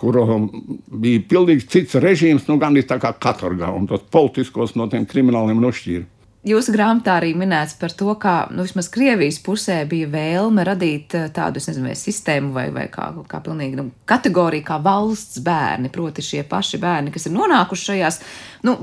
kurām 0.00 0.50
bija 0.88 1.22
pilnīgi 1.28 1.68
cits 1.72 1.96
režīms, 2.02 2.48
nu, 2.50 2.58
gan 2.60 2.76
tā 2.76 3.00
kā 3.02 3.14
katorgā, 3.16 3.72
un 3.72 3.88
tos 3.88 4.04
politiskos 4.12 4.76
no 4.76 4.88
tiem 4.92 5.08
krimināliem 5.08 5.62
nošķīra. 5.62 6.04
Jūsu 6.46 6.70
grāmatā 6.70 7.16
arī 7.18 7.32
minēts 7.34 7.72
par 7.74 7.90
to, 7.98 8.12
kā 8.22 8.34
nu, 8.54 8.62
vismaz 8.62 8.86
Krievijas 8.94 9.40
pusē 9.42 9.80
bija 9.90 10.06
vēlme 10.12 10.62
radīt 10.68 11.16
eh, 11.18 11.24
tādu 11.34 11.58
nezinu, 11.58 11.88
vai 11.88 11.96
sistēmu 11.98 12.52
vai, 12.54 12.68
vai 12.74 12.84
kā, 12.92 13.08
kā 13.26 13.40
pilnīgi 13.42 13.80
nu, 13.80 13.88
kategoriju, 14.06 14.62
kā 14.68 14.76
valsts 14.84 15.40
bērni, 15.42 15.90
proti 15.90 16.22
šie 16.22 16.44
paši 16.46 16.78
bērni, 16.78 17.10
kas 17.14 17.26
ir 17.26 17.34
nonākuši 17.34 17.88
šajās 17.88 18.20
nu, 18.68 18.76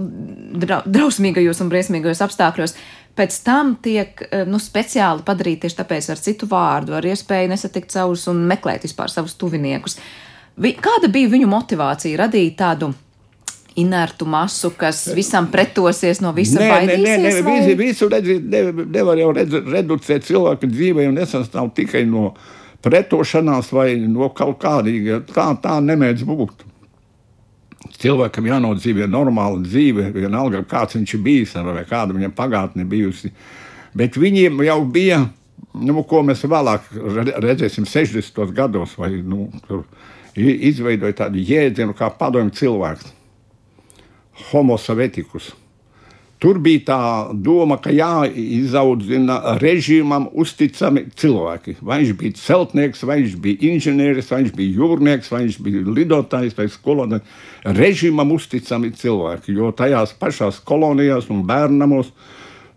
drausmīgajos 0.59 1.64
un 1.64 1.72
briesmīgajos 1.72 2.26
apstākļos. 2.28 2.76
Pēc 3.16 3.39
tam 3.47 3.78
tiek 3.86 4.26
eh, 4.26 4.43
nu, 4.49 4.59
speciāli 4.59 5.24
padarīti 5.24 5.64
tieši 5.64 5.80
tāpēc 5.80 6.11
ar 6.11 6.20
citu 6.20 6.51
vārdu, 6.51 6.97
ar 6.99 7.07
iespēju 7.14 7.53
nesatikt 7.53 7.95
savus 7.95 8.28
un 8.34 8.43
meklēt 8.49 8.84
vispār 8.89 9.14
savus 9.14 9.38
tuviniekus. 9.39 10.01
Vi, 10.58 10.76
kāda 10.78 11.10
bija 11.10 11.32
viņu 11.32 11.47
motivācija 11.49 12.20
radīt 12.26 12.58
tādu 12.60 12.91
inertu 13.76 14.26
masu, 14.30 14.70
kas 14.78 15.08
visam 15.18 15.47
pretosies 15.51 16.22
no 16.22 16.34
visa 16.36 16.60
nē, 16.62 16.68
baidīsies? 16.70 17.06
Nē, 17.06 17.16
nē, 17.24 17.32
nē 17.41 17.45
visu, 17.47 17.78
visu 17.80 18.10
redzīt, 18.12 18.43
ne, 18.54 18.86
nevar 18.93 19.18
jau 19.18 19.32
redz, 19.34 19.56
reducēt 19.74 20.28
cilvēku 20.28 20.70
dzīvē 20.70 21.08
un 21.10 21.18
nesastāv 21.18 21.72
tikai 21.78 22.04
no 22.10 22.36
pretošanās 22.86 23.72
vai 23.74 23.95
no 24.06 24.30
kaut 24.36 24.60
kādīga. 24.62 25.24
Tā, 25.32 25.49
tā 25.64 25.80
nemēdz 25.82 26.26
būt. 26.28 26.68
Cilvēkam 28.04 28.45
jānodzīvo 28.47 29.08
normāla 29.10 29.62
dzīve, 29.64 30.12
vienalga 30.16 30.64
kāds 30.70 30.97
viņš 30.97 31.16
ir 31.18 31.24
bijis 31.26 31.56
vai 31.56 31.86
kāda 31.88 32.16
viņam 32.16 32.36
pagātne 32.36 32.86
bijusi. 32.89 33.34
Bet 33.97 34.18
viņiem 34.18 34.62
jau 34.68 34.80
bija, 34.89 35.24
nu, 35.74 36.03
ko 36.07 36.21
mēs 36.26 36.45
vēlāk 36.49 36.91
redzēsim, 37.43 37.88
60. 37.89 38.45
gados, 38.53 38.97
vai 38.99 39.15
nu, 39.21 39.49
izveidoja 40.36 41.24
tādu 41.26 41.41
jēdzienu 41.41 41.95
kā 41.97 42.11
padomju 42.17 42.55
cilvēks, 42.59 43.11
homo 44.51 44.78
savetikus. 44.82 45.51
Tur 46.43 46.57
bija 46.59 46.82
tā 46.89 47.01
doma, 47.39 47.78
ka 47.80 47.93
jāizaudzina 47.95 49.55
režīmam 49.61 50.26
uzticami 50.43 51.05
cilvēki. 51.15 51.78
Vai 51.80 52.01
viņš 52.01 52.17
bija 52.19 52.36
celtnieks, 52.36 53.05
vai 53.07 53.21
viņš 53.21 53.38
bija 53.45 53.69
inženieris, 53.69 54.28
vai 54.28 54.41
viņš 54.41 54.57
bija 54.57 54.76
jūrnieks, 54.82 55.32
vai 55.32 55.45
viņš 55.45 55.59
bija 55.63 55.84
lidotājs 55.88 56.57
vai 56.57 56.67
skolotājs. 56.74 57.39
Režīmam 57.63 58.36
uzticami 58.36 58.91
cilvēki, 58.99 59.55
jo 59.55 59.71
tajās 59.71 60.11
pašās 60.19 60.59
kolonijās 60.67 61.32
un 61.32 61.45
bērnamos 61.47 62.11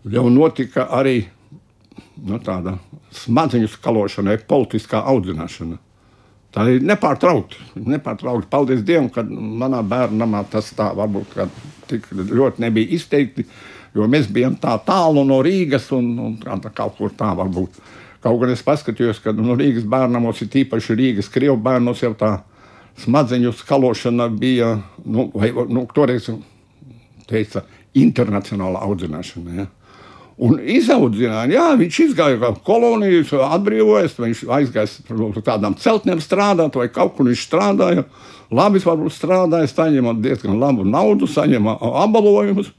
jau 0.07 0.29
notika 0.31 0.87
arī 0.87 1.25
nu, 2.25 2.39
tāda 2.43 2.77
smadzeņu 3.13 3.69
skalošana, 3.73 4.37
politiskā 4.49 5.03
audzināšana. 5.11 5.77
Tā 6.53 6.63
ir 6.71 6.85
nepārtraukti. 6.87 7.59
nepārtraukti. 7.75 8.49
Paldies 8.49 8.83
Dievam, 8.87 9.09
ka 9.13 9.23
manā 9.23 9.83
bērnamā 9.83 10.45
tas 10.49 10.71
tā 10.73 10.89
varbūt 10.95 11.35
tik 11.87 12.07
ļoti 12.11 12.63
nebija 12.63 12.95
izteikti, 12.97 13.45
jo 13.95 14.07
mēs 14.07 14.29
bijām 14.31 14.55
tā 14.61 14.77
tālu 14.85 15.25
no 15.27 15.41
Rīgas 15.45 15.91
un, 15.95 16.09
un 16.19 16.37
tā, 16.41 16.71
kaut 16.73 16.97
kur 16.97 17.13
tā 17.13 17.33
varbūt. 17.37 17.77
Kaut 18.23 18.41
gan 18.41 18.51
es 18.51 18.63
paskatījos, 18.65 19.21
ka 19.23 19.35
no 19.35 19.55
Rīgas 19.59 19.85
bērnamos 19.87 20.41
ir 20.41 20.51
tīpaši 20.55 20.97
Rīgas 20.97 21.31
krievu 21.31 21.59
bērnos 21.61 22.01
jau 22.03 22.13
tā 22.17 22.39
smadzeņu 23.03 23.53
skalošana 23.53 24.29
bija, 24.33 24.73
nu, 25.05 25.29
vai, 25.35 25.51
nu, 25.69 25.85
toreiz 25.93 26.31
teica, 27.29 27.63
internacionāla 27.97 28.81
audzināšana. 28.87 29.57
Ja? 29.59 29.67
Un 30.37 30.59
izaudzināja, 30.61 31.49
jā, 31.49 31.67
viņš 31.79 31.99
izgāja 32.03 32.37
kā 32.37 32.51
kolonijas, 32.65 33.31
atbrīvojas, 33.33 34.19
viņš 34.21 34.43
aizgāja 34.53 35.15
uz 35.25 35.39
tādām 35.41 35.73
celtnēm 35.81 36.21
strādāt, 36.21 36.77
vai 36.77 36.85
kaut 36.93 37.15
kur 37.17 37.25
viņš 37.25 37.45
strādāja. 37.47 38.03
Labi, 38.53 38.79
varbūt 38.85 39.15
strādāja, 39.15 39.69
saņēma 39.71 40.13
diezgan 40.21 40.59
labu 40.61 40.85
naudu, 40.85 41.25
saņēma 41.27 41.79
apbalvojumus. 42.03 42.69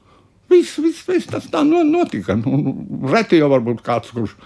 Viss, 0.48 0.78
viss, 0.80 1.02
viss 1.04 1.28
tas 1.28 1.50
tā 1.50 1.64
notika. 1.66 2.38
Nu, 2.38 2.76
reti 3.10 3.42
jau 3.42 3.50
varbūt 3.52 3.82
kāds, 3.84 4.14
kurš 4.14 4.36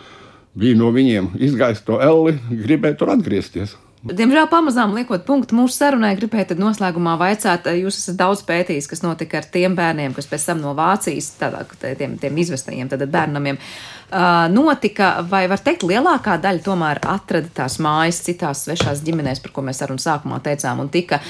bija 0.58 0.80
no 0.80 0.88
viņiem 0.94 1.34
izgājis 1.36 1.84
to 1.84 2.00
elli, 2.02 2.38
gribēja 2.64 2.96
tur 2.98 3.12
atgriezties. 3.12 3.76
Diemžēl 4.03 4.48
pamazām 4.50 4.96
liekot 4.96 5.22
punktu 5.22 5.55
mūsu 5.55 5.76
sarunai, 5.76 6.16
gribēju 6.18 6.57
noslēgumā 6.59 7.12
vaicāt, 7.20 7.68
jūs 7.78 8.00
esat 8.00 8.16
daudz 8.18 8.40
pētījis, 8.48 8.88
kas 8.90 9.05
notika 9.05 9.38
ar 9.38 9.46
tiem 9.46 9.76
bērniem, 9.78 10.16
kas 10.16 10.26
pēc 10.26 10.46
tam 10.48 10.59
no 10.64 10.72
Vācijas, 10.74 11.28
tādā, 11.38 11.62
tiem, 12.00 12.16
tiem 12.18 12.40
izvestajiem 12.42 12.90
bērnamiem, 12.90 13.61
uh, 13.62 14.26
notika, 14.50 15.14
vai 15.30 15.44
var 15.46 15.62
teikt, 15.62 15.86
lielākā 15.86 16.34
daļa 16.42 16.66
tomēr 16.66 17.03
atrada 17.14 17.55
tās 17.62 17.78
mājas 17.78 18.18
citās 18.26 18.66
svešās 18.66 19.05
ģimenēs, 19.07 19.44
par 19.44 19.55
ko 19.55 19.62
mēs 19.68 19.84
sarunu 19.84 20.03
sākumā 20.03 20.42
teicām, 20.42 20.82
un 20.82 20.90
tika 20.90 21.22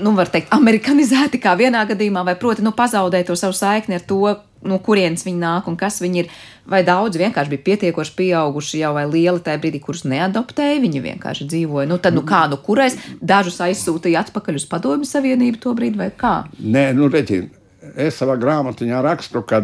nu, 0.00 0.16
var 0.16 0.32
teikt, 0.32 0.48
amerikanizēti 0.56 1.40
kā 1.42 1.52
vienā 1.58 1.84
gadījumā, 1.88 2.24
vai 2.24 2.38
proti, 2.40 2.64
nu, 2.64 2.72
pazaudēt 2.76 3.28
to 3.28 3.36
savu 3.36 3.56
saikni 3.56 4.00
ar 4.00 4.08
to, 4.08 4.22
no 4.64 4.78
kurienes 4.82 5.26
viņi 5.26 5.40
nāk 5.42 5.66
un 5.70 5.76
kas 5.80 6.00
viņi 6.02 6.22
ir. 6.22 6.30
Vai 6.66 6.80
daudz 6.86 7.18
vienkārši 7.20 7.52
bija 7.52 7.62
pietiekoši 7.68 8.14
pieauguši 8.18 8.80
jau 8.80 8.92
vai 8.96 9.04
lieli 9.06 9.42
tajā 9.44 9.60
brīdī, 9.62 9.78
kurus 9.84 10.02
neadoptēja, 10.08 10.80
viņi 10.82 11.02
vienkārši 11.04 11.46
dzīvoja. 11.52 11.86
Nu, 11.90 12.00
tad, 12.02 12.16
nu, 12.16 12.24
kā, 12.26 12.46
nu, 12.50 12.58
kurais 12.58 12.96
dažus 13.22 13.60
aizsūtīja 13.62 14.24
atpakaļ 14.26 14.58
uz 14.58 14.66
Padomju 14.70 15.06
Savienību 15.06 15.62
to 15.62 15.76
brīdi 15.78 16.00
vai 16.00 16.08
kā? 16.10 16.40
Nē, 16.58 16.88
nu, 16.98 17.06
redziet, 17.12 17.54
es 17.94 18.18
savā 18.18 18.34
grāmatiņā 18.42 19.04
rakstu, 19.06 19.44
ka 19.46 19.62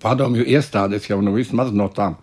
padomju 0.00 0.46
iestādes 0.48 1.10
jau 1.10 1.20
nu 1.24 1.36
vismaz 1.36 1.74
no 1.76 1.90
tām 1.92 2.16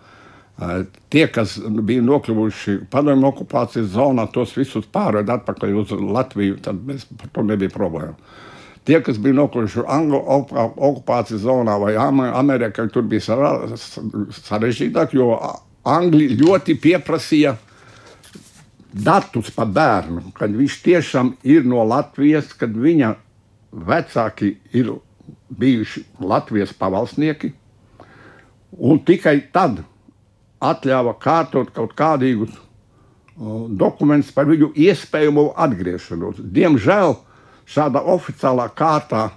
Tie, 1.11 1.25
kas 1.35 1.57
bija 1.83 2.03
nokļuvuši 2.05 2.77
padomju 2.91 3.27
okupācijas 3.27 3.89
zonā, 3.91 4.23
tos 4.31 4.53
visus 4.55 4.85
pārved 4.87 5.27
atpakaļ 5.33 5.73
uz 5.81 5.91
Latviju. 5.91 6.61
Tad 6.63 6.79
mēs, 6.87 7.03
par 7.19 7.33
to 7.35 7.43
nebija 7.43 7.73
problēma. 7.73 8.15
Tie, 8.85 8.99
kas 9.01 9.17
bija 9.17 9.39
nokļuvuši 9.39 9.85
Angļu 9.89 10.19
okupācijas 10.89 11.41
zonā 11.41 11.77
vai 11.81 11.95
Amerikā, 11.97 12.85
tur 12.93 13.07
bija 13.09 13.23
sarežģītāk, 14.45 15.15
jo 15.17 15.31
Angļi 15.85 16.35
ļoti 16.37 16.75
pieprasīja 16.81 17.55
datus 18.95 19.49
par 19.51 19.67
bērnu, 19.75 20.29
kad 20.37 20.53
viņš 20.55 20.77
tiešām 20.85 21.33
ir 21.43 21.65
no 21.67 21.83
Latvijas, 21.83 22.53
kad 22.55 22.77
viņa 22.77 23.15
vecāki 23.75 24.55
ir 24.73 24.93
bijuši 25.49 26.05
Latvijas 26.23 26.73
pavalsnieki. 26.77 27.51
Un 28.75 29.01
tikai 29.07 29.39
tad 29.53 29.81
atļāva 30.63 31.15
kārtot 31.19 31.71
kaut 31.75 31.93
kādīgus 31.97 32.53
uh, 32.55 33.67
dokumentus 33.69 34.31
par 34.35 34.47
viņu 34.49 34.71
iespējamo 34.79 35.51
atgriešanos. 35.65 36.39
Diemžēl 36.39 37.15
šādā 37.69 38.01
oficiālā 38.13 38.67
kārtā 38.77 39.27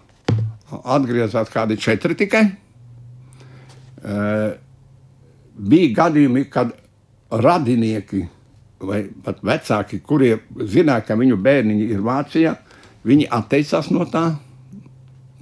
atgriezās 0.69 1.51
kādi 1.53 1.79
četri 1.81 2.17
tikai. 2.19 2.45
Uh, 3.99 4.53
bija 5.59 5.95
gadījumi, 6.03 6.45
kad 6.53 6.75
radinieki 7.31 8.25
vai 8.79 9.03
pat 9.25 9.41
vecāki, 9.43 10.01
kuriem 10.07 10.43
zināja, 10.71 11.07
ka 11.09 11.17
viņu 11.19 11.39
bērniņi 11.43 11.89
ir 11.91 12.03
Vācijā, 12.05 12.55
viņi 13.09 13.27
atteicās 13.35 13.91
no 13.91 14.07
tā, 14.11 14.25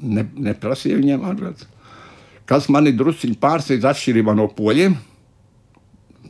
ne, 0.00 0.24
neprasīja 0.48 0.96
viņiem 1.00 1.26
atgriezties. 1.30 1.72
Kas 2.46 2.68
mani 2.70 2.92
druskuļi 2.94 3.40
pārsteidz 3.42 3.88
atšķirībā 3.90 4.32
no 4.38 4.46
poļiem. 4.54 4.94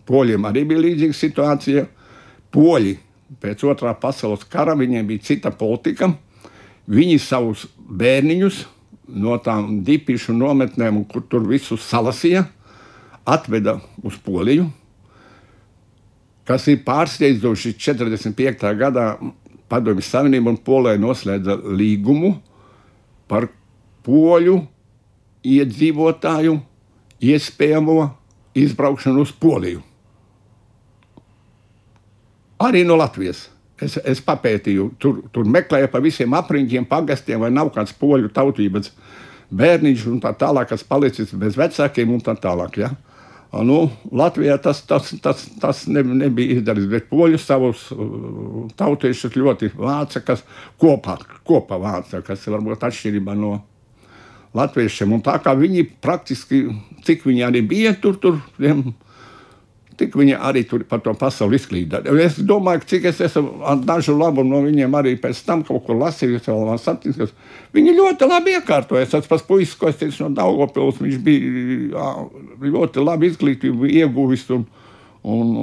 Poļiem 0.09 0.47
arī 0.49 0.63
bija 0.65 0.81
līdzīga 0.81 1.17
situācija. 1.19 1.83
Poļi 2.55 2.95
pēc 3.43 3.65
otrā 3.69 3.93
pasaules 4.01 4.47
kara 4.49 4.73
viņiem 4.79 5.11
bija 5.11 5.27
cita 5.29 5.53
politika. 5.53 6.09
Viņi 6.87 7.19
savus 7.19 7.67
bērniņus 7.77 8.63
no 9.19 9.37
tām 9.43 9.81
dipišu 9.87 10.35
nometnēm, 10.37 11.03
kur 11.11 11.25
tur 11.31 11.47
visus 11.47 11.87
salasīja, 11.87 12.45
atveda 13.27 13.79
uz 14.07 14.19
Poliju. 14.23 14.69
Kas 16.47 16.69
ir 16.71 16.85
pārsteidzoši 16.87 17.75
45. 17.75 18.71
gadā 18.79 19.09
Padomju 19.67 20.05
Savienība 20.07 20.53
un 20.53 20.61
Polija 20.63 20.99
noslēdza 21.03 21.59
līgumu 21.75 22.37
par 23.27 23.49
poļu 24.07 24.61
iedzīvotāju 25.47 26.55
iespējamo 27.27 27.99
izbraukšanu 28.57 29.27
uz 29.27 29.35
Poliju. 29.35 29.83
Arī 32.63 32.87
no 32.87 32.97
Latvijas. 32.97 33.49
Es, 33.83 33.99
es 34.09 34.23
papētīju, 34.25 34.87
tur, 35.01 35.19
tur 35.35 35.49
meklēju 35.53 35.91
pa 35.93 36.01
visiem 36.01 36.33
apriņķiem, 36.39 36.87
pagastiem, 36.89 37.43
vai 37.43 37.51
nav 37.53 37.69
kāds 37.75 37.93
poļu 38.01 38.31
tautības 38.33 38.89
bērniņš 39.53 40.07
un 40.09 40.23
tā 40.23 40.33
tālāk, 40.39 40.71
kas 40.71 40.85
palicis 40.87 41.35
bez 41.37 41.59
vecākiem 41.61 42.15
un 42.15 42.23
tā 42.25 42.33
tālāk. 42.41 42.81
Ja? 42.81 42.95
Nu, 43.65 43.91
Latvijā 44.13 44.57
tas, 44.63 44.81
tas, 44.89 45.13
tas, 45.23 45.45
tas 45.61 45.85
ne, 45.93 46.03
nebija 46.25 46.57
izdarīts, 46.57 46.89
bet 46.91 47.09
poļus 47.13 47.47
savus 47.47 47.87
uh, 47.95 48.65
tautiešus 48.81 49.37
ļoti 49.37 49.71
vāca, 49.77 50.25
kas 50.25 50.43
kopā, 50.81 51.19
kopā 51.47 51.79
vāca, 51.81 52.21
kas 52.27 52.49
varbūt 52.51 52.85
atšķirībā 52.89 53.37
no 53.39 53.59
latviešiem. 54.57 55.15
Un 55.17 55.25
tā 55.25 55.37
kā 55.45 55.55
viņi 55.57 55.87
praktiski, 56.03 56.65
cik 57.07 57.29
viņi 57.29 57.47
arī 57.47 57.63
bija 57.67 57.95
tur, 58.01 58.19
tur 58.21 58.41
tiem, 58.59 58.89
Tik 59.97 60.17
viņi 60.19 60.35
arī 60.37 60.63
tur 60.69 60.83
par 60.89 61.01
to 61.01 61.15
pasauli 61.17 61.57
izklīda. 61.57 62.03
Es 62.21 62.37
domāju, 62.45 62.83
cik 62.91 63.07
es 63.09 63.21
esmu 63.25 63.77
dažu 63.89 64.13
labumu 64.19 64.51
no 64.51 64.61
viņiem 64.67 64.97
arī 64.99 65.15
pēc 65.21 65.41
tam 65.47 65.63
kaut 65.65 65.87
ko 65.87 65.97
lasījis, 65.97 66.45
vēl 66.45 66.67
man 66.69 66.81
satīkos. 66.81 67.33
Viņi 67.77 67.95
ļoti 67.97 68.29
labi 68.29 68.57
iekārtojas. 68.59 69.15
Tas 69.15 69.31
pats 69.31 69.47
puisis, 69.49 69.77
ko 69.81 69.89
es 69.89 69.97
teicu 70.01 70.27
no 70.27 70.35
Daugopils, 70.37 71.01
viņš 71.01 71.23
bija 71.25 72.11
ļoti 72.61 73.05
labi 73.07 73.31
izglītību 73.33 73.89
ieguvis 74.03 74.45
un, 74.53 74.67
un 75.25 75.57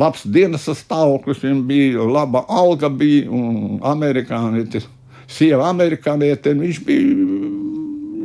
labs 0.00 0.24
dienas 0.24 0.64
stāvoklis, 0.80 1.44
viņam 1.44 1.60
bija 1.68 2.08
laba 2.08 2.46
alga 2.48 2.88
bija 2.88 3.28
amerikānietis, 3.92 4.88
sieva 5.28 5.68
amerikāniete, 5.74 6.56
viņš 6.56 6.82
bija 6.88 7.63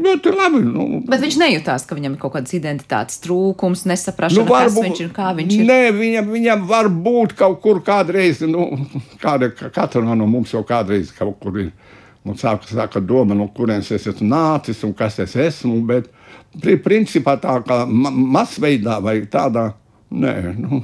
ļoti 0.06 0.34
labi. 0.34 0.62
Nu. 0.66 0.88
Bet 1.10 1.24
viņš 1.24 1.38
nejūtās, 1.42 1.86
ka 1.90 1.98
viņam 1.98 2.16
ir 2.16 2.22
kaut 2.22 2.34
kāds 2.38 2.56
identitātes 2.58 3.22
trūkums, 3.24 3.86
nesaprašana, 3.90 4.46
nu, 4.46 4.50
varbūt, 4.50 4.76
kas 4.76 4.88
viņš 4.88 5.04
ir, 5.04 5.12
kā 5.16 5.30
viņš 5.38 5.56
ir. 5.56 5.68
Nē, 5.70 5.80
viņam, 5.98 6.34
viņam 6.36 6.66
var 6.70 6.90
būt 7.08 7.36
kaut 7.40 7.62
kur 7.64 7.82
kādreiz, 7.86 8.44
nu, 8.48 8.68
kāda, 9.24 9.52
katra 9.60 10.04
no 10.04 10.28
mums 10.30 10.54
jau 10.56 10.64
kādreiz 10.68 11.14
kaut 11.16 11.40
kur 11.44 11.62
ir. 11.66 11.74
Un 12.28 12.36
sāka, 12.36 12.68
sāka 12.68 13.00
doma, 13.00 13.34
no 13.38 13.48
kurienes 13.56 13.88
es 13.96 14.04
esmu 14.12 14.28
nācis 14.28 14.84
un 14.84 14.92
kas 14.94 15.22
es 15.24 15.38
esmu. 15.40 15.78
Bet, 15.88 16.10
principā, 16.84 17.38
tā 17.40 17.56
kā 17.66 17.86
masveidā 17.88 19.00
vai 19.02 19.22
tādā, 19.32 19.70
nē, 20.12 20.36
nu, 20.60 20.84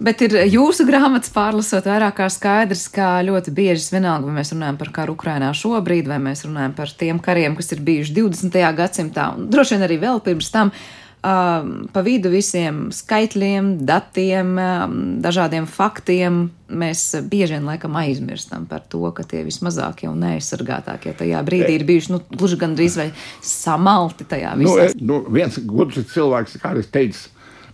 Bet 0.00 0.22
ir 0.24 0.32
jūsu 0.48 0.86
grāmatas 0.88 1.28
pārlasot 1.34 1.84
vairāk 1.84 2.16
kā 2.22 2.28
skaidrs, 2.32 2.86
ka 2.92 3.18
ļoti 3.26 3.52
bieži, 3.52 3.90
vienalga, 3.92 4.30
vai 4.30 4.38
mēs 4.38 4.54
runājam 4.54 4.78
par 4.80 4.88
karu 4.96 5.12
Ukrainā 5.12 5.50
šobrīd, 5.56 6.08
vai 6.08 6.16
mēs 6.24 6.46
runājam 6.46 6.72
par 6.78 6.94
tiem 7.02 7.20
kariem, 7.20 7.58
kas 7.58 7.68
ir 7.74 7.82
bijuši 7.84 8.14
20. 8.16 8.56
gadsimtā, 8.78 9.26
un 9.36 9.50
droši 9.52 9.76
vien 9.76 9.84
arī 9.84 9.98
vēl 10.00 10.22
pirms 10.24 10.48
tam, 10.54 10.70
uh, 10.72 11.68
pa 11.92 12.04
vidu 12.06 12.32
visiem 12.32 12.86
skaitļiem, 12.96 13.68
datiem, 13.84 14.54
uh, 14.56 14.86
dažādiem 15.20 15.68
faktiem, 15.68 16.46
mēs 16.72 17.02
bieži 17.28 17.58
vien 17.58 17.68
laikam 17.68 17.98
aizmirstam 18.00 18.64
par 18.70 18.86
to, 18.88 19.02
ka 19.12 19.26
tie 19.28 19.42
vismazākie 19.44 20.08
un 20.08 20.22
neaizsargātākie 20.24 21.12
tajā 21.18 21.42
brīdī 21.44 21.76
ir 21.76 21.84
bijuši, 21.90 22.14
nu, 22.14 22.22
gluži 22.32 22.56
gandrīz 22.62 22.96
vai 23.02 23.10
samalti 23.44 24.24
tajā 24.32 24.56
visā. 24.62 24.88
Nu, 24.96 25.12
nu, 25.12 25.20
viens 25.36 25.60
gudrs 25.60 26.08
cilvēks, 26.14 26.56
kā 26.64 26.72
es 26.80 26.88
teicu, 26.88 27.28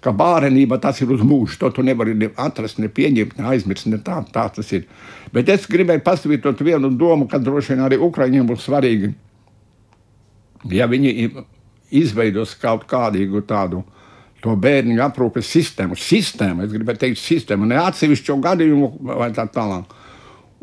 ka 0.06 0.12
bērnība 0.14 0.78
tas 0.82 1.00
ir 1.02 1.10
uz 1.10 1.24
mūžu. 1.26 1.58
To 1.60 1.72
tu 1.74 1.82
nevari 1.86 2.14
ne 2.14 2.30
atrast, 2.38 2.78
ne 2.82 2.90
pieņemt, 2.92 3.34
ne 3.40 3.50
aizmirst. 3.50 3.88
Ne 3.90 3.98
tā, 4.06 4.20
tā 4.32 4.46
tas 4.54 4.70
ir. 4.76 4.86
Bet 5.34 5.50
es 5.50 5.66
gribēju 5.70 6.04
pasvītrot 6.06 6.62
vienu 6.66 6.92
domu, 6.94 7.26
ka 7.30 7.42
droši 7.42 7.74
vien 7.74 7.82
arī 7.86 7.98
Ukraiņiem 8.06 8.46
būs 8.46 8.68
svarīgi, 8.68 9.10
ja 10.70 10.86
viņi 10.90 11.16
izveidos 11.90 12.54
kaut 12.62 12.86
kādīgu 12.90 13.42
tādu. 13.48 13.82
To 14.44 14.54
bērnu 14.60 15.00
aprūpes 15.02 15.48
sistēmu, 15.50 15.96
sistēmu, 15.98 16.66
es 16.66 16.70
gribēju 16.70 17.00
teikt, 17.02 17.18
sistēmu, 17.18 17.66
ne 17.66 17.80
atsevišķo 17.80 18.36
gadījumu 18.44 18.90
vai 19.08 19.32
tā 19.34 19.48
tālāk. 19.50 19.90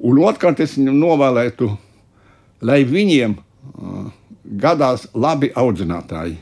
Un 0.04 0.22
otrkārt, 0.24 0.62
es 0.64 0.78
novēlētu, 0.80 1.68
lai 2.64 2.84
viņiem 2.88 3.36
uh, 3.36 4.06
gadās 4.64 5.10
labi 5.14 5.52
audzinātāji. 5.58 6.38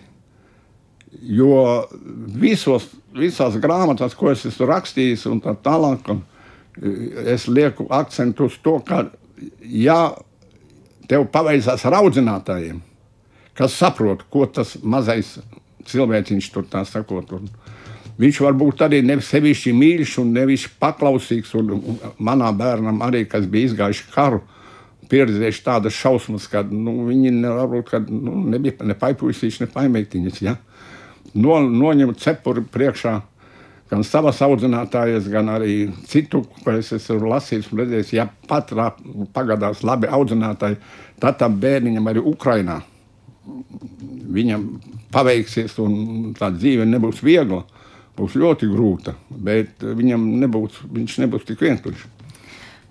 Jo 1.19 1.87
visos, 2.39 2.87
visās 3.13 3.57
grāmatās, 3.59 4.15
ko 4.15 4.31
es 4.31 4.45
esmu 4.47 4.69
rakstījis, 4.69 5.25
un 5.27 5.41
tā 5.43 5.53
tālāk, 5.59 6.07
un, 6.13 6.21
eh, 6.79 7.33
es 7.33 7.49
lieku 7.51 7.87
akcentu 7.91 8.47
uz 8.47 8.55
to, 8.63 8.77
ka, 8.79 9.03
ja 9.59 10.15
tev 11.11 11.27
paveicās 11.33 11.83
ar 11.85 11.97
audzinātājiem, 11.99 12.79
kas 13.57 13.75
saprot, 13.75 14.23
ko 14.31 14.45
tas 14.47 14.77
mazais 14.83 15.35
cilvēciņš 15.87 16.47
tur 16.53 16.65
tā 16.71 16.85
sakot. 16.87 17.33
Un 17.35 17.49
viņš 18.21 18.39
var 18.45 18.55
būt 18.57 18.85
arī 18.85 19.01
nevis 19.05 19.31
sevišķi 19.33 19.73
mīļš 19.75 20.17
un 20.23 20.33
nevis 20.37 20.67
paklausīgs. 20.81 21.53
Un, 21.59 21.75
un 21.75 21.99
manā 22.19 22.51
bērnam 22.55 23.01
arī, 23.05 23.25
kas 23.29 23.47
bija 23.51 23.71
izgājuši 23.71 24.09
karu, 24.13 24.41
pieredzējuši 25.11 25.63
tādas 25.65 25.97
šausmas, 25.97 26.47
ka 26.47 26.63
nu, 26.69 27.01
viņi 27.09 27.33
nevarbūt, 27.41 27.89
ka, 27.91 27.99
nu, 28.07 28.37
nebija 28.53 28.87
ne 28.87 28.95
paipuisīši, 28.97 29.65
ne 29.65 29.71
paimētiņas. 29.73 30.41
Ja? 30.45 30.55
No, 31.33 31.59
noņemt 31.63 32.19
cepuri 32.19 32.63
priekšā. 32.67 33.17
Gan 33.91 34.05
savas 34.07 34.39
audzinātājas, 34.43 35.25
gan 35.27 35.49
arī 35.51 35.89
citu, 36.07 36.45
ko 36.63 36.77
es 36.79 36.93
esmu 36.95 37.27
lasījis 37.33 37.73
un 37.73 37.81
redzējis. 37.81 38.13
Ja 38.15 38.29
pat 38.47 38.71
pagadās 39.35 39.83
labi 39.83 40.07
audzinātāji, 40.07 40.79
tad 41.19 41.41
tam 41.41 41.59
bērniņam 41.59 42.07
arī 42.07 42.23
Ukrainā 42.31 42.79
viņam 44.31 44.65
paveiksies, 45.13 45.75
un 45.83 46.33
tā 46.37 46.51
dzīve 46.55 46.87
nebūs 46.87 47.21
viegla. 47.25 47.63
Būs 48.17 48.35
ļoti 48.35 48.67
grūta, 48.67 49.15
bet 49.31 49.81
viņam 49.81 50.25
nebūs, 50.41 50.81
viņš 50.91 51.13
nebūs 51.23 51.45
tik 51.47 51.61
vientuļš. 51.63 52.03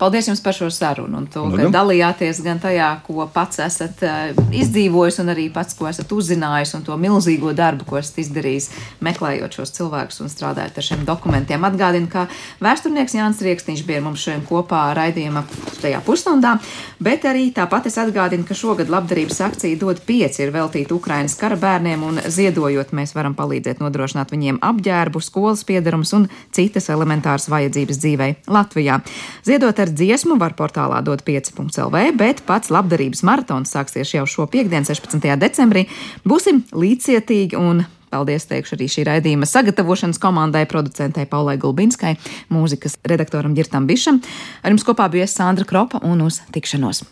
Paldies 0.01 0.25
jums 0.25 0.39
par 0.41 0.55
šo 0.57 0.65
sarunu 0.73 1.19
un 1.19 1.27
to, 1.29 1.43
ka 1.53 1.67
dalījāties 1.69 2.39
gan 2.41 2.57
tajā, 2.57 2.87
ko 3.05 3.27
pats 3.29 3.59
esat 3.61 3.99
uh, 4.01 4.39
izdzīvojis, 4.49 5.19
un 5.21 5.29
arī 5.29 5.43
pats, 5.53 5.75
ko 5.77 5.85
esat 5.85 6.09
uzzinājis, 6.09 6.71
un 6.73 6.85
to 6.87 6.95
milzīgo 6.97 7.51
darbu, 7.53 7.85
ko 7.85 7.99
esat 7.99 8.17
izdarījis, 8.23 8.71
meklējot 9.05 9.59
šos 9.59 9.75
cilvēkus 9.75 10.23
un 10.25 10.31
strādājot 10.33 10.79
ar 10.81 10.87
šiem 10.87 11.03
dokumentiem. 11.05 11.67
Atgādinu, 11.69 12.09
ka 12.09 12.23
vēsturnieks 12.65 13.13
Jānis 13.13 13.43
Rieksniņš 13.45 13.83
bija 13.85 14.01
mums 14.01 14.23
šodien 14.25 14.41
kopā 14.47 14.87
raidījuma 14.97 15.43
tajā 15.83 16.01
pusstundā, 16.07 16.55
bet 16.97 17.29
arī 17.29 17.51
tāpat 17.53 17.91
es 17.91 17.99
atgādinu, 18.01 18.47
ka 18.49 18.57
šogad 18.57 18.89
labdarības 18.89 19.37
akcija 19.51 19.77
dod 19.85 20.01
pieci 20.09 20.41
ir 20.41 20.55
veltīta 20.57 20.97
Ukrainas 20.97 21.37
kara 21.37 21.59
bērniem, 21.61 22.07
un 22.09 22.19
ziedojot 22.25 22.95
mēs 22.97 23.13
varam 23.13 23.37
palīdzēt 23.37 23.85
nodrošināt 23.85 24.33
viņiem 24.33 24.63
apģērbu, 24.65 25.21
skolas 25.21 25.61
piedarums 25.69 26.17
un 26.17 26.25
citas 26.49 26.89
elementāras 26.89 27.45
vajadzības 27.53 28.01
dzīvei 28.01 28.31
Latvijā. 28.49 28.97
Ziedot 29.45 29.77
ar 29.77 29.90
dziesmu 29.93 30.37
var 30.41 30.55
portālā 30.57 30.99
dot 31.05 31.23
5.lv, 31.27 32.03
bet 32.19 32.43
pats 32.47 32.71
labdarības 32.73 33.23
maratons 33.27 33.73
sāksies 33.75 34.15
jau 34.15 34.27
šo 34.29 34.47
piekdienu, 34.51 34.87
16. 34.87 35.25
decembrī. 35.41 35.87
Būsim 36.27 36.63
līdzcietīgi 36.71 37.59
un 37.59 37.85
Paldies 38.11 38.43
teikšu 38.49 38.75
arī 38.75 38.89
šī 38.91 39.05
raidījuma 39.07 39.47
sagatavošanas 39.47 40.19
komandai, 40.19 40.65
producentei 40.67 41.23
Paulai 41.31 41.55
Gulbinskai, 41.61 42.17
mūzikas 42.51 42.97
redaktoram 43.07 43.55
Girtam 43.55 43.87
Bišam. 43.87 44.19
Ar 44.59 44.75
jums 44.75 44.83
kopā 44.87 45.07
bija 45.13 45.29
Sandra 45.31 45.63
Kropa 45.69 46.03
un 46.03 46.27
uz 46.27 46.41
tikšanos! 46.51 47.05